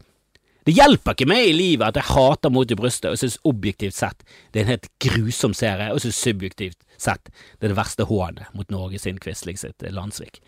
Det 0.66 0.74
hjelper 0.74 1.14
ikke 1.14 1.30
meg 1.30 1.46
i 1.46 1.54
livet 1.54 1.92
at 1.92 2.00
jeg 2.00 2.10
hater 2.16 2.54
Mot 2.54 2.72
i 2.72 2.78
brystet 2.78 3.12
og 3.12 3.20
synes 3.22 3.38
objektivt 3.46 3.98
sett 3.98 4.24
det 4.50 4.62
er 4.62 4.66
en 4.66 4.74
helt 4.74 4.90
grusom 5.04 5.54
serie, 5.54 5.92
og 5.94 6.02
synes 6.02 6.18
subjektivt 6.18 6.80
sett 6.98 7.30
det 7.30 7.68
er 7.68 7.74
det 7.74 7.78
verste 7.78 8.08
hånet 8.10 8.50
mot 8.58 8.72
Norge 8.74 9.00
sin 9.02 9.20
Quisling 9.22 9.60
sitt 9.62 9.86
Landsvik. 9.94 10.42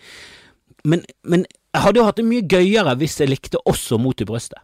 Men, 0.85 1.03
men, 1.23 1.45
jeg 1.73 1.83
hadde 1.83 2.01
jo 2.01 2.07
hatt 2.07 2.19
det 2.19 2.25
mye 2.27 2.45
gøyere 2.49 2.95
hvis 2.97 3.19
jeg 3.21 3.31
likte 3.31 3.61
også 3.69 3.99
Mot 4.01 4.21
i 4.21 4.27
brøstet. 4.27 4.59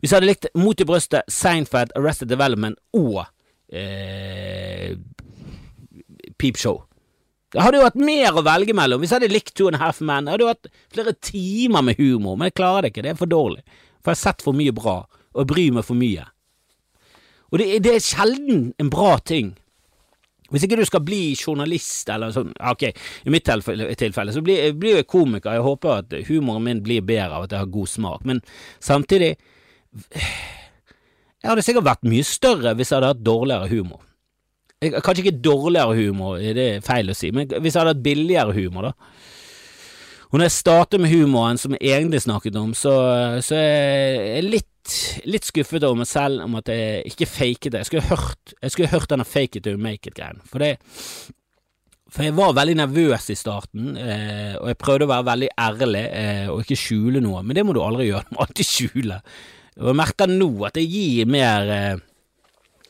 Hvis 0.00 0.12
jeg 0.12 0.18
hadde 0.18 0.30
likt 0.30 0.48
Mot 0.58 0.80
i 0.80 0.86
brøstet, 0.86 1.26
Seinfeld, 1.32 1.92
Arrested 1.98 2.30
Development 2.30 2.78
og 2.96 3.24
eh, 3.72 4.94
Peep 6.38 6.60
Show. 6.60 6.82
Jeg 7.54 7.64
hadde 7.64 7.80
jo 7.80 7.86
hatt 7.86 7.98
mer 7.98 8.36
å 8.38 8.44
velge 8.46 8.74
mellom. 8.76 9.02
Hvis 9.02 9.10
jeg 9.10 9.20
hadde 9.20 9.32
likt 9.32 9.54
Two 9.58 9.66
and 9.70 9.78
a 9.78 9.82
Half 9.82 10.00
Men, 10.06 10.28
hadde 10.30 10.46
jo 10.46 10.52
hatt 10.52 10.68
flere 10.94 11.16
timer 11.18 11.82
med 11.82 11.98
humor, 11.98 12.36
men 12.38 12.50
jeg 12.50 12.60
klarer 12.60 12.86
det 12.86 12.92
ikke, 12.92 13.06
det 13.06 13.14
er 13.14 13.18
for 13.18 13.30
dårlig. 13.30 13.64
For 13.98 14.12
jeg 14.12 14.20
har 14.20 14.20
sett 14.20 14.44
for 14.44 14.56
mye 14.56 14.74
bra, 14.74 15.00
og 15.34 15.42
jeg 15.42 15.50
bryr 15.50 15.74
meg 15.74 15.86
for 15.88 15.98
mye. 15.98 16.28
Og 17.50 17.58
det, 17.58 17.66
det 17.82 17.96
er 17.96 18.04
sjelden 18.06 18.68
en 18.78 18.92
bra 18.92 19.16
ting. 19.26 19.56
Hvis 20.50 20.66
ikke 20.66 20.78
du 20.80 20.84
skal 20.88 21.02
bli 21.06 21.20
journalist 21.34 22.10
eller 22.10 22.34
sånn, 22.34 22.52
ok, 22.72 22.88
i 23.26 23.32
mitt 23.32 23.46
tilfelle, 23.46 23.88
tilfelle 23.98 24.34
så 24.34 24.42
blir, 24.44 24.72
blir 24.78 25.00
jeg 25.00 25.08
komiker, 25.10 25.54
jeg 25.56 25.66
håper 25.66 26.02
at 26.02 26.14
humoren 26.28 26.66
min 26.66 26.84
blir 26.84 27.04
bedre 27.06 27.38
av 27.38 27.46
at 27.46 27.54
jeg 27.54 27.62
har 27.62 27.74
god 27.78 27.90
smak, 27.90 28.26
men 28.28 28.44
samtidig 28.82 29.36
Jeg 31.40 31.48
hadde 31.48 31.62
sikkert 31.64 31.86
vært 31.86 32.06
mye 32.06 32.24
større 32.28 32.74
hvis 32.78 32.90
jeg 32.92 32.98
hadde 32.98 33.14
hatt 33.14 33.22
dårligere 33.26 33.66
humor. 33.72 34.02
Kanskje 34.80 35.24
ikke 35.24 35.40
dårligere 35.42 35.96
humor, 35.96 36.36
det 36.40 36.66
er 36.76 36.84
feil 36.84 37.10
å 37.10 37.16
si, 37.16 37.32
men 37.34 37.48
hvis 37.48 37.74
jeg 37.74 37.80
hadde 37.80 37.94
hatt 37.94 38.04
billigere 38.04 38.54
humor, 38.54 38.90
da. 38.90 38.92
Og 40.30 40.38
når 40.38 40.46
jeg 40.46 40.54
starter 40.54 41.00
med 41.02 41.10
humoren 41.10 41.58
som 41.58 41.74
jeg 41.74 41.90
egentlig 41.90 42.20
snakket 42.22 42.58
om, 42.60 42.70
så, 42.76 42.92
så 43.42 43.56
er 43.58 44.36
jeg 44.36 44.46
litt, 44.46 44.69
litt 45.28 45.46
skuffet 45.48 45.84
over 45.86 46.00
meg 46.02 46.08
selv 46.08 46.44
om 46.44 46.56
at 46.60 46.70
jeg 46.72 47.12
ikke 47.12 47.28
faket 47.28 47.74
det. 47.74 47.82
Jeg 47.82 47.90
skulle 47.90 48.08
hørt, 48.08 48.54
jeg 48.56 48.74
skulle 48.74 48.92
hørt 48.92 49.12
denne 49.12 49.26
fake 49.28 49.60
it 49.60 49.66
to 49.66 49.76
make 49.76 50.08
it-greien. 50.08 50.40
For, 50.48 50.64
for 52.10 52.26
jeg 52.26 52.36
var 52.38 52.56
veldig 52.58 52.76
nervøs 52.80 53.30
i 53.32 53.38
starten, 53.38 53.94
eh, 54.00 54.54
og 54.58 54.70
jeg 54.72 54.80
prøvde 54.80 55.06
å 55.06 55.12
være 55.12 55.28
veldig 55.30 55.50
ærlig 55.66 56.04
eh, 56.08 56.46
og 56.50 56.64
ikke 56.64 56.78
skjule 56.78 57.22
noe, 57.24 57.42
men 57.44 57.58
det 57.58 57.66
må 57.66 57.76
du 57.76 57.82
aldri 57.84 58.08
gjøre, 58.10 58.26
du 58.28 58.36
må 58.36 58.44
alltid 58.46 58.70
skjule. 58.70 59.20
Og 59.80 59.92
jeg 59.92 59.98
merker 60.00 60.32
nå 60.32 60.50
at 60.68 60.80
jeg 60.80 60.90
gir 60.90 61.30
mer 61.30 61.70
eh, 61.74 62.06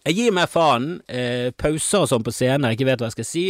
Jeg 0.09 0.17
gir 0.17 0.33
mer 0.33 0.49
faen. 0.49 0.95
Eh, 1.13 1.51
pauser 1.53 2.07
og 2.07 2.09
sånn 2.09 2.25
på 2.25 2.33
scenen, 2.33 2.71
jeg 2.71 2.79
ikke 2.79 2.89
vet 2.89 3.03
hva 3.03 3.11
jeg 3.11 3.19
skal 3.19 3.29
si, 3.29 3.45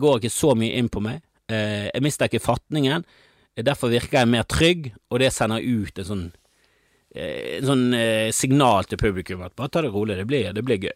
går 0.00 0.22
ikke 0.22 0.32
så 0.32 0.54
mye 0.56 0.78
inn 0.80 0.88
på 0.88 1.02
meg. 1.04 1.20
Eh, 1.52 1.90
jeg 1.90 2.04
mister 2.06 2.30
ikke 2.30 2.40
fatningen. 2.40 3.04
Derfor 3.54 3.92
virker 3.92 4.22
jeg 4.22 4.30
mer 4.32 4.46
trygg, 4.48 4.88
og 5.12 5.20
det 5.22 5.28
sender 5.30 5.62
ut 5.62 6.00
en 6.00 6.08
sånn, 6.08 6.24
en 7.14 7.66
sånn 7.68 7.88
eh, 7.94 8.28
signal 8.34 8.86
til 8.90 8.98
publikum 8.98 9.42
at 9.46 9.54
bare 9.56 9.70
ta 9.70 9.82
det 9.84 9.92
rolig, 9.94 10.16
det 10.18 10.26
blir, 10.28 10.52
det 10.54 10.64
blir 10.66 10.80
gøy. 10.82 10.94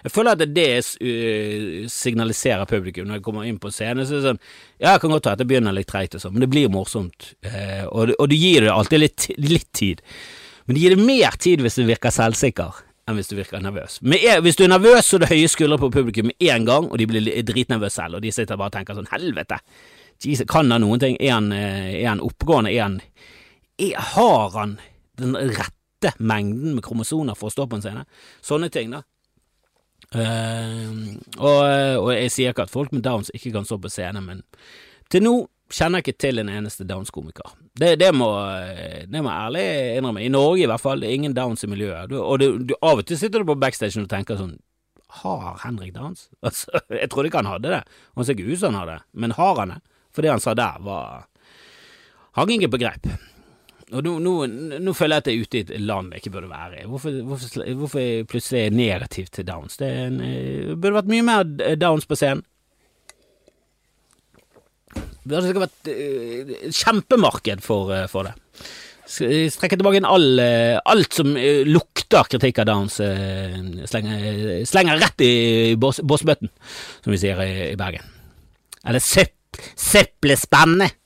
Jeg 0.00 0.12
føler 0.14 0.36
at 0.36 0.52
det 0.54 0.68
uh, 0.80 1.88
signaliserer 1.90 2.68
publikum 2.70 3.08
når 3.08 3.18
jeg 3.18 3.24
kommer 3.26 3.48
inn 3.48 3.58
på 3.60 3.72
scenen. 3.74 4.06
Så 4.06 4.16
det 4.16 4.20
er 4.20 4.28
sånn, 4.30 4.38
ja, 4.78 4.92
jeg 4.94 5.02
kan 5.02 5.12
godt 5.12 5.26
ta 5.26 5.34
at 5.34 5.42
det 5.42 5.48
begynner 5.50 5.74
litt 5.76 5.90
treigt, 5.90 6.14
sånn, 6.22 6.32
men 6.36 6.46
det 6.46 6.48
blir 6.52 6.70
morsomt. 6.72 7.32
Uh, 7.44 7.84
og, 7.90 8.14
og, 8.14 8.28
du 8.30 8.36
gir 8.38 8.64
det 8.64 8.72
alltid 8.72 9.02
litt, 9.02 9.26
litt, 9.42 9.68
tid. 9.76 10.00
Men 10.64 10.78
du 10.78 10.80
gir 10.80 10.94
det 10.94 11.04
mer 11.04 11.36
tid 11.42 11.60
hvis 11.64 11.76
du 11.76 11.84
virker 11.88 12.14
selvsikker 12.14 12.80
enn 13.10 13.18
hvis 13.18 13.32
du 13.32 13.34
virker 13.36 13.60
nervøs. 13.60 13.98
Men 14.06 14.22
hvis 14.44 14.56
du 14.56 14.64
er 14.64 14.70
nervøs, 14.72 15.08
så 15.08 15.18
er 15.18 15.24
det 15.24 15.32
høye 15.32 15.50
skuldre 15.50 15.80
på 15.82 15.90
publikum 15.92 16.30
med 16.30 16.48
en 16.54 16.68
gang, 16.68 16.86
og 16.86 17.00
de 17.00 17.08
blir 17.10 17.32
dritnervøse 17.48 17.98
selv, 17.98 18.20
og 18.20 18.24
de 18.24 18.30
sitter 18.32 18.60
bare 18.60 18.70
og 18.70 18.76
tenker 18.76 18.96
sånn 18.96 19.10
helvete, 19.10 19.58
Jesus, 20.20 20.44
kan 20.48 20.68
han 20.70 20.84
noen 20.84 21.00
ting? 21.00 21.16
Er 21.16 21.38
han, 21.38 21.52
eh, 21.52 22.02
er 22.02 22.08
han 22.10 22.20
oppegående? 22.20 22.72
Er 22.74 22.82
han 22.82 23.00
er, 23.80 23.94
Har 23.96 24.50
han 24.52 24.78
den 25.20 25.36
rette 25.36 26.14
mengden 26.18 26.74
med 26.76 26.84
kromosoner 26.84 27.38
for 27.38 27.50
å 27.50 27.54
stå 27.54 27.68
på 27.70 27.78
en 27.78 27.84
scene? 27.84 28.04
Sånne 28.44 28.70
ting, 28.72 28.92
da. 28.94 29.04
Uh, 30.10 31.14
og, 31.38 31.58
og, 32.00 32.08
jeg 32.16 32.30
sier 32.34 32.54
ikke 32.54 32.64
at 32.66 32.72
folk 32.72 32.90
med 32.90 33.04
downs 33.06 33.30
ikke 33.36 33.52
kan 33.54 33.68
stå 33.68 33.78
på 33.78 33.90
scene, 33.92 34.22
men 34.24 34.40
til 35.12 35.22
nå 35.22 35.34
kjenner 35.70 36.00
jeg 36.00 36.08
ikke 36.08 36.22
til 36.24 36.42
en 36.42 36.50
eneste 36.50 36.86
downs-komiker. 36.86 37.52
Det, 37.78 37.92
det, 38.00 38.10
må, 38.16 38.28
jeg 39.06 39.22
må 39.22 39.30
ærlig 39.30 39.64
innrømme. 39.98 40.24
I 40.24 40.32
Norge 40.32 40.64
i 40.64 40.68
hvert 40.70 40.82
fall, 40.82 41.02
det 41.02 41.10
er 41.10 41.20
ingen 41.20 41.36
downs 41.36 41.62
i 41.64 41.70
miljøet. 41.70 42.10
Du, 42.10 42.18
og 42.18 42.40
du, 42.42 42.48
du, 42.66 42.74
av 42.82 43.02
og 43.02 43.06
til 43.06 43.20
sitter 43.20 43.42
du 43.42 43.52
på 43.52 43.58
backstage 43.60 44.00
og 44.02 44.10
tenker 44.10 44.40
sånn 44.40 44.56
Har 45.20 45.62
Henrik 45.64 45.94
downs? 45.94 46.28
Altså, 46.46 46.82
jeg 46.90 47.10
trodde 47.12 47.30
ikke 47.30 47.42
han 47.44 47.52
hadde 47.52 47.74
det. 47.76 47.82
Han 48.18 48.26
ser 48.26 48.38
ikke 48.38 48.50
ut 48.50 48.62
som 48.62 48.74
han 48.74 48.82
hadde 48.82 48.98
det, 48.98 49.06
men 49.22 49.36
har 49.38 49.62
han 49.62 49.76
det? 49.76 49.80
For 50.10 50.26
det 50.26 50.32
han 50.32 50.42
sa 50.42 50.56
der, 50.58 50.80
var 50.82 51.28
hang 52.38 52.50
ikke 52.56 52.72
på 52.74 52.82
greip. 52.82 53.06
Og 53.90 54.04
nå, 54.06 54.12
nå, 54.22 54.32
nå, 54.78 54.92
føler 54.94 55.18
jeg 55.18 55.22
at 55.22 55.28
jeg 55.30 55.38
er 55.38 55.46
ute 55.46 55.58
i 55.58 55.62
et 55.64 55.72
land 55.82 56.12
jeg 56.14 56.22
ikke 56.22 56.34
burde 56.36 56.50
være 56.50 56.82
i. 56.82 56.86
Hvorfor, 56.86 57.16
hvorfor, 57.26 57.64
hvorfor 57.80 58.02
jeg 58.02 58.28
plutselig 58.30 58.60
er 58.62 58.76
negativ 58.76 59.30
til 59.34 59.46
downs? 59.48 59.80
Det 59.80 59.88
en, 59.88 60.20
eh, 60.22 60.76
burde 60.76 61.00
vært 61.00 61.10
mye 61.10 61.26
mer 61.26 61.74
downs 61.80 62.06
på 62.06 62.18
scenen. 62.18 62.44
Det 64.94 65.26
burde 65.26 65.42
sikkert 65.48 65.66
vært 65.66 65.90
uh, 65.90 66.70
kjempemarked 66.74 67.64
for, 67.64 67.90
uh, 67.92 68.06
for 68.10 68.30
det. 68.30 68.36
Strekke 69.10 69.74
tilbake 69.74 70.04
all, 70.06 70.38
alt 70.38 71.16
som 71.18 71.32
lukter 71.66 72.28
kritikk 72.30 72.60
av 72.62 72.68
downs, 72.68 73.00
slenger, 73.90 74.62
slenger, 74.70 75.00
rett 75.02 75.24
i 75.26 75.32
bossbøtten, 75.74 76.52
som 77.02 77.10
vi 77.10 77.18
sier 77.18 77.42
i, 77.42 77.50
i 77.72 77.78
Bergen. 77.80 78.06
Eller 78.86 79.02
søpp 79.02 79.34
Søppelspannet! 79.74 80.99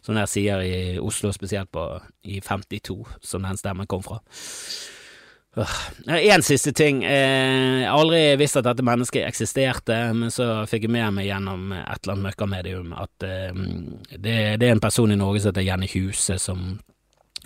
Som 0.00 0.16
dere 0.16 0.30
sier 0.30 0.62
i 0.64 0.98
Oslo, 1.00 1.32
spesielt 1.36 1.70
på, 1.72 1.84
i 2.24 2.40
52, 2.40 2.96
som 3.20 3.44
den 3.44 3.60
stemmen 3.60 3.88
kom 3.90 4.02
fra. 4.04 4.20
En 6.06 6.44
siste 6.46 6.70
ting. 6.72 7.02
Eh, 7.04 7.82
jeg 7.82 7.88
har 7.88 7.98
aldri 7.98 8.20
visst 8.38 8.56
at 8.60 8.68
dette 8.68 8.84
mennesket 8.86 9.26
eksisterte, 9.26 9.96
men 10.14 10.30
så 10.30 10.62
fikk 10.70 10.86
jeg 10.86 10.94
med 10.94 11.16
meg 11.16 11.26
gjennom 11.26 11.72
et 11.74 11.98
eller 12.04 12.14
annet 12.14 12.26
møkkamedium 12.28 12.92
at 12.94 13.26
eh, 13.26 13.50
det, 14.14 14.36
det, 14.62 14.68
er 14.68 14.76
en 14.76 14.82
person 14.82 15.10
i 15.10 15.18
Norge 15.18 15.42
som 15.42 15.50
heter 15.50 15.66
Jenny 15.66 15.90
Huse, 15.90 16.38
som, 16.38 16.78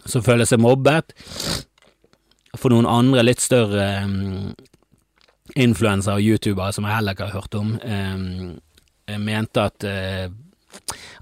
som 0.05 0.27
føler 0.27 0.45
seg 0.49 0.61
mobbet. 0.61 1.17
For 2.55 2.71
noen 2.71 2.87
andre 2.87 3.25
litt 3.25 3.43
større 3.43 4.05
um, 4.05 4.53
influensere 5.59 6.21
og 6.21 6.29
youtubere 6.29 6.77
som 6.77 6.87
jeg 6.87 6.95
heller 6.95 7.17
ikke 7.17 7.27
har 7.33 7.41
hørt 7.41 7.57
om, 7.59 7.73
mente 9.21 9.65
at 9.65 9.85
eh, 9.89 10.29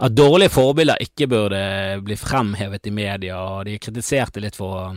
at 0.03 0.15
dårlige 0.17 0.53
forbilder 0.53 1.03
ikke 1.03 1.29
burde 1.31 1.63
bli 2.05 2.17
fremhevet 2.19 2.87
i 2.87 2.95
media, 2.95 3.39
og 3.39 3.67
de 3.69 3.79
kritiserte 3.83 4.43
litt 4.43 4.57
for, 4.59 4.97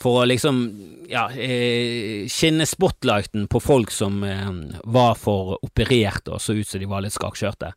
for 0.00 0.22
å 0.22 0.28
liksom 0.28 0.62
ja, 1.10 1.28
eh, 1.30 2.24
skinne 2.30 2.66
spotlighten 2.66 3.46
på 3.52 3.60
folk 3.62 3.92
som 3.94 4.22
eh, 4.26 4.48
var 4.84 5.14
for 5.20 5.58
opererte 5.62 6.34
og 6.34 6.42
så 6.42 6.56
ut 6.58 6.68
som 6.68 6.82
de 6.82 6.90
var 6.90 7.04
litt 7.04 7.16
skakkjørte. 7.18 7.72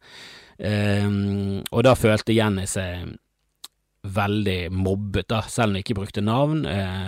og 0.56 1.82
da 1.84 1.92
følte 2.00 2.32
Jenny 2.32 2.64
seg 2.64 3.10
veldig 4.06 4.72
mobbet, 4.72 5.28
da, 5.28 5.42
selv 5.50 5.74
om 5.74 5.76
de 5.76 5.82
ikke 5.84 5.98
brukte 5.98 6.22
navn. 6.22 6.62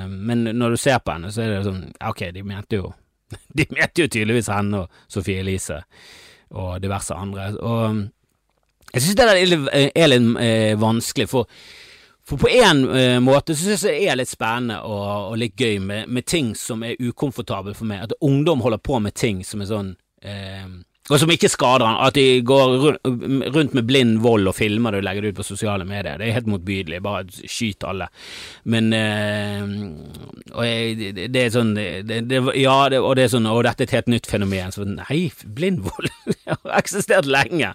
men 0.09 0.43
når 0.43 0.71
du 0.71 0.77
ser 0.77 0.99
på 0.99 1.13
henne, 1.13 1.31
så 1.31 1.41
er 1.45 1.53
det 1.53 1.63
sånn 1.63 1.93
Ok, 2.09 2.25
de 2.33 2.43
mente 2.43 2.81
jo 2.81 2.91
De 3.57 3.65
mente 3.69 4.03
jo 4.03 4.07
tydeligvis 4.07 4.49
henne 4.51 4.83
og 4.83 5.01
Sophie 5.07 5.39
Elise 5.39 5.81
og 6.55 6.81
diverse 6.81 7.15
andre. 7.15 7.49
Og 7.59 8.03
Jeg 8.93 9.03
syns 9.03 9.17
det 9.19 9.27
er 9.27 9.41
litt, 9.51 9.67
er 9.73 10.09
litt 10.11 10.39
eh, 10.43 10.73
vanskelig, 10.79 11.27
for, 11.29 11.49
for 12.27 12.39
på 12.41 12.51
en 12.55 12.83
eh, 12.95 13.19
måte 13.23 13.55
så 13.55 13.67
syns 13.67 13.85
jeg 13.87 14.01
det 14.01 14.11
er 14.11 14.19
litt 14.21 14.31
spennende 14.31 14.79
og, 14.87 15.31
og 15.31 15.39
litt 15.41 15.59
gøy 15.59 15.79
med, 15.83 16.07
med, 16.07 16.27
ting 16.27 16.53
som 16.55 16.85
er 16.87 16.99
ukomfortable 16.99 17.75
for 17.77 17.89
meg. 17.89 18.07
At 18.07 18.17
ungdom 18.21 18.63
holder 18.65 18.83
på 18.83 19.01
med 19.03 19.17
ting 19.19 19.43
som 19.47 19.63
er 19.63 19.71
sånn 19.71 19.95
eh, 20.23 20.67
og 21.07 21.21
som 21.21 21.31
ikke 21.31 21.49
skader 21.51 21.87
han. 21.87 21.99
At 22.03 22.17
de 22.17 22.41
går 22.43 22.73
rundt 23.55 23.75
med 23.77 23.85
blind 23.87 24.17
vold 24.23 24.49
og 24.49 24.57
filmer 24.57 24.91
det 24.91 25.01
og 25.01 25.07
legger 25.07 25.23
det 25.23 25.31
ut 25.31 25.39
på 25.39 25.47
sosiale 25.47 25.87
medier. 25.87 26.19
Det 26.19 26.27
er 26.27 26.35
helt 26.35 26.49
motbydelig. 26.51 26.99
Bare 27.03 27.47
skyt 27.47 27.85
alle. 27.87 28.09
Men 28.67 28.91
øh, 28.93 29.71
og 30.51 30.67
jeg, 30.67 31.13
det, 31.31 31.45
er 31.45 31.53
sånn 31.55 31.73
det, 31.77 32.25
det, 32.27 32.43
Ja, 32.59 32.77
det, 32.91 32.99
og 32.99 33.15
det 33.15 33.27
er 33.27 33.33
sånn 33.35 33.47
Og 33.51 33.63
dette 33.67 33.85
er 33.85 33.89
et 33.89 33.95
helt 34.01 34.11
nytt 34.11 34.27
fenomen. 34.27 34.75
Så 34.75 34.87
nei, 34.87 35.29
blind 35.45 35.85
vold 35.87 36.11
har 36.51 36.75
eksistert 36.81 37.29
lenge. 37.29 37.71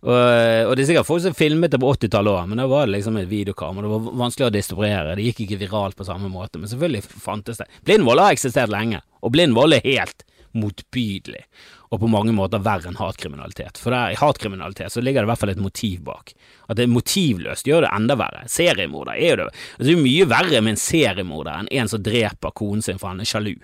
Og, 0.00 0.14
og, 0.14 0.70
det 0.72 0.84
er 0.84 0.88
sikkert 0.88 1.08
folk 1.08 1.24
som 1.26 1.36
filmet 1.36 1.74
det 1.74 1.80
på 1.80 1.90
80-tallet 1.92 2.32
òg, 2.32 2.48
men 2.48 2.62
da 2.62 2.68
var 2.70 2.86
det 2.88 2.94
liksom 2.94 3.18
et 3.20 3.28
videokamera. 3.28 3.84
Det 3.84 3.92
var 3.92 4.22
vanskelig 4.22 4.46
å 4.48 4.54
distribuere. 4.54 5.16
Det 5.18 5.26
gikk 5.28 5.44
ikke 5.44 5.60
viralt 5.60 5.98
på 5.98 6.08
samme 6.08 6.30
måte, 6.32 6.60
men 6.60 6.70
selvfølgelig 6.72 7.20
fantes 7.20 7.60
det. 7.60 7.68
Blind 7.84 8.08
vold 8.08 8.24
har 8.24 8.36
eksistert 8.36 8.72
lenge, 8.72 9.02
og 9.20 9.34
blind 9.36 9.56
vold 9.58 9.76
er 9.76 9.84
helt 9.84 10.24
motbydelig 10.56 11.44
og 11.90 11.98
på 11.98 12.08
mange 12.10 12.32
måter 12.34 12.62
verre 12.62 12.86
enn 12.90 12.98
hatkriminalitet. 13.00 13.78
For 13.82 13.90
der, 13.94 14.14
i 14.14 14.18
hatkriminalitet 14.18 14.94
så 14.94 15.02
ligger 15.02 15.24
det 15.24 15.26
i 15.26 15.30
hvert 15.32 15.42
fall 15.42 15.52
et 15.52 15.62
motiv 15.62 16.04
bak. 16.06 16.32
At 16.70 16.78
det 16.78 16.86
er 16.86 16.92
motivløst 16.92 17.66
gjør 17.66 17.86
det 17.86 17.90
enda 17.96 18.14
verre. 18.18 18.44
Seriemorder 18.50 19.16
er 19.16 19.32
jo 19.32 19.38
det. 19.40 19.46
Altså, 19.50 19.88
det 19.88 19.96
er 19.96 20.04
mye 20.04 20.28
verre 20.30 20.62
med 20.62 20.76
en 20.76 20.82
seriemorder 20.84 21.56
enn 21.56 21.70
en 21.80 21.90
som 21.90 22.04
dreper 22.06 22.54
konen 22.54 22.86
sin 22.86 23.00
for 23.02 23.10
han 23.10 23.22
er 23.24 23.30
sjalu. 23.30 23.56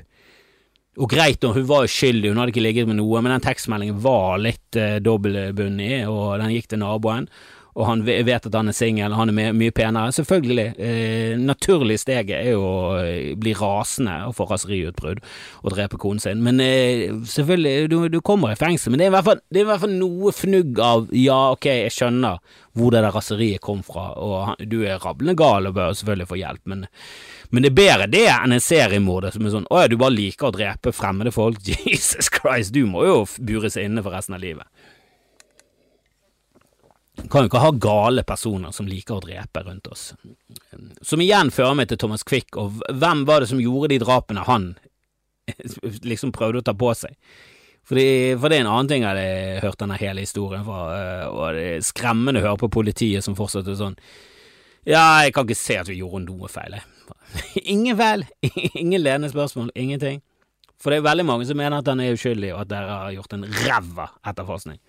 Og 0.97 1.11
greit, 1.12 1.44
hun 1.44 1.68
var 1.68 1.84
uskyldig, 1.84 2.30
hun 2.30 2.40
hadde 2.40 2.55
ikke 2.55 2.64
ligget 2.64 2.88
med 2.88 2.97
noe, 2.97 3.20
men 3.20 3.34
den 3.34 3.44
tekstmeldingen 3.44 3.99
var 4.01 4.38
litt 4.40 4.78
eh, 4.80 4.97
dobbeltbundet, 5.05 6.07
og 6.09 6.38
den 6.40 6.55
gikk 6.55 6.70
til 6.72 6.80
naboen 6.80 7.28
og 7.77 7.85
han 7.85 8.03
vet 8.07 8.47
at 8.49 8.55
han 8.57 8.70
er 8.70 8.77
singel, 8.77 9.12
han 9.12 9.31
er 9.31 9.53
mye 9.53 9.72
penere. 9.77 10.12
Selvfølgelig, 10.16 10.66
eh, 10.81 11.35
naturlig 11.37 11.99
steget 12.01 12.39
er 12.39 12.55
jo 12.55 12.62
å 12.64 12.79
eh, 13.03 13.35
bli 13.37 13.53
rasende 13.57 14.14
og 14.31 14.33
få 14.39 14.47
raseriutbrudd 14.49 15.20
og 15.61 15.74
drepe 15.74 16.01
konen 16.01 16.22
sin, 16.22 16.41
men 16.45 16.62
eh, 16.64 17.12
selvfølgelig, 17.29 17.91
du, 17.93 17.99
du, 18.14 18.20
kommer 18.24 18.55
i 18.55 18.59
fengsel. 18.59 18.95
Men 18.95 19.03
det 19.03 19.09
er, 19.09 19.12
i 19.12 19.16
hvert 19.18 19.29
fall, 19.29 19.45
det 19.53 19.61
er 19.61 19.66
i 19.66 19.68
hvert 19.68 19.85
fall 19.85 19.95
noe 20.01 20.33
fnugg 20.33 20.81
av 20.81 21.12
ja, 21.12 21.39
ok, 21.53 21.68
jeg 21.83 21.93
skjønner 21.99 22.41
hvor 22.77 22.93
det 22.93 23.05
der 23.05 23.12
raseriet 23.12 23.64
kom 23.64 23.85
fra, 23.85 24.09
og 24.24 24.35
han, 24.51 24.64
du 24.72 24.81
er 24.85 25.01
rablende 25.01 25.37
gal 25.37 25.68
og 25.68 25.77
bør 25.77 25.93
selvfølgelig 25.97 26.33
få 26.33 26.41
hjelp, 26.41 26.64
men, 26.72 26.89
men 27.53 27.64
det 27.64 27.72
er 27.72 27.79
bedre 27.83 28.11
det 28.12 28.27
enn 28.33 28.57
en 28.57 28.64
seriemorder 28.64 29.37
som 29.37 29.45
er 29.45 29.53
sånn 29.53 29.68
å 29.72 29.85
ja, 29.85 29.93
du 29.93 30.01
bare 30.01 30.16
liker 30.16 30.49
å 30.49 30.57
drepe 30.57 30.97
fremmede 30.97 31.33
folk, 31.33 31.61
Jesus 31.85 32.33
Christ, 32.33 32.72
du 32.77 32.85
må 32.89 33.05
jo 33.05 33.22
bures 33.37 33.77
inne 33.81 34.05
for 34.05 34.16
resten 34.16 34.37
av 34.37 34.45
livet 34.45 34.64
kan 37.17 37.43
jo 37.43 37.49
ikke 37.51 37.62
ha 37.62 37.73
gale 37.81 38.25
personer 38.29 38.75
som 38.77 38.89
liker 38.89 39.17
å 39.17 39.25
drepe 39.25 39.62
rundt 39.64 39.89
oss. 39.91 40.11
Som 41.01 41.23
igjen 41.25 41.51
fører 41.55 41.77
meg 41.79 41.91
til 41.91 42.01
Thomas 42.01 42.25
Quick, 42.27 42.57
og 42.61 42.81
hvem 42.93 43.25
var 43.29 43.43
det 43.43 43.51
som 43.51 43.62
gjorde 43.62 43.95
de 43.95 44.01
drapene 44.03 44.45
han 44.47 44.75
liksom 46.11 46.35
prøvde 46.37 46.62
å 46.62 46.67
ta 46.67 46.77
på 46.77 46.93
seg? 46.99 47.17
Fordi, 47.87 48.35
for 48.41 48.51
det 48.51 48.59
er 48.59 48.64
en 48.64 48.73
annen 48.73 48.89
ting 48.91 49.05
jeg 49.05 49.12
hadde 49.12 49.61
hørt 49.62 49.79
denne 49.79 49.99
hele 50.01 50.25
historien 50.25 50.64
fra, 50.67 50.81
eh, 50.97 51.27
og 51.31 51.43
det 51.55 51.67
er 51.77 51.85
skremmende 51.87 52.43
å 52.43 52.49
høre 52.49 52.62
på 52.64 52.73
politiet 52.81 53.23
som 53.23 53.37
fortsatt 53.39 53.69
er 53.71 53.79
sånn 53.79 53.95
Ja, 54.87 55.23
jeg 55.23 55.37
kan 55.37 55.47
ikke 55.47 55.59
se 55.59 55.77
at 55.79 55.91
vi 55.91 56.01
gjorde 56.01 56.25
noe 56.25 56.51
feil, 56.51 56.81
Ingen 57.75 57.99
feil, 57.99 58.27
ingen 58.83 59.05
ledende 59.05 59.31
spørsmål, 59.31 59.71
ingenting. 59.79 60.19
For 60.83 60.93
det 60.93 60.99
er 60.99 61.07
veldig 61.07 61.25
mange 61.27 61.47
som 61.49 61.59
mener 61.59 61.79
at 61.79 61.89
han 61.89 62.03
er 62.03 62.17
uskyldig, 62.17 62.53
og 62.57 62.64
at 62.64 62.73
dere 62.75 62.99
har 63.05 63.14
gjort 63.14 63.39
en 63.39 63.47
ræva 63.62 64.11
etterforskning. 64.29 64.81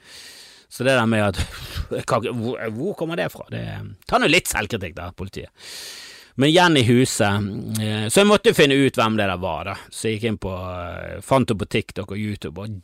Så 0.69 0.83
det 0.83 0.95
der 0.97 1.05
med 1.05 1.23
at 1.23 1.37
hvor, 2.31 2.69
hvor, 2.69 2.93
kommer 2.93 3.15
det 3.15 3.29
fra? 3.29 3.45
Det 3.49 3.63
tar 4.05 4.19
nå 4.19 4.27
litt 4.27 4.51
selvkritikk, 4.51 4.95
da, 4.97 5.11
politiet. 5.15 5.49
Men 6.39 6.49
igjen 6.49 6.77
i 6.77 6.83
huset, 6.85 7.47
eh, 7.81 8.07
så 8.09 8.21
jeg 8.21 8.29
måtte 8.29 8.53
finne 8.53 8.75
ut 8.77 8.97
hvem 8.99 9.15
det 9.17 9.25
der 9.25 9.39
var, 9.41 9.71
da. 9.71 9.77
Så 9.89 10.05
jeg 10.05 10.19
gikk 10.19 10.27
inn 10.29 10.41
på 10.43 10.51
eh, 10.53 11.15
Fant 11.25 11.49
henne 11.49 11.63
på 11.63 11.65
TikTok 11.65 12.13
og 12.13 12.19
YouTube 12.19 12.61
og 12.61 12.75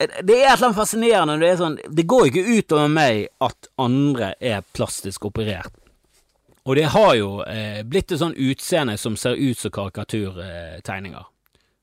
Det 0.00 0.04
er 0.04 0.18
et 0.18 0.28
eller 0.28 0.66
annet 0.66 0.76
fascinerende 0.76 1.38
det 1.40 1.54
sånn 1.60 1.78
Det 1.88 2.04
går 2.08 2.28
ikke 2.28 2.58
utover 2.58 2.92
meg 2.92 3.22
at 3.40 3.70
andre 3.80 4.34
er 4.36 4.66
plastisk 4.76 5.30
operert. 5.30 5.72
Og 6.68 6.76
det 6.76 6.90
har 6.92 7.14
jo 7.16 7.30
eh, 7.48 7.80
blitt 7.88 8.12
et 8.12 8.20
sånn 8.20 8.36
utseende 8.36 8.98
som 9.00 9.16
ser 9.16 9.40
ut 9.40 9.58
som 9.58 9.72
karikaturtegninger. 9.72 11.24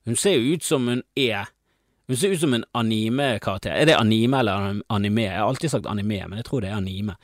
Hun 0.06 0.16
ser 0.16 0.38
jo 0.38 0.54
ut 0.54 0.64
som 0.64 0.86
hun 0.88 1.02
er 1.18 1.50
hun 2.08 2.18
ser 2.18 2.34
ut 2.34 2.40
som 2.40 2.54
en 2.56 2.66
anime-karakter. 2.78 3.74
Er 3.76 3.86
det 3.90 3.98
anime 4.00 4.40
eller 4.40 4.82
anime? 4.90 5.26
Jeg 5.26 5.40
har 5.40 5.48
alltid 5.48 5.72
sagt 5.72 5.90
anime, 5.92 6.22
men 6.28 6.40
jeg 6.40 6.46
tror 6.48 6.64
det 6.64 6.70
er 6.70 6.78
anime. 6.78 7.18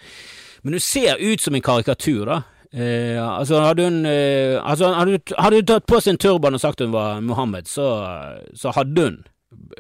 Men 0.64 0.76
hun 0.76 0.84
ser 0.84 1.22
ut 1.22 1.42
som 1.42 1.56
en 1.56 1.64
karikatur, 1.64 2.26
da. 2.28 2.42
Eh, 2.74 3.20
altså, 3.22 3.62
hadde 3.62 3.86
hun, 3.86 4.06
eh, 4.10 4.58
altså, 4.60 4.90
hadde, 4.98 5.20
hadde 5.38 5.62
hun 5.62 5.70
tatt 5.70 5.86
på 5.88 6.02
seg 6.02 6.16
en 6.16 6.20
turban 6.24 6.58
og 6.58 6.62
sagt 6.64 6.82
hun 6.82 6.94
var 6.96 7.22
Mohammed, 7.22 7.70
så, 7.70 7.88
så 8.58 8.74
hadde 8.74 9.08
hun 9.08 9.20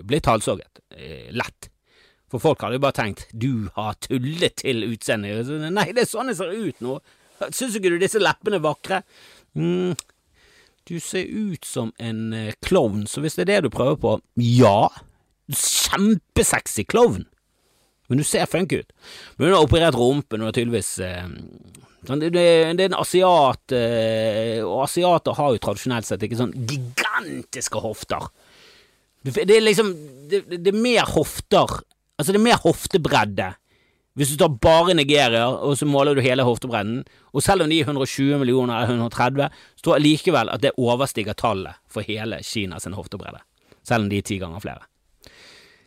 blitt 0.06 0.30
halshogget. 0.30 0.84
Eh, 0.95 1.32
lett. 1.34 1.72
For 2.32 2.41
folk 2.41 2.64
hadde 2.64 2.80
jo 2.80 2.86
bare 2.86 2.97
tenkt 2.97 3.28
du 3.34 3.68
har 3.76 3.97
tullet 4.01 4.62
til 4.62 4.86
utseendet. 4.88 5.51
Nei, 5.74 5.89
det 5.91 6.06
er 6.06 6.10
sånn 6.10 6.32
jeg 6.32 6.39
ser 6.39 6.54
ut 6.54 6.86
nå. 6.86 6.99
Syns 7.49 7.76
ikke 7.76 7.91
du 7.91 7.99
disse 8.01 8.22
leppene 8.22 8.62
er 8.62 8.64
vakre? 8.64 9.01
Mm, 9.58 9.97
du 10.90 11.00
ser 11.00 11.28
ut 11.30 11.66
som 11.66 11.94
en 12.02 12.34
eh, 12.36 12.54
klovn, 12.66 13.06
så 13.08 13.24
hvis 13.24 13.38
det 13.38 13.46
er 13.46 13.52
det 13.54 13.68
du 13.68 13.74
prøver 13.74 14.00
på, 14.00 14.18
ja, 14.44 14.90
kjempesexy 15.54 16.86
klovn, 16.90 17.26
men 18.12 18.20
du 18.20 18.26
ser 18.28 18.50
funky 18.52 18.82
ut. 18.84 18.92
Men 19.38 19.48
hun 19.48 19.56
har 19.56 19.66
operert 19.66 19.98
rumpen, 19.98 20.44
og 20.44 20.54
tydeligvis 20.56 20.92
eh, 21.04 21.24
sånn, 22.08 22.22
det, 22.22 22.34
det, 22.36 22.46
det, 22.76 22.86
er 22.86 22.92
en 22.92 23.00
asiat, 23.00 23.76
eh, 23.78 24.60
og 24.66 24.84
asiater 24.88 25.40
har 25.40 25.56
jo 25.56 25.64
tradisjonelt 25.64 26.10
sett 26.10 26.26
ikke 26.28 26.42
sånn 26.42 26.56
gigantiske 26.68 27.84
hofter. 27.84 28.28
Det 29.24 29.48
er 29.48 29.64
liksom 29.64 29.94
det, 30.28 30.44
det 30.52 30.74
er 30.74 30.84
mer 30.84 31.08
hofter 31.14 31.80
Altså, 32.14 32.30
det 32.36 32.38
er 32.38 32.44
mer 32.46 32.60
hoftebredde 32.62 33.46
hvis 34.14 34.30
du 34.30 34.38
tar 34.38 34.53
bare 34.61 34.93
Nigeria, 34.93 35.47
og 35.49 35.78
så 35.78 35.88
måler 35.89 36.14
du 36.14 36.22
hele 36.22 36.45
hoftebredden, 36.45 37.01
og 37.34 37.43
selv 37.43 37.66
om 37.66 37.72
de 37.72 37.80
er 37.80 37.88
120 37.88 38.38
millioner 38.38 38.76
eller 38.76 38.93
130, 38.93 39.49
så 39.76 39.86
tror 39.86 39.97
jeg 39.97 40.05
likevel 40.05 40.51
at 40.53 40.61
det 40.61 40.76
overstiger 40.78 41.34
tallet 41.34 41.80
for 41.89 42.05
hele 42.05 42.38
Kinas 42.45 42.86
hoftebredde. 42.86 43.41
Selv 43.84 44.05
om 44.05 44.11
de 44.11 44.22
er 44.22 44.28
ti 44.28 44.38
ganger 44.38 44.61
flere. 44.61 44.86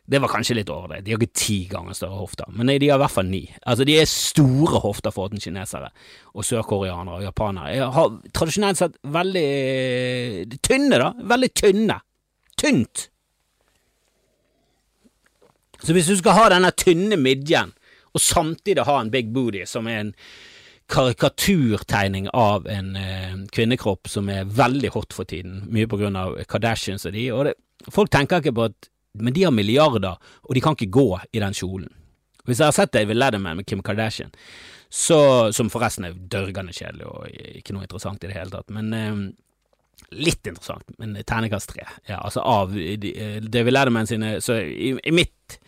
Det 0.06 0.20
var 0.22 0.30
kanskje 0.30 0.54
litt 0.60 0.68
over 0.70 0.92
det. 0.94 1.04
de 1.04 1.12
har 1.12 1.18
ikke 1.18 1.38
ti 1.38 1.56
ganger 1.70 1.94
større 1.94 2.18
hofter, 2.18 2.46
men 2.54 2.66
de 2.66 2.88
har 2.88 2.98
i 2.98 3.02
hvert 3.02 3.14
fall 3.14 3.26
ni. 3.26 3.42
Altså, 3.66 3.84
de 3.84 3.96
er 3.98 4.06
store 4.06 4.80
hofter 4.82 5.10
for 5.10 5.28
den 5.28 5.42
kinesere, 5.42 5.90
og 6.34 6.46
sørkoreanere 6.46 7.18
og 7.18 7.26
japanere. 7.26 7.74
Jeg 7.74 7.90
har 7.94 8.12
tradisjonelt 8.34 8.78
sett 8.78 8.98
veldig 9.02 10.60
tynne, 10.62 10.98
da. 11.02 11.10
Veldig 11.34 11.50
tynne. 11.58 11.98
Tynt. 12.58 13.08
Så 15.82 15.92
hvis 15.92 16.06
du 16.06 16.16
skal 16.18 16.38
ha 16.38 16.46
denne 16.54 16.70
tynne 16.70 17.18
midjen, 17.18 17.74
og 18.16 18.22
samtidig 18.22 18.86
ha 18.88 18.98
en 19.00 19.12
big 19.12 19.32
booty, 19.34 19.64
som 19.68 19.88
er 19.90 20.02
en 20.02 20.14
karikaturtegning 20.92 22.28
av 22.30 22.68
en 22.70 22.92
eh, 22.96 23.38
kvinnekropp 23.52 24.08
som 24.08 24.28
er 24.30 24.46
veldig 24.46 24.92
hot 24.94 25.16
for 25.16 25.28
tiden, 25.28 25.64
mye 25.74 25.88
på 25.90 25.98
grunn 25.98 26.18
av 26.18 26.36
Kardashians 26.46 27.08
og 27.08 27.16
de, 27.16 27.24
og 27.34 27.48
det, 27.48 27.56
folk 27.90 28.12
tenker 28.14 28.42
ikke 28.42 28.54
på 28.54 28.68
at 28.70 28.92
men 29.16 29.32
de 29.32 29.46
har 29.46 29.54
milliarder, 29.54 30.18
og 30.44 30.54
de 30.54 30.60
kan 30.60 30.76
ikke 30.76 30.92
gå 30.92 31.08
i 31.32 31.40
den 31.40 31.54
kjolen. 31.56 31.88
Hvis 32.46 32.60
jeg 32.60 32.68
har 32.68 32.76
sett 32.76 32.92
David 32.94 33.16
Letterman 33.18 33.56
med 33.58 33.66
Kim 33.66 33.82
Kardashian, 33.82 34.32
så, 34.92 35.52
som 35.56 35.70
forresten 35.72 36.06
er 36.06 36.18
dørgende 36.30 36.74
kjedelig 36.76 37.08
og 37.08 37.24
ikke 37.58 37.74
noe 37.74 37.86
interessant 37.86 38.22
i 38.22 38.30
det 38.30 38.36
hele 38.36 38.52
tatt, 38.52 38.68
men 38.74 38.92
eh, 38.94 39.16
litt 40.14 40.46
interessant, 40.46 40.92
men 41.00 41.16
terningkast 41.26 41.72
tre. 41.72 41.88
Ja, 42.06 42.20
altså 42.20 42.44
av 42.46 42.76
eh, 42.78 43.40
David 43.42 43.74
Letterman 43.74 44.06
sine 44.06 44.36
Så 44.44 44.60
i, 44.62 44.92
i 44.94 45.14
mitt 45.14 45.58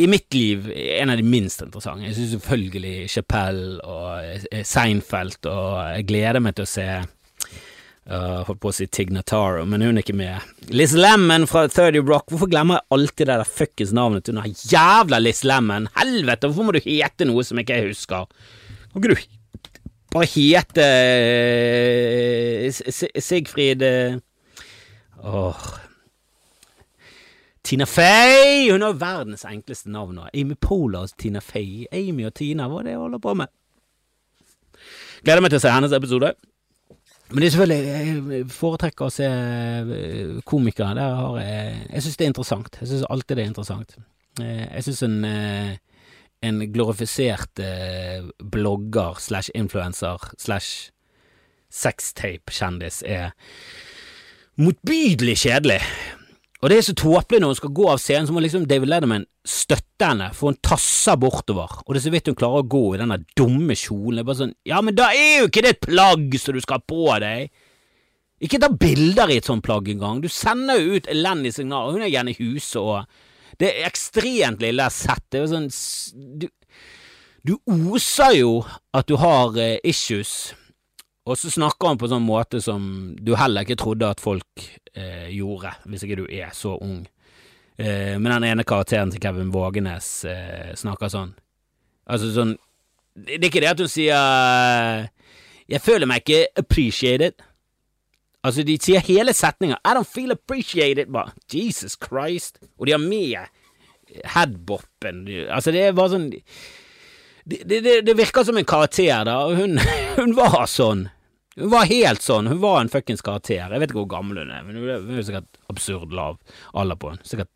i 0.00 0.06
mitt 0.10 0.34
liv 0.34 0.70
en 0.72 1.10
av 1.12 1.20
de 1.20 1.24
minst 1.26 1.62
interessante. 1.62 2.06
Jeg 2.08 2.16
synes 2.16 2.34
selvfølgelig 2.36 3.08
Chapelle 3.12 3.78
og 3.84 4.44
eh, 4.50 4.64
Seinfeld, 4.66 5.46
og 5.50 5.72
jeg 5.96 6.06
gleder 6.08 6.42
meg 6.42 6.56
til 6.56 6.66
å 6.66 6.70
se 6.70 6.86
uh, 7.00 8.40
Holdt 8.48 8.62
på 8.62 8.70
å 8.70 8.74
si 8.74 8.86
Tignataro, 8.90 9.66
men 9.68 9.84
hun 9.84 9.96
er 9.96 10.04
ikke 10.04 10.16
med. 10.18 10.46
Liz 10.74 10.94
Lemon 10.96 11.46
fra 11.50 11.66
30 11.68 12.06
Rock. 12.08 12.30
Hvorfor 12.32 12.50
glemmer 12.50 12.80
jeg 12.80 12.96
alltid 12.96 13.24
det 13.26 13.36
der 13.42 13.52
fuckings 13.58 13.92
navnet 13.96 14.26
til 14.26 14.38
den 14.38 14.56
jævla 14.72 15.20
Liz 15.22 15.44
Lemon? 15.46 15.90
Helvete, 15.98 16.48
hvorfor 16.48 16.66
må 16.68 16.76
du 16.76 16.82
hete 16.86 17.28
noe 17.28 17.44
som 17.46 17.60
ikke 17.60 17.78
jeg 17.78 17.92
husker? 17.92 18.30
Kan 18.90 19.04
ikke 19.04 19.14
du 19.14 19.36
bare 20.10 20.26
hete 20.26 20.88
uh, 22.66 22.90
Sigfrid 23.22 23.84
uh, 23.86 24.18
Åh 25.20 25.62
Tina 27.62 27.86
Fey! 27.86 28.70
Hun 28.70 28.82
har 28.82 28.96
verdens 28.98 29.44
enkleste 29.48 29.90
navn 29.92 30.16
nå. 30.16 30.28
Amy 30.34 30.56
Polar 30.60 31.06
og 31.06 31.16
Tina 31.20 31.42
Fey. 31.44 31.84
Amy 31.92 32.26
og 32.28 32.34
Tina, 32.38 32.68
hva 32.70 32.80
er 32.80 32.88
det 32.88 32.94
jeg 32.94 33.02
holder 33.02 33.22
på 33.22 33.34
med? 33.42 33.52
Gleder 35.20 35.44
meg 35.44 35.52
til 35.52 35.60
å 35.60 35.64
se 35.64 35.74
hennes 35.74 35.96
episode. 35.96 36.32
Men 37.30 37.42
det 37.42 37.46
er 37.46 37.52
selvfølgelig 37.54 37.90
Jeg 38.34 38.46
foretrekker 38.50 39.06
å 39.06 39.12
se 39.14 39.26
eh, 39.28 40.38
komikere. 40.48 40.94
Der 40.98 41.18
har 41.18 41.36
jeg 41.38 41.74
Jeg 41.92 42.04
syns 42.04 42.16
det 42.16 42.24
er 42.24 42.32
interessant. 42.32 42.78
Jeg 42.80 42.90
syns 42.90 43.06
alltid 43.10 43.36
det 43.36 43.44
er 43.44 43.50
interessant. 43.52 43.96
Eh, 44.40 44.64
jeg 44.64 44.86
syns 44.88 45.02
en, 45.06 45.18
eh, 45.24 45.74
en 46.42 46.62
glorifisert 46.72 47.60
blogger 48.40 49.20
slash 49.20 49.52
influenser 49.54 50.32
slash 50.38 50.90
sextape-kjendis 51.70 53.02
er 53.06 53.30
motbydelig 54.58 55.36
kjedelig. 55.44 55.82
Og 56.60 56.68
det 56.68 56.76
er 56.76 56.84
så 56.84 56.94
tåpelig 56.96 57.40
når 57.40 57.54
hun 57.54 57.56
skal 57.56 57.72
gå 57.72 57.86
av 57.88 58.00
scenen, 58.02 58.26
så 58.28 58.34
må 58.36 58.42
liksom 58.44 58.66
David 58.68 58.90
Letterman 58.92 59.24
støtte 59.48 60.10
henne, 60.10 60.28
for 60.36 60.50
hun 60.50 60.60
tasser 60.64 61.16
bortover, 61.20 61.78
og 61.86 61.94
det 61.94 62.02
er 62.02 62.04
så 62.04 62.12
vidt 62.12 62.28
hun 62.28 62.36
klarer 62.36 62.60
å 62.60 62.68
gå 62.68 62.82
i 62.92 63.00
denne 63.00 63.16
dumme 63.38 63.76
kjolen. 63.78 64.18
Det 64.18 64.22
er 64.22 64.28
bare 64.28 64.40
sånn, 64.42 64.54
ja, 64.68 64.82
men 64.84 64.98
da 64.98 65.08
er 65.16 65.40
jo 65.40 65.48
ikke 65.48 65.64
det 65.64 65.72
et 65.72 65.82
plagg 65.86 66.36
som 66.42 66.56
du 66.56 66.60
skal 66.60 66.80
ha 66.80 66.88
på 66.92 67.16
deg! 67.24 67.50
Ikke 68.40 68.60
ta 68.60 68.70
bilder 68.72 69.32
i 69.32 69.36
et 69.40 69.48
sånt 69.48 69.64
plagg 69.64 69.88
engang, 69.92 70.20
du 70.20 70.28
sender 70.32 70.80
jo 70.80 71.00
ut 71.00 71.08
elendige 71.12 71.58
signaler, 71.58 71.96
hun 71.96 72.04
er 72.04 72.12
gjerne 72.12 72.32
i 72.32 72.40
huset 72.40 72.80
og 72.80 73.26
Det 73.60 73.68
er 73.68 73.88
ekstremt 73.90 74.62
lille 74.62 74.86
sett, 74.88 75.24
det 75.28 75.36
er 75.36 75.42
jo 75.42 75.50
sånn 75.50 75.66
du, 76.40 76.46
du 77.44 77.56
oser 77.68 78.32
jo 78.38 78.52
at 78.96 79.08
du 79.08 79.18
har 79.20 79.52
uh, 79.56 79.76
issues, 79.84 80.54
og 81.30 81.38
så 81.38 81.50
snakker 81.52 81.92
han 81.92 81.98
på 82.00 82.08
sånn 82.10 82.26
måte 82.26 82.58
som 82.64 82.82
du 83.14 83.36
heller 83.38 83.62
ikke 83.62 83.78
trodde 83.78 84.08
at 84.10 84.22
folk 84.22 84.64
eh, 84.94 85.28
gjorde, 85.30 85.72
hvis 85.86 86.02
ikke 86.06 86.18
du 86.22 86.24
er 86.26 86.50
så 86.56 86.74
ung. 86.82 87.04
Eh, 87.78 88.16
men 88.18 88.32
den 88.32 88.48
ene 88.48 88.66
karakteren 88.66 89.12
til 89.12 89.22
Kevin 89.22 89.52
Vågenes 89.54 90.08
eh, 90.26 90.72
snakker 90.78 91.12
sånn. 91.12 91.36
Altså 92.10 92.32
sånn 92.34 92.56
Det 93.14 93.38
er 93.38 93.46
ikke 93.50 93.62
det 93.62 93.70
at 93.70 93.80
hun 93.82 93.90
sier 93.90 95.10
'Jeg 95.70 95.80
føler 95.82 96.06
meg 96.06 96.22
ikke 96.24 96.50
appreciated'. 96.58 97.38
Altså, 98.42 98.62
de 98.64 98.78
sier 98.80 99.00
hele 99.00 99.32
setninga 99.32 99.78
'I 99.84 99.94
don't 99.94 100.08
feel 100.08 100.32
appreciated', 100.32 101.12
bare 101.12 101.30
Jesus 101.46 101.94
Christ. 101.94 102.58
Og 102.78 102.86
de 102.86 102.92
har 102.92 102.98
med 102.98 103.46
headboppen. 104.24 105.28
Altså, 105.48 105.70
det 105.70 105.82
er 105.84 105.92
bare 105.92 106.10
sånn 106.10 106.30
det, 107.50 107.62
det, 107.68 108.06
det, 108.06 108.16
virker 108.16 108.44
som 108.44 108.56
en 108.56 108.64
karakter, 108.64 109.24
da, 109.24 109.48
hun, 109.54 109.78
hun, 110.18 110.34
var 110.36 110.66
sånn. 110.70 111.08
Hun 111.58 111.72
var 111.72 111.88
helt 111.90 112.22
sånn. 112.22 112.50
Hun 112.50 112.60
var 112.62 112.80
en 112.80 112.92
fuckings 112.92 113.24
karakter. 113.26 113.64
Jeg 113.64 113.82
vet 113.82 113.90
ikke 113.90 114.04
hvor 114.04 114.12
gammel 114.12 114.42
hun 114.42 114.52
er, 114.54 114.62
men 114.66 114.78
hun 114.78 115.16
er 115.18 115.26
sikkert 115.26 115.58
absurd 115.72 116.14
lav 116.14 116.38
alder 116.78 117.00
på 117.00 117.10
henne. 117.12 117.26
Sikkert 117.26 117.50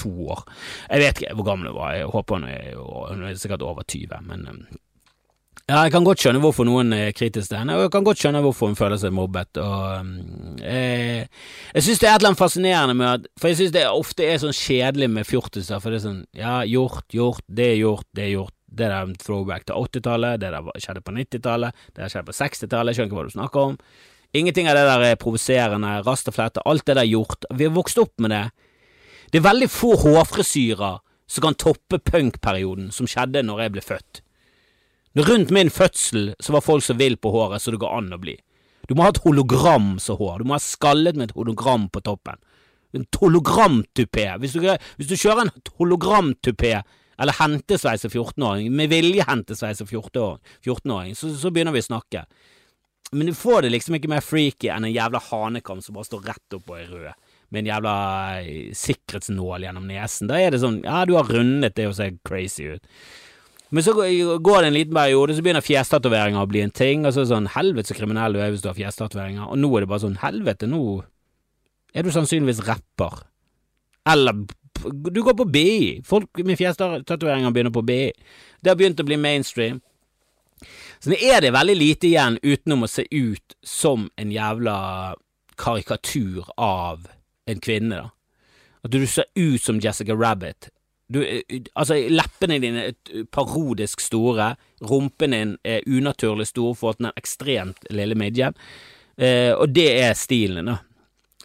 to 0.00 0.12
år. 0.34 0.46
Jeg 0.88 1.02
vet 1.02 1.20
ikke 1.20 1.34
hvor 1.38 1.50
gammel 1.50 1.72
hun 1.72 1.80
var. 1.80 1.96
Jeg 1.98 2.12
håper 2.12 2.38
hun 2.38 2.48
er, 2.48 2.72
hun 2.78 3.26
er 3.28 3.38
sikkert 3.40 3.66
over 3.66 3.86
20, 3.86 4.14
men 4.28 4.48
um, 4.48 4.64
ja, 5.70 5.84
jeg 5.86 5.92
kan 5.94 6.04
godt 6.04 6.18
skjønne 6.18 6.40
hvorfor 6.42 6.66
noen 6.66 6.90
er 6.96 7.12
kritisk 7.14 7.52
til 7.52 7.60
henne, 7.60 7.76
og 7.78 7.84
jeg 7.84 7.92
kan 7.94 8.04
godt 8.04 8.18
skjønne 8.18 8.40
hvorfor 8.42 8.68
hun 8.68 8.76
føler 8.76 8.98
seg 8.98 9.12
mobbet. 9.14 9.60
Og, 9.62 10.08
eh, 10.66 11.22
jeg 11.76 11.84
synes 11.86 12.02
det 12.02 12.08
er 12.08 12.16
et 12.16 12.18
eller 12.18 12.32
annet 12.32 12.40
fascinerende 12.40 12.96
med 12.98 13.08
at 13.08 13.28
For 13.38 13.48
jeg 13.48 13.60
synes 13.60 13.76
det 13.76 13.84
ofte 13.86 14.26
er 14.26 14.42
sånn 14.42 14.56
kjedelig 14.56 15.08
med 15.12 15.28
fjortiser, 15.28 15.78
for 15.80 15.94
det 15.94 16.00
er 16.00 16.06
sånn 16.08 16.24
Ja, 16.36 16.56
gjort, 16.66 17.06
gjort, 17.14 17.46
det 17.46 17.68
er 17.70 17.78
gjort, 17.78 18.08
det 18.12 18.26
er 18.26 18.34
gjort. 18.34 18.56
Det 18.72 18.88
er 18.88 18.94
en 18.96 19.14
throwback 19.20 19.66
til 19.68 19.76
80-tallet, 19.76 20.40
det 20.40 20.50
der 20.54 20.80
skjedde 20.80 21.04
på 21.04 21.14
90-tallet, 21.16 21.84
det 21.92 22.02
der 22.02 22.12
skjedde 22.12 22.30
på 22.30 22.36
60-tallet, 22.38 22.96
skjønner 22.96 23.10
ikke 23.10 23.18
hva 23.20 23.28
du 23.28 23.34
snakker 23.36 23.68
om. 23.70 23.78
Ingenting 24.32 24.68
av 24.70 24.78
det 24.78 24.84
der 24.88 25.06
er 25.10 25.20
provoserende, 25.20 25.94
rastaflette, 26.06 26.64
alt 26.64 26.86
det 26.86 26.96
der 26.96 27.04
er 27.04 27.10
gjort. 27.10 27.44
Vi 27.52 27.68
har 27.68 27.74
vokst 27.76 28.00
opp 28.00 28.14
med 28.24 28.32
det. 28.32 28.44
Det 29.32 29.40
er 29.40 29.48
veldig 29.48 29.68
få 29.72 29.94
hårfrisyrer 30.00 31.00
som 31.32 31.44
kan 31.46 31.56
toppe 31.60 32.00
punkperioden 32.00 32.90
som 32.92 33.08
skjedde 33.08 33.44
når 33.44 33.66
jeg 33.66 33.74
ble 33.74 33.84
født. 33.84 34.22
Rundt 35.28 35.52
min 35.52 35.70
fødsel 35.70 36.32
så 36.40 36.54
var 36.54 36.64
folk 36.64 36.84
så 36.84 36.96
vill 36.96 37.18
på 37.20 37.32
håret 37.32 37.60
så 37.62 37.74
det 37.74 37.80
går 37.82 37.92
an 37.98 38.16
å 38.16 38.20
bli. 38.20 38.38
Du 38.88 38.96
må 38.96 39.04
ha 39.04 39.12
et 39.12 39.20
hologram 39.24 39.94
som 40.02 40.18
hår, 40.18 40.40
du 40.40 40.48
må 40.48 40.56
ha 40.56 40.62
skallet 40.62 41.16
med 41.16 41.30
et 41.30 41.36
hologram 41.36 41.86
på 41.92 42.02
toppen. 42.04 42.40
En 42.92 43.06
hologramtupé. 43.16 44.26
Hvis, 44.40 44.56
hvis, 44.56 45.08
du 45.08 45.16
kjører 45.16 45.46
en 45.46 45.54
hologramtupé 45.78 46.74
eller 47.22 47.38
hentesveis 47.38 48.02
som 48.02 48.10
14-åring, 48.10 48.72
med 48.74 48.90
vilje 48.90 49.24
hentesveis 49.28 49.78
som 49.78 49.86
14-åring, 49.86 51.14
så, 51.16 51.30
så, 51.38 51.52
begynner 51.54 51.74
vi 51.74 51.82
å 51.84 51.86
snakke. 51.86 52.24
Men 53.12 53.28
du 53.28 53.34
får 53.36 53.62
det 53.62 53.74
liksom 53.74 53.98
ikke 53.98 54.10
mer 54.10 54.24
freaky 54.24 54.72
enn 54.72 54.88
en 54.88 54.94
jævla 54.94 55.20
hanekam 55.28 55.82
som 55.84 55.94
bare 55.94 56.08
står 56.08 56.24
rett 56.32 56.56
oppå 56.58 56.80
i 56.80 56.86
rød, 56.88 57.12
med 57.52 57.62
en 57.62 57.68
jævla 57.74 57.96
eh, 58.40 58.70
sikkerhetsnål 58.76 59.68
gjennom 59.68 59.86
nesen. 59.86 60.30
Da 60.30 60.40
er 60.40 60.54
det 60.54 60.62
sånn, 60.62 60.80
ja, 60.86 61.04
du 61.06 61.14
har 61.18 61.28
rundet 61.28 61.76
det 61.76 61.90
og 61.90 61.94
ser 61.98 62.16
crazy 62.26 62.72
ut. 62.72 62.88
Men 63.72 63.84
så 63.84 63.94
går 63.96 64.58
det 64.60 64.68
en 64.68 64.76
liten 64.76 64.96
periode, 64.96 65.36
så 65.36 65.44
begynner 65.44 65.64
fjestatoveringer 65.64 66.42
å 66.42 66.48
bli 66.48 66.60
en 66.60 66.74
ting, 66.76 67.06
og 67.06 67.14
så 67.14 67.22
er 67.22 67.24
det 67.24 67.32
sånn 67.32 67.52
helvete 67.54 67.92
så 67.92 67.96
kriminell 67.96 68.34
du 68.36 68.42
er 68.42 68.50
hvis 68.52 68.64
du 68.64 68.68
har 68.68 68.76
fjestatoveringer, 68.76 69.46
og 69.46 69.60
nå 69.60 69.70
er 69.72 69.84
det 69.84 69.92
bare 69.92 70.02
sånn 70.02 70.18
helvete, 70.20 70.68
nå 70.68 70.82
er 71.94 72.04
du 72.04 72.10
sannsynligvis 72.12 72.64
rapper. 72.66 73.22
Eller 74.12 74.42
du 74.90 75.22
går 75.22 75.34
på 75.38 75.44
BI. 75.44 76.02
Folk 76.04 76.42
med 76.44 76.58
fjestatoveringer 76.58 77.54
begynner 77.54 77.74
på 77.74 77.84
BI. 77.86 78.12
Det 78.60 78.72
har 78.72 78.78
begynt 78.78 79.00
å 79.00 79.06
bli 79.06 79.18
mainstream. 79.20 79.80
Så 81.02 81.10
nå 81.10 81.18
er 81.18 81.42
det 81.42 81.54
veldig 81.54 81.74
lite 81.74 82.06
igjen 82.12 82.38
utenom 82.42 82.86
å 82.86 82.90
se 82.90 83.04
ut 83.10 83.56
som 83.66 84.06
en 84.16 84.30
jævla 84.30 84.76
karikatur 85.58 86.46
av 86.56 87.08
en 87.50 87.62
kvinne, 87.62 88.04
da. 88.04 88.10
At 88.82 88.94
du 88.94 89.02
ser 89.06 89.26
ut 89.38 89.62
som 89.62 89.80
Jessica 89.82 90.14
Rabbit. 90.14 90.70
Du, 91.12 91.20
altså, 91.74 91.98
leppene 92.10 92.58
dine 92.62 92.86
er 92.88 93.26
parodisk 93.34 94.00
store, 94.02 94.54
rumpen 94.82 95.34
din 95.34 95.56
er 95.66 95.84
unaturlig 95.86 96.48
stor 96.48 96.74
for 96.78 96.94
at 96.94 97.02
den 97.02 97.10
er 97.10 97.20
ekstremt 97.20 97.84
lille 97.90 98.16
midjen, 98.18 98.56
eh, 99.18 99.52
og 99.52 99.74
det 99.74 99.90
er 100.02 100.16
stilen, 100.18 100.70
da. 100.70 100.78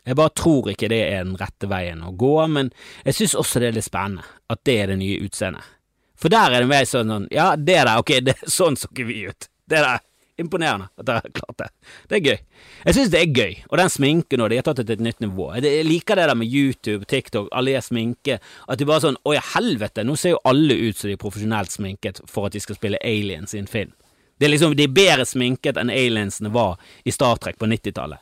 Jeg 0.07 0.17
bare 0.17 0.35
tror 0.39 0.71
ikke 0.71 0.89
det 0.91 1.01
er 1.09 1.25
den 1.25 1.37
rette 1.39 1.69
veien 1.69 2.03
å 2.07 2.13
gå, 2.15 2.35
men 2.51 2.71
jeg 3.03 3.19
synes 3.19 3.37
også 3.43 3.61
det 3.61 3.71
er 3.71 3.77
litt 3.77 3.87
spennende 3.89 4.25
at 4.47 4.63
det 4.67 4.77
er 4.81 4.93
det 4.93 5.01
nye 5.01 5.19
utseendet. 5.25 5.73
For 6.17 6.33
der 6.33 6.55
er 6.55 6.63
det 6.63 6.71
mer 6.71 6.87
sånn 6.89 7.11
sånn, 7.11 7.27
ja, 7.33 7.51
det 7.59 7.75
der, 7.75 7.97
ok, 8.01 8.13
det, 8.25 8.37
sånn 8.49 8.79
så 8.79 8.89
ikke 8.89 9.05
vi 9.09 9.25
ut. 9.27 9.49
Det 9.67 9.83
der, 9.83 9.99
imponerende 10.37 10.87
at 10.97 11.05
dere 11.05 11.21
har 11.23 11.33
klart 11.33 11.57
det. 11.61 11.67
Det 12.09 12.17
er 12.17 12.25
gøy. 12.31 12.39
Jeg 12.85 12.97
synes 12.97 13.11
det 13.13 13.21
er 13.21 13.37
gøy, 13.41 13.53
og 13.69 13.77
den 13.81 13.91
sminken 13.93 14.43
og 14.43 14.51
de 14.51 14.59
har 14.59 14.65
tatt 14.67 14.81
det 14.81 14.87
til 14.87 14.99
et 14.99 15.05
nytt 15.07 15.23
nivå. 15.23 15.49
Jeg 15.57 15.85
liker 15.87 16.19
det 16.19 16.27
der 16.29 16.37
med 16.37 16.53
YouTube, 16.53 17.07
TikTok, 17.09 17.49
alle 17.51 17.73
de 17.73 17.83
sminke, 17.85 18.39
at 18.39 18.79
de 18.79 18.87
bare 18.87 19.05
sånn, 19.07 19.17
å 19.25 19.33
ja, 19.35 19.43
helvete, 19.55 20.05
nå 20.05 20.17
ser 20.17 20.35
jo 20.35 20.43
alle 20.47 20.77
ut 20.77 20.97
som 20.97 21.09
de 21.09 21.17
er 21.17 21.21
profesjonelt 21.21 21.73
sminket 21.73 22.21
for 22.29 22.47
at 22.47 22.57
de 22.57 22.61
skal 22.63 22.77
spille 22.77 23.01
aliens 23.01 23.57
i 23.57 23.61
en 23.63 23.71
film. 23.71 23.93
Det 24.37 24.45
er 24.45 24.51
liksom, 24.53 24.75
De 24.77 24.85
er 24.85 24.93
bedre 24.93 25.25
sminket 25.25 25.79
enn 25.81 25.89
aliensene 25.89 26.51
var 26.53 26.77
i 27.03 27.11
Star 27.11 27.39
Trek 27.41 27.57
på 27.57 27.65
90-tallet. 27.65 28.19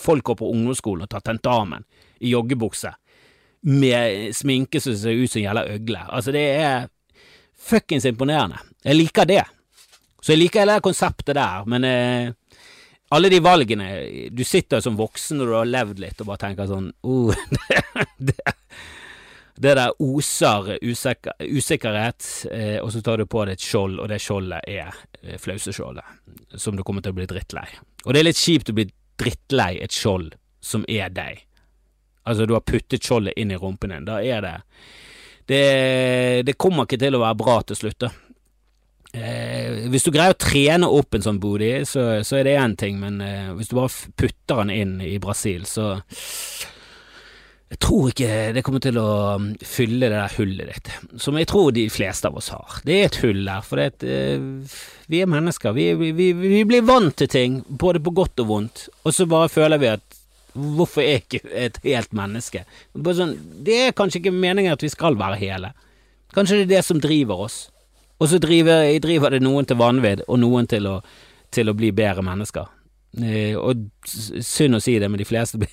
Folk 0.00 0.24
går 0.24 0.38
på 0.40 0.50
ungdomsskolen 0.52 1.04
og 1.04 1.10
tar 1.12 1.24
tentamen 1.26 1.84
i 2.18 2.32
joggebukse 2.32 2.94
med 3.66 4.32
sminke 4.36 4.80
som 4.80 4.96
ser 4.96 5.18
ut 5.18 5.30
som 5.30 5.42
gjelder 5.42 5.74
øgle. 5.74 6.00
Altså, 6.08 6.32
det 6.32 6.46
er 6.54 6.88
fuckings 7.58 8.06
imponerende. 8.08 8.60
Jeg 8.84 8.96
liker 8.96 9.28
det. 9.28 9.42
Så 10.22 10.32
jeg 10.32 10.44
liker 10.44 10.64
hele 10.64 10.80
konseptet 10.82 11.36
der, 11.36 11.66
men 11.70 11.84
eh, 11.84 12.32
alle 13.14 13.28
de 13.30 13.38
valgene 13.38 13.86
Du 14.34 14.44
sitter 14.44 14.80
som 14.82 14.96
voksen 14.98 15.38
når 15.38 15.46
du 15.46 15.54
har 15.54 15.68
levd 15.70 16.00
litt 16.02 16.22
og 16.22 16.30
bare 16.32 16.42
tenker 16.42 16.66
sånn 16.66 16.88
oh, 17.06 17.30
det, 17.54 17.82
det, 18.32 18.56
det 19.56 19.72
der 19.78 19.94
oser 20.02 20.74
usikker, 20.84 21.32
usikkerhet, 21.40 22.26
eh, 22.52 22.76
og 22.82 22.92
så 22.92 23.00
tar 23.04 23.20
du 23.20 23.26
på 23.30 23.44
deg 23.46 23.56
et 23.56 23.64
skjold, 23.64 23.98
og 24.02 24.10
det 24.12 24.20
skjoldet 24.20 24.66
er 24.68 24.90
eh, 25.22 25.38
flauseskjoldet, 25.40 26.04
som 26.60 26.76
du 26.76 26.84
kommer 26.84 27.04
til 27.04 27.14
å 27.14 27.18
bli 27.18 27.28
drittlei. 27.30 27.66
Og 28.04 28.12
det 28.12 28.20
er 28.20 28.28
litt 28.28 28.40
kjipt 28.40 28.72
å 28.72 28.76
bli 28.76 28.88
drittlei 29.16 29.72
et 29.80 29.96
skjold 29.96 30.34
som 30.60 30.84
er 30.92 31.08
deg. 31.14 31.40
Altså, 32.26 32.44
du 32.44 32.56
har 32.56 32.66
puttet 32.66 33.06
skjoldet 33.06 33.38
inn 33.38 33.54
i 33.54 33.58
rumpen 33.60 33.94
din. 33.94 34.06
Da 34.08 34.20
er 34.20 34.44
det 34.44 34.60
Det, 35.46 36.42
det 36.42 36.56
kommer 36.58 36.88
ikke 36.88 36.98
til 36.98 37.14
å 37.14 37.20
være 37.22 37.38
bra 37.38 37.60
til 37.62 37.76
slutt, 37.78 38.00
da. 38.02 38.08
Eh, 39.14 39.86
hvis 39.92 40.04
du 40.04 40.10
greier 40.10 40.34
å 40.34 40.40
trene 40.40 40.88
opp 40.90 41.14
en 41.14 41.22
sånn 41.22 41.38
booty, 41.40 41.70
så, 41.86 42.24
så 42.26 42.40
er 42.40 42.48
det 42.48 42.56
én 42.58 42.74
ting, 42.76 42.98
men 43.00 43.20
eh, 43.22 43.52
hvis 43.54 43.70
du 43.70 43.76
bare 43.78 44.10
putter 44.18 44.64
den 44.64 44.72
inn 44.74 44.96
i 45.00 45.20
Brasil, 45.22 45.62
så 45.70 46.00
jeg 47.66 47.80
tror 47.82 48.10
ikke 48.12 48.34
det 48.54 48.62
kommer 48.62 48.82
til 48.82 48.98
å 49.00 49.08
um, 49.40 49.46
fylle 49.66 50.06
det 50.06 50.14
der 50.14 50.34
hullet 50.36 50.68
ditt, 50.70 50.90
som 51.18 51.34
jeg 51.38 51.48
tror 51.50 51.72
de 51.74 51.88
fleste 51.90 52.28
av 52.28 52.36
oss 52.38 52.52
har. 52.54 52.76
Det 52.86 52.94
er 52.94 53.08
et 53.08 53.18
hull 53.24 53.40
der, 53.42 53.64
for 53.66 53.82
det, 53.82 54.06
uh, 54.06 54.76
vi 55.10 55.22
er 55.22 55.30
mennesker. 55.30 55.74
Vi, 55.74 55.88
vi, 55.98 56.28
vi, 56.38 56.60
blir 56.68 56.86
vant 56.86 57.16
til 57.18 57.30
ting, 57.32 57.58
både 57.66 58.02
på 58.02 58.14
godt 58.14 58.44
og 58.44 58.52
vondt, 58.52 58.84
og 59.02 59.16
så 59.16 59.26
bare 59.30 59.50
føler 59.50 59.82
vi 59.82 59.90
at 59.96 60.20
hvorfor 60.54 61.02
er 61.02 61.16
jeg 61.16 61.24
ikke 61.24 61.42
et 61.66 61.80
helt 61.82 62.14
menneske? 62.16 62.62
Sånn, 62.94 63.34
det 63.66 63.80
er 63.88 63.98
kanskje 63.98 64.22
ikke 64.22 64.36
meningen 64.36 64.76
at 64.76 64.86
vi 64.86 64.92
skal 64.92 65.18
være 65.18 65.40
hele. 65.42 65.74
Kanskje 66.36 66.62
det 66.62 66.68
er 66.68 66.72
det 66.76 66.86
som 66.86 67.02
driver 67.02 67.48
oss, 67.48 67.58
og 68.22 68.30
så 68.30 68.38
driver, 68.40 68.86
driver 69.02 69.34
det 69.34 69.42
noen 69.42 69.66
til 69.66 69.82
vanvidd, 69.82 70.22
og 70.30 70.38
noen 70.38 70.70
til 70.70 70.86
å, 70.86 71.00
til 71.50 71.66
å 71.66 71.74
bli 71.76 71.90
bedre 71.90 72.22
mennesker. 72.24 72.70
Eh, 73.22 73.56
og 73.56 73.86
synd 74.06 74.76
å 74.76 74.82
si 74.82 74.98
det, 75.00 75.08
men 75.08 75.20
de 75.20 75.28
fleste 75.28 75.58
blir, 75.62 75.72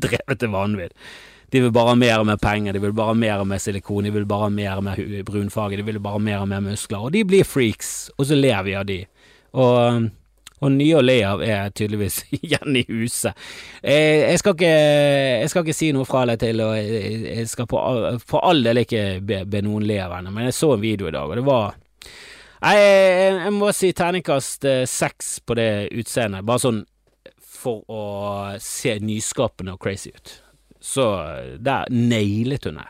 drevet 0.00 0.40
til 0.40 0.52
vanvidd. 0.54 0.96
De 1.52 1.60
vil 1.60 1.74
bare 1.74 1.92
ha 1.92 1.98
mer 2.00 2.22
og 2.22 2.30
mer 2.30 2.38
penger, 2.40 2.72
de 2.72 2.80
vil 2.80 2.94
bare 2.96 3.12
ha 3.12 3.18
mer 3.18 3.42
og 3.42 3.50
mer 3.50 3.60
silikon, 3.60 4.06
de 4.08 4.14
vil 4.14 4.24
bare 4.28 4.46
ha 4.46 4.54
mer 4.54 4.78
og 4.80 4.86
mer 4.86 5.02
brunfarge, 5.28 5.76
de 5.76 5.84
vil 5.84 6.00
bare 6.00 6.16
ha 6.16 6.24
mer 6.24 6.40
og 6.40 6.48
mer 6.48 6.64
muskler, 6.64 7.04
og 7.04 7.12
de 7.12 7.26
blir 7.28 7.44
freaks, 7.44 8.08
og 8.16 8.30
så 8.30 8.38
ler 8.38 8.64
vi 8.64 8.76
av 8.78 8.88
de. 8.88 9.02
Og 9.52 10.10
Og 10.62 10.70
nye 10.70 10.94
å 10.94 11.02
le 11.02 11.16
av 11.26 11.40
er 11.42 11.72
tydeligvis 11.74 12.20
igjen 12.38 12.76
i 12.78 12.84
huset. 12.86 13.34
jeg, 13.82 14.38
skal 14.38 14.54
ikke, 14.54 14.68
jeg 15.42 15.50
skal 15.50 15.64
ikke 15.64 15.74
si 15.74 15.88
noe 15.90 16.06
fra 16.06 16.22
eller 16.22 16.38
til, 16.38 16.62
og 16.62 16.76
jeg 16.78 17.48
skal 17.50 17.66
på, 17.66 17.80
for 18.22 18.46
all 18.46 18.62
del 18.62 18.84
ikke 18.84 19.02
be, 19.26 19.40
be 19.42 19.62
noen 19.66 19.82
le 19.88 19.98
av 20.04 20.14
henne, 20.14 20.30
men 20.30 20.46
jeg 20.46 20.54
så 20.54 20.76
en 20.76 20.84
video 20.84 21.10
i 21.10 21.14
dag, 21.16 21.26
og 21.26 21.40
det 21.40 21.44
var 21.48 21.74
jeg, 22.62 23.34
jeg 23.42 23.52
må 23.56 23.72
si 23.74 23.92
terningkast 23.96 24.66
eh, 24.68 24.84
seks 24.86 25.40
på 25.46 25.56
det 25.58 25.70
utseendet, 25.98 26.46
bare 26.46 26.62
sånn 26.62 26.82
for 27.62 27.82
å 27.90 28.02
se 28.62 28.96
nyskapende 29.02 29.76
og 29.76 29.82
crazy 29.82 30.12
ut. 30.14 30.34
Så 30.82 31.06
der 31.62 31.90
nailet 31.90 32.66
hun 32.66 32.80
det. 32.80 32.88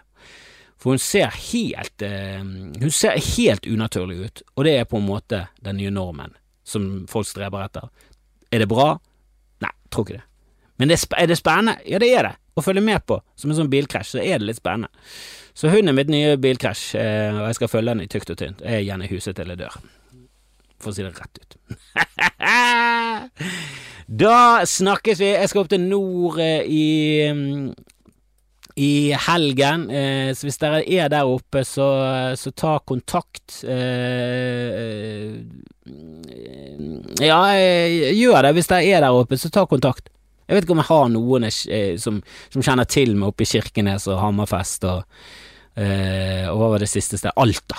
For 0.83 0.97
hun 0.97 1.03
ser 1.03 1.31
helt 1.31 2.03
eh, 2.03 2.41
Hun 2.43 2.91
ser 2.91 3.21
helt 3.37 3.67
unaturlig 3.67 4.17
ut, 4.25 4.43
og 4.57 4.65
det 4.67 4.77
er 4.81 4.89
på 4.89 4.99
en 4.99 5.07
måte 5.07 5.45
den 5.63 5.79
nye 5.79 5.93
normen 5.95 6.35
som 6.67 7.07
folk 7.11 7.29
streber 7.29 7.67
etter. 7.67 7.89
Er 8.51 8.63
det 8.63 8.71
bra? 8.71 8.97
Nei, 9.63 9.73
tror 9.91 10.07
ikke 10.07 10.19
det. 10.19 10.27
Men 10.81 10.91
det 10.91 10.99
er, 11.15 11.29
det 11.31 11.39
spennende? 11.39 11.77
Ja, 11.87 12.01
det 12.03 12.11
er 12.11 12.27
det. 12.27 12.35
Å 12.59 12.65
følge 12.65 12.83
med 12.85 13.05
på 13.07 13.21
som 13.39 13.53
en 13.53 13.59
sånn 13.59 13.71
bilkrasj, 13.73 14.17
så 14.17 14.23
er 14.23 14.41
det 14.41 14.49
litt 14.49 14.59
spennende. 14.59 14.91
Så 15.55 15.69
hun 15.69 15.89
er 15.89 15.97
mitt 15.97 16.11
nye 16.13 16.37
bilkrasj, 16.41 16.85
eh, 16.97 17.37
og 17.37 17.51
jeg 17.51 17.59
skal 17.59 17.71
følge 17.73 17.93
den 17.93 18.05
i 18.07 18.11
tykt 18.11 18.33
og 18.33 18.39
tynt. 18.41 18.63
Jeg 18.65 18.79
er 18.79 18.85
igjen 18.87 19.05
i 19.05 19.11
huset 19.11 19.37
til 19.37 19.53
jeg 19.53 19.61
dør. 19.61 19.77
For 20.83 20.91
å 20.91 20.97
si 20.97 21.05
det 21.05 21.13
rett 21.19 21.41
ut. 21.43 21.53
da 24.25 24.39
snakkes 24.67 25.21
vi. 25.21 25.33
Jeg 25.35 25.53
skal 25.53 25.65
opp 25.65 25.73
til 25.73 25.85
nord 25.85 26.41
eh, 26.43 26.63
i 26.67 26.87
i 28.73 29.13
helgen. 29.27 29.91
Eh, 29.93 30.31
så 30.33 30.47
hvis 30.49 30.57
dere 30.63 30.79
er 30.89 31.11
der 31.13 31.29
oppe, 31.29 31.61
så, 31.69 31.89
så 32.41 32.55
ta 32.57 32.79
kontakt. 32.89 33.59
Ja, 37.21 37.41
gjør 37.53 38.49
det. 38.49 38.55
Hvis 38.57 38.73
dere 38.73 38.89
er 38.89 39.05
der 39.05 39.13
oppe, 39.13 39.37
så 39.37 39.53
ta 39.53 39.67
kontakt. 39.69 40.09
Jeg 40.53 40.59
vet 40.59 40.67
ikke 40.67 40.75
om 40.75 40.83
jeg 40.83 40.91
har 40.91 41.07
noen 41.15 41.47
jeg, 41.49 42.01
som, 42.03 42.19
som 42.53 42.65
kjenner 42.65 42.85
til 42.85 43.15
meg 43.17 43.31
oppe 43.33 43.47
i 43.47 43.49
Kirkenes 43.49 44.05
og 44.13 44.19
Hammerfest 44.21 44.85
og, 44.85 45.07
eh, 45.81 46.45
og 46.51 46.59
hva 46.61 46.69
var 46.75 46.85
det 46.85 46.91
siste 46.93 47.17
stedet? 47.17 47.33
Alta. 47.41 47.79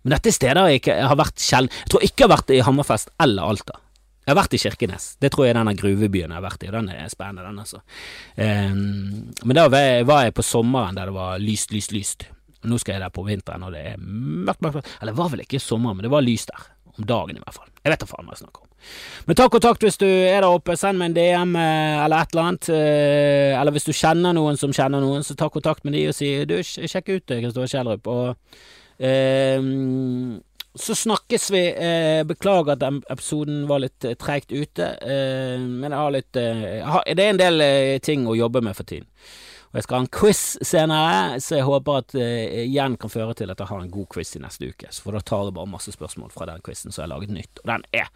Men 0.00 0.14
dette 0.14 0.30
er 0.30 0.36
steder 0.38 0.70
jeg 0.70 0.80
ikke 0.80 0.96
har 1.10 1.18
vært 1.20 1.42
sjelden 1.42 1.74
Jeg 1.82 1.92
tror 1.92 2.06
ikke 2.06 2.24
jeg 2.24 2.30
har 2.30 2.32
vært 2.32 2.54
i 2.54 2.62
Hammerfest 2.64 3.12
eller 3.20 3.52
Alta. 3.52 3.76
Jeg 4.24 4.32
har 4.32 4.38
vært 4.40 4.56
i 4.56 4.62
Kirkenes. 4.62 5.10
Det 5.20 5.32
tror 5.34 5.44
jeg 5.44 5.52
er 5.52 5.60
denne 5.60 5.76
gruvebyen 5.76 6.32
jeg 6.32 6.36
har 6.36 6.44
vært 6.44 6.64
i, 6.64 6.72
den 6.72 6.88
er 6.92 7.12
spennende, 7.12 7.44
den, 7.44 7.60
altså. 7.60 7.82
Um, 8.36 9.30
men 9.44 9.56
da 9.56 9.68
var 9.68 10.24
jeg 10.24 10.34
på 10.36 10.44
sommeren 10.44 10.96
der 10.96 11.08
det 11.08 11.16
var 11.16 11.40
lyst, 11.40 11.72
lyst, 11.72 11.92
lyst. 11.96 12.26
Nå 12.68 12.80
skal 12.80 12.96
jeg 12.96 13.04
der 13.04 13.14
på 13.14 13.24
vinteren, 13.24 13.64
og 13.68 13.76
det 13.76 13.84
er 13.92 14.00
mørkt, 14.00 14.60
mørkt, 14.64 14.80
mørkt. 14.80 14.96
Eller 15.00 15.14
det 15.14 15.20
var 15.20 15.32
vel 15.32 15.44
ikke 15.44 15.60
sommer, 15.62 15.96
men 15.96 16.04
det 16.04 16.12
var 16.12 16.24
lyst 16.24 16.52
der. 16.52 16.66
Om 16.96 17.06
dagen, 17.08 17.36
i 17.36 17.44
hvert 17.44 17.56
fall. 17.56 17.70
Jeg 17.84 17.94
vet 17.94 18.04
da 18.04 18.10
faen 18.10 18.28
hva 18.28 18.36
jeg 18.36 18.42
snakker 18.42 18.64
om. 18.64 18.67
Men 19.28 19.38
ta 19.38 19.48
kontakt 19.52 19.84
hvis 19.84 20.00
du 20.00 20.06
er 20.06 20.40
der 20.40 20.48
oppe. 20.48 20.76
Send 20.78 21.00
meg 21.00 21.12
en 21.12 21.18
DM 21.18 21.54
eh, 21.60 22.04
eller 22.04 22.22
et 22.22 22.34
eller 22.34 22.48
annet. 22.48 22.72
Eh, 22.72 23.54
eller 23.58 23.74
hvis 23.76 23.88
du 23.88 23.94
kjenner 23.96 24.36
noen 24.36 24.58
som 24.60 24.74
kjenner 24.74 25.04
noen, 25.04 25.26
så 25.26 25.36
ta 25.38 25.50
kontakt 25.52 25.86
med 25.86 25.96
de 25.96 26.08
og 26.10 26.16
si 26.16 26.32
du, 26.48 26.58
sjekk 26.64 27.14
ut 27.14 27.38
Kristoffer 27.38 27.72
Kjellrup. 27.74 28.08
Og 28.08 28.36
um, 28.98 30.38
så 30.78 30.94
snakkes 30.94 31.50
vi. 31.50 31.64
Eh, 31.72 32.22
beklager 32.24 32.72
at 32.76 32.82
den 32.82 33.02
episoden 33.10 33.66
var 33.68 33.82
litt 33.82 34.04
eh, 34.04 34.16
treigt 34.20 34.52
ute, 34.52 34.92
eh, 35.02 35.58
men 35.58 35.90
jeg 35.90 35.98
har 35.98 36.14
litt 36.14 36.38
eh, 36.38 36.98
Det 37.08 37.24
er 37.24 37.32
en 37.32 37.40
del 37.40 37.64
eh, 37.64 37.98
ting 38.04 38.26
å 38.28 38.36
jobbe 38.38 38.62
med 38.64 38.76
for 38.78 38.88
tiden. 38.88 39.08
Og 39.68 39.76
jeg 39.76 39.84
skal 39.84 39.98
ha 39.98 40.04
en 40.06 40.14
quiz 40.16 40.42
senere, 40.64 41.40
så 41.44 41.58
jeg 41.58 41.66
håper 41.68 42.00
at 42.00 42.14
eh, 42.16 42.62
igjen 42.64 42.96
kan 43.00 43.12
føre 43.12 43.34
til 43.36 43.52
at 43.52 43.60
jeg 43.60 43.68
har 43.68 43.82
en 43.82 43.92
god 43.92 44.08
quiz 44.14 44.32
i 44.38 44.40
neste 44.40 44.70
uke. 44.70 44.88
For 45.02 45.16
da 45.16 45.20
tar 45.20 45.48
det 45.48 45.56
bare 45.58 45.68
masse 45.74 45.92
spørsmål 45.92 46.32
fra 46.32 46.48
den 46.48 46.64
quizen 46.64 46.92
som 46.92 47.02
jeg 47.02 47.08
har 47.08 47.14
laget 47.16 47.34
nytt. 47.36 47.60
Og 47.64 47.68
den 47.74 47.84
er 47.92 48.08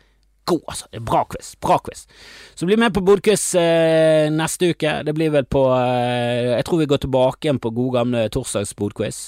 god, 0.44 0.62
altså. 0.68 0.86
Bra 1.00 1.24
quiz. 1.30 1.52
Bra 1.60 1.78
quiz. 1.78 2.06
Så 2.54 2.66
bli 2.66 2.76
med 2.76 2.94
på 2.94 3.02
Bodquiz 3.04 3.54
eh, 3.54 4.30
neste 4.32 4.72
uke. 4.72 4.96
Det 5.06 5.14
blir 5.16 5.30
vel 5.34 5.46
på 5.46 5.66
eh, 5.76 6.56
Jeg 6.56 6.66
tror 6.66 6.82
vi 6.82 6.88
går 6.90 7.04
tilbake 7.04 7.46
igjen 7.48 7.62
på 7.62 7.72
god 7.74 7.94
gamle 7.98 8.26
torsdags 8.32 8.74
Bodquiz. 8.76 9.22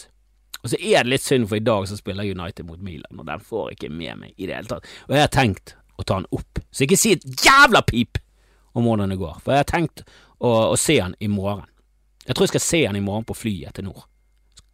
Og 0.64 0.72
så 0.72 0.80
er 0.80 1.04
det 1.04 1.12
litt 1.12 1.24
synd, 1.24 1.46
for 1.50 1.60
i 1.60 1.64
dag 1.64 1.86
så 1.88 1.96
spiller 1.98 2.24
United 2.24 2.64
mot 2.64 2.80
Milan, 2.80 3.18
og 3.18 3.26
den 3.28 3.42
får 3.44 3.74
ikke 3.74 3.90
med 3.92 4.22
meg 4.22 4.32
i 4.38 4.48
det 4.48 4.56
hele 4.56 4.70
tatt. 4.70 4.86
Og 5.10 5.12
jeg 5.12 5.26
har 5.26 5.32
tenkt 5.34 5.74
å 6.00 6.06
ta 6.06 6.16
den 6.16 6.30
opp, 6.32 6.62
så 6.72 6.86
ikke 6.86 6.98
si 6.98 7.12
et 7.14 7.26
jævla 7.44 7.84
pip 7.84 8.16
om 8.72 8.88
hvordan 8.88 9.12
det 9.12 9.20
går, 9.20 9.36
for 9.44 9.52
jeg 9.52 9.60
har 9.60 9.68
tenkt 9.68 10.06
å, 10.40 10.72
å 10.72 10.78
se 10.80 10.96
den 10.96 11.12
i 11.20 11.28
morgen. 11.28 11.68
Jeg 12.24 12.32
tror 12.32 12.48
jeg 12.48 12.54
skal 12.54 12.64
se 12.64 12.80
den 12.86 12.96
i 12.96 13.04
morgen 13.04 13.28
på 13.28 13.36
flyet 13.36 13.76
til 13.76 13.84
nord. 13.90 14.06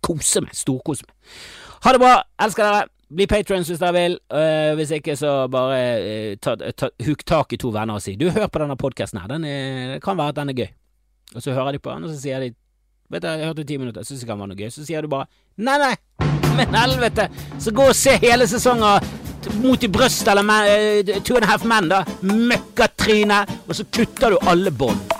Kose 0.06 0.44
meg, 0.44 0.54
storkose 0.54 1.08
meg. 1.08 1.34
Ha 1.82 1.92
det 1.96 2.02
bra, 2.04 2.14
elsker 2.46 2.68
dere. 2.68 2.86
Bli 3.10 3.26
patrons 3.26 3.66
hvis 3.66 3.80
dere 3.82 3.96
vil. 3.96 4.16
Uh, 4.30 4.72
hvis 4.78 4.92
ikke, 4.94 5.16
så 5.18 5.48
bare 5.50 5.78
uh, 5.98 6.34
ta, 6.42 6.54
ta, 6.78 6.90
huk 7.06 7.24
tak 7.26 7.54
i 7.56 7.58
to 7.60 7.72
venner 7.74 7.98
og 7.98 8.04
si 8.04 8.14
Du, 8.18 8.28
hør 8.30 8.46
på 8.46 8.62
denne 8.62 8.78
podkasten 8.78 9.20
her. 9.20 9.30
Den 9.32 9.46
er, 9.48 9.96
det 9.96 10.02
kan 10.04 10.18
være 10.18 10.34
at 10.34 10.40
den 10.40 10.52
er 10.52 10.58
gøy. 10.62 10.70
Og 11.34 11.42
så 11.42 11.54
hører 11.54 11.74
de 11.74 11.82
på 11.82 11.90
den, 11.90 12.06
og 12.06 12.12
så 12.12 12.20
sier 12.22 12.42
de 12.42 12.54
Vet 13.10 13.24
du, 13.24 13.26
jeg 13.26 13.46
hørte 13.48 13.64
ti 13.66 13.74
minutter, 13.74 14.04
jeg 14.04 14.06
syns 14.06 14.20
det 14.22 14.28
kan 14.28 14.38
være 14.38 14.52
noe 14.52 14.58
gøy. 14.60 14.68
Så 14.70 14.84
sier 14.86 15.02
du 15.02 15.10
bare 15.10 15.26
nei, 15.58 15.74
nei, 15.82 16.28
men 16.54 16.76
helvete, 16.78 17.26
så 17.58 17.72
gå 17.74 17.88
og 17.90 17.96
se 17.98 18.14
hele 18.22 18.46
sesongen 18.46 19.02
mot 19.58 19.82
i 19.82 19.90
brøstet 19.90 20.30
eller 20.30 20.46
uh, 20.46 21.18
Two 21.24 21.40
and 21.40 21.48
a 21.48 21.50
Half 21.50 21.66
Men, 21.66 21.90
da. 21.90 22.04
Møkkatryne. 22.22 23.42
Og 23.66 23.74
så 23.80 23.88
kutter 23.90 24.36
du 24.36 24.38
alle 24.46 24.70
bånd. 24.70 25.19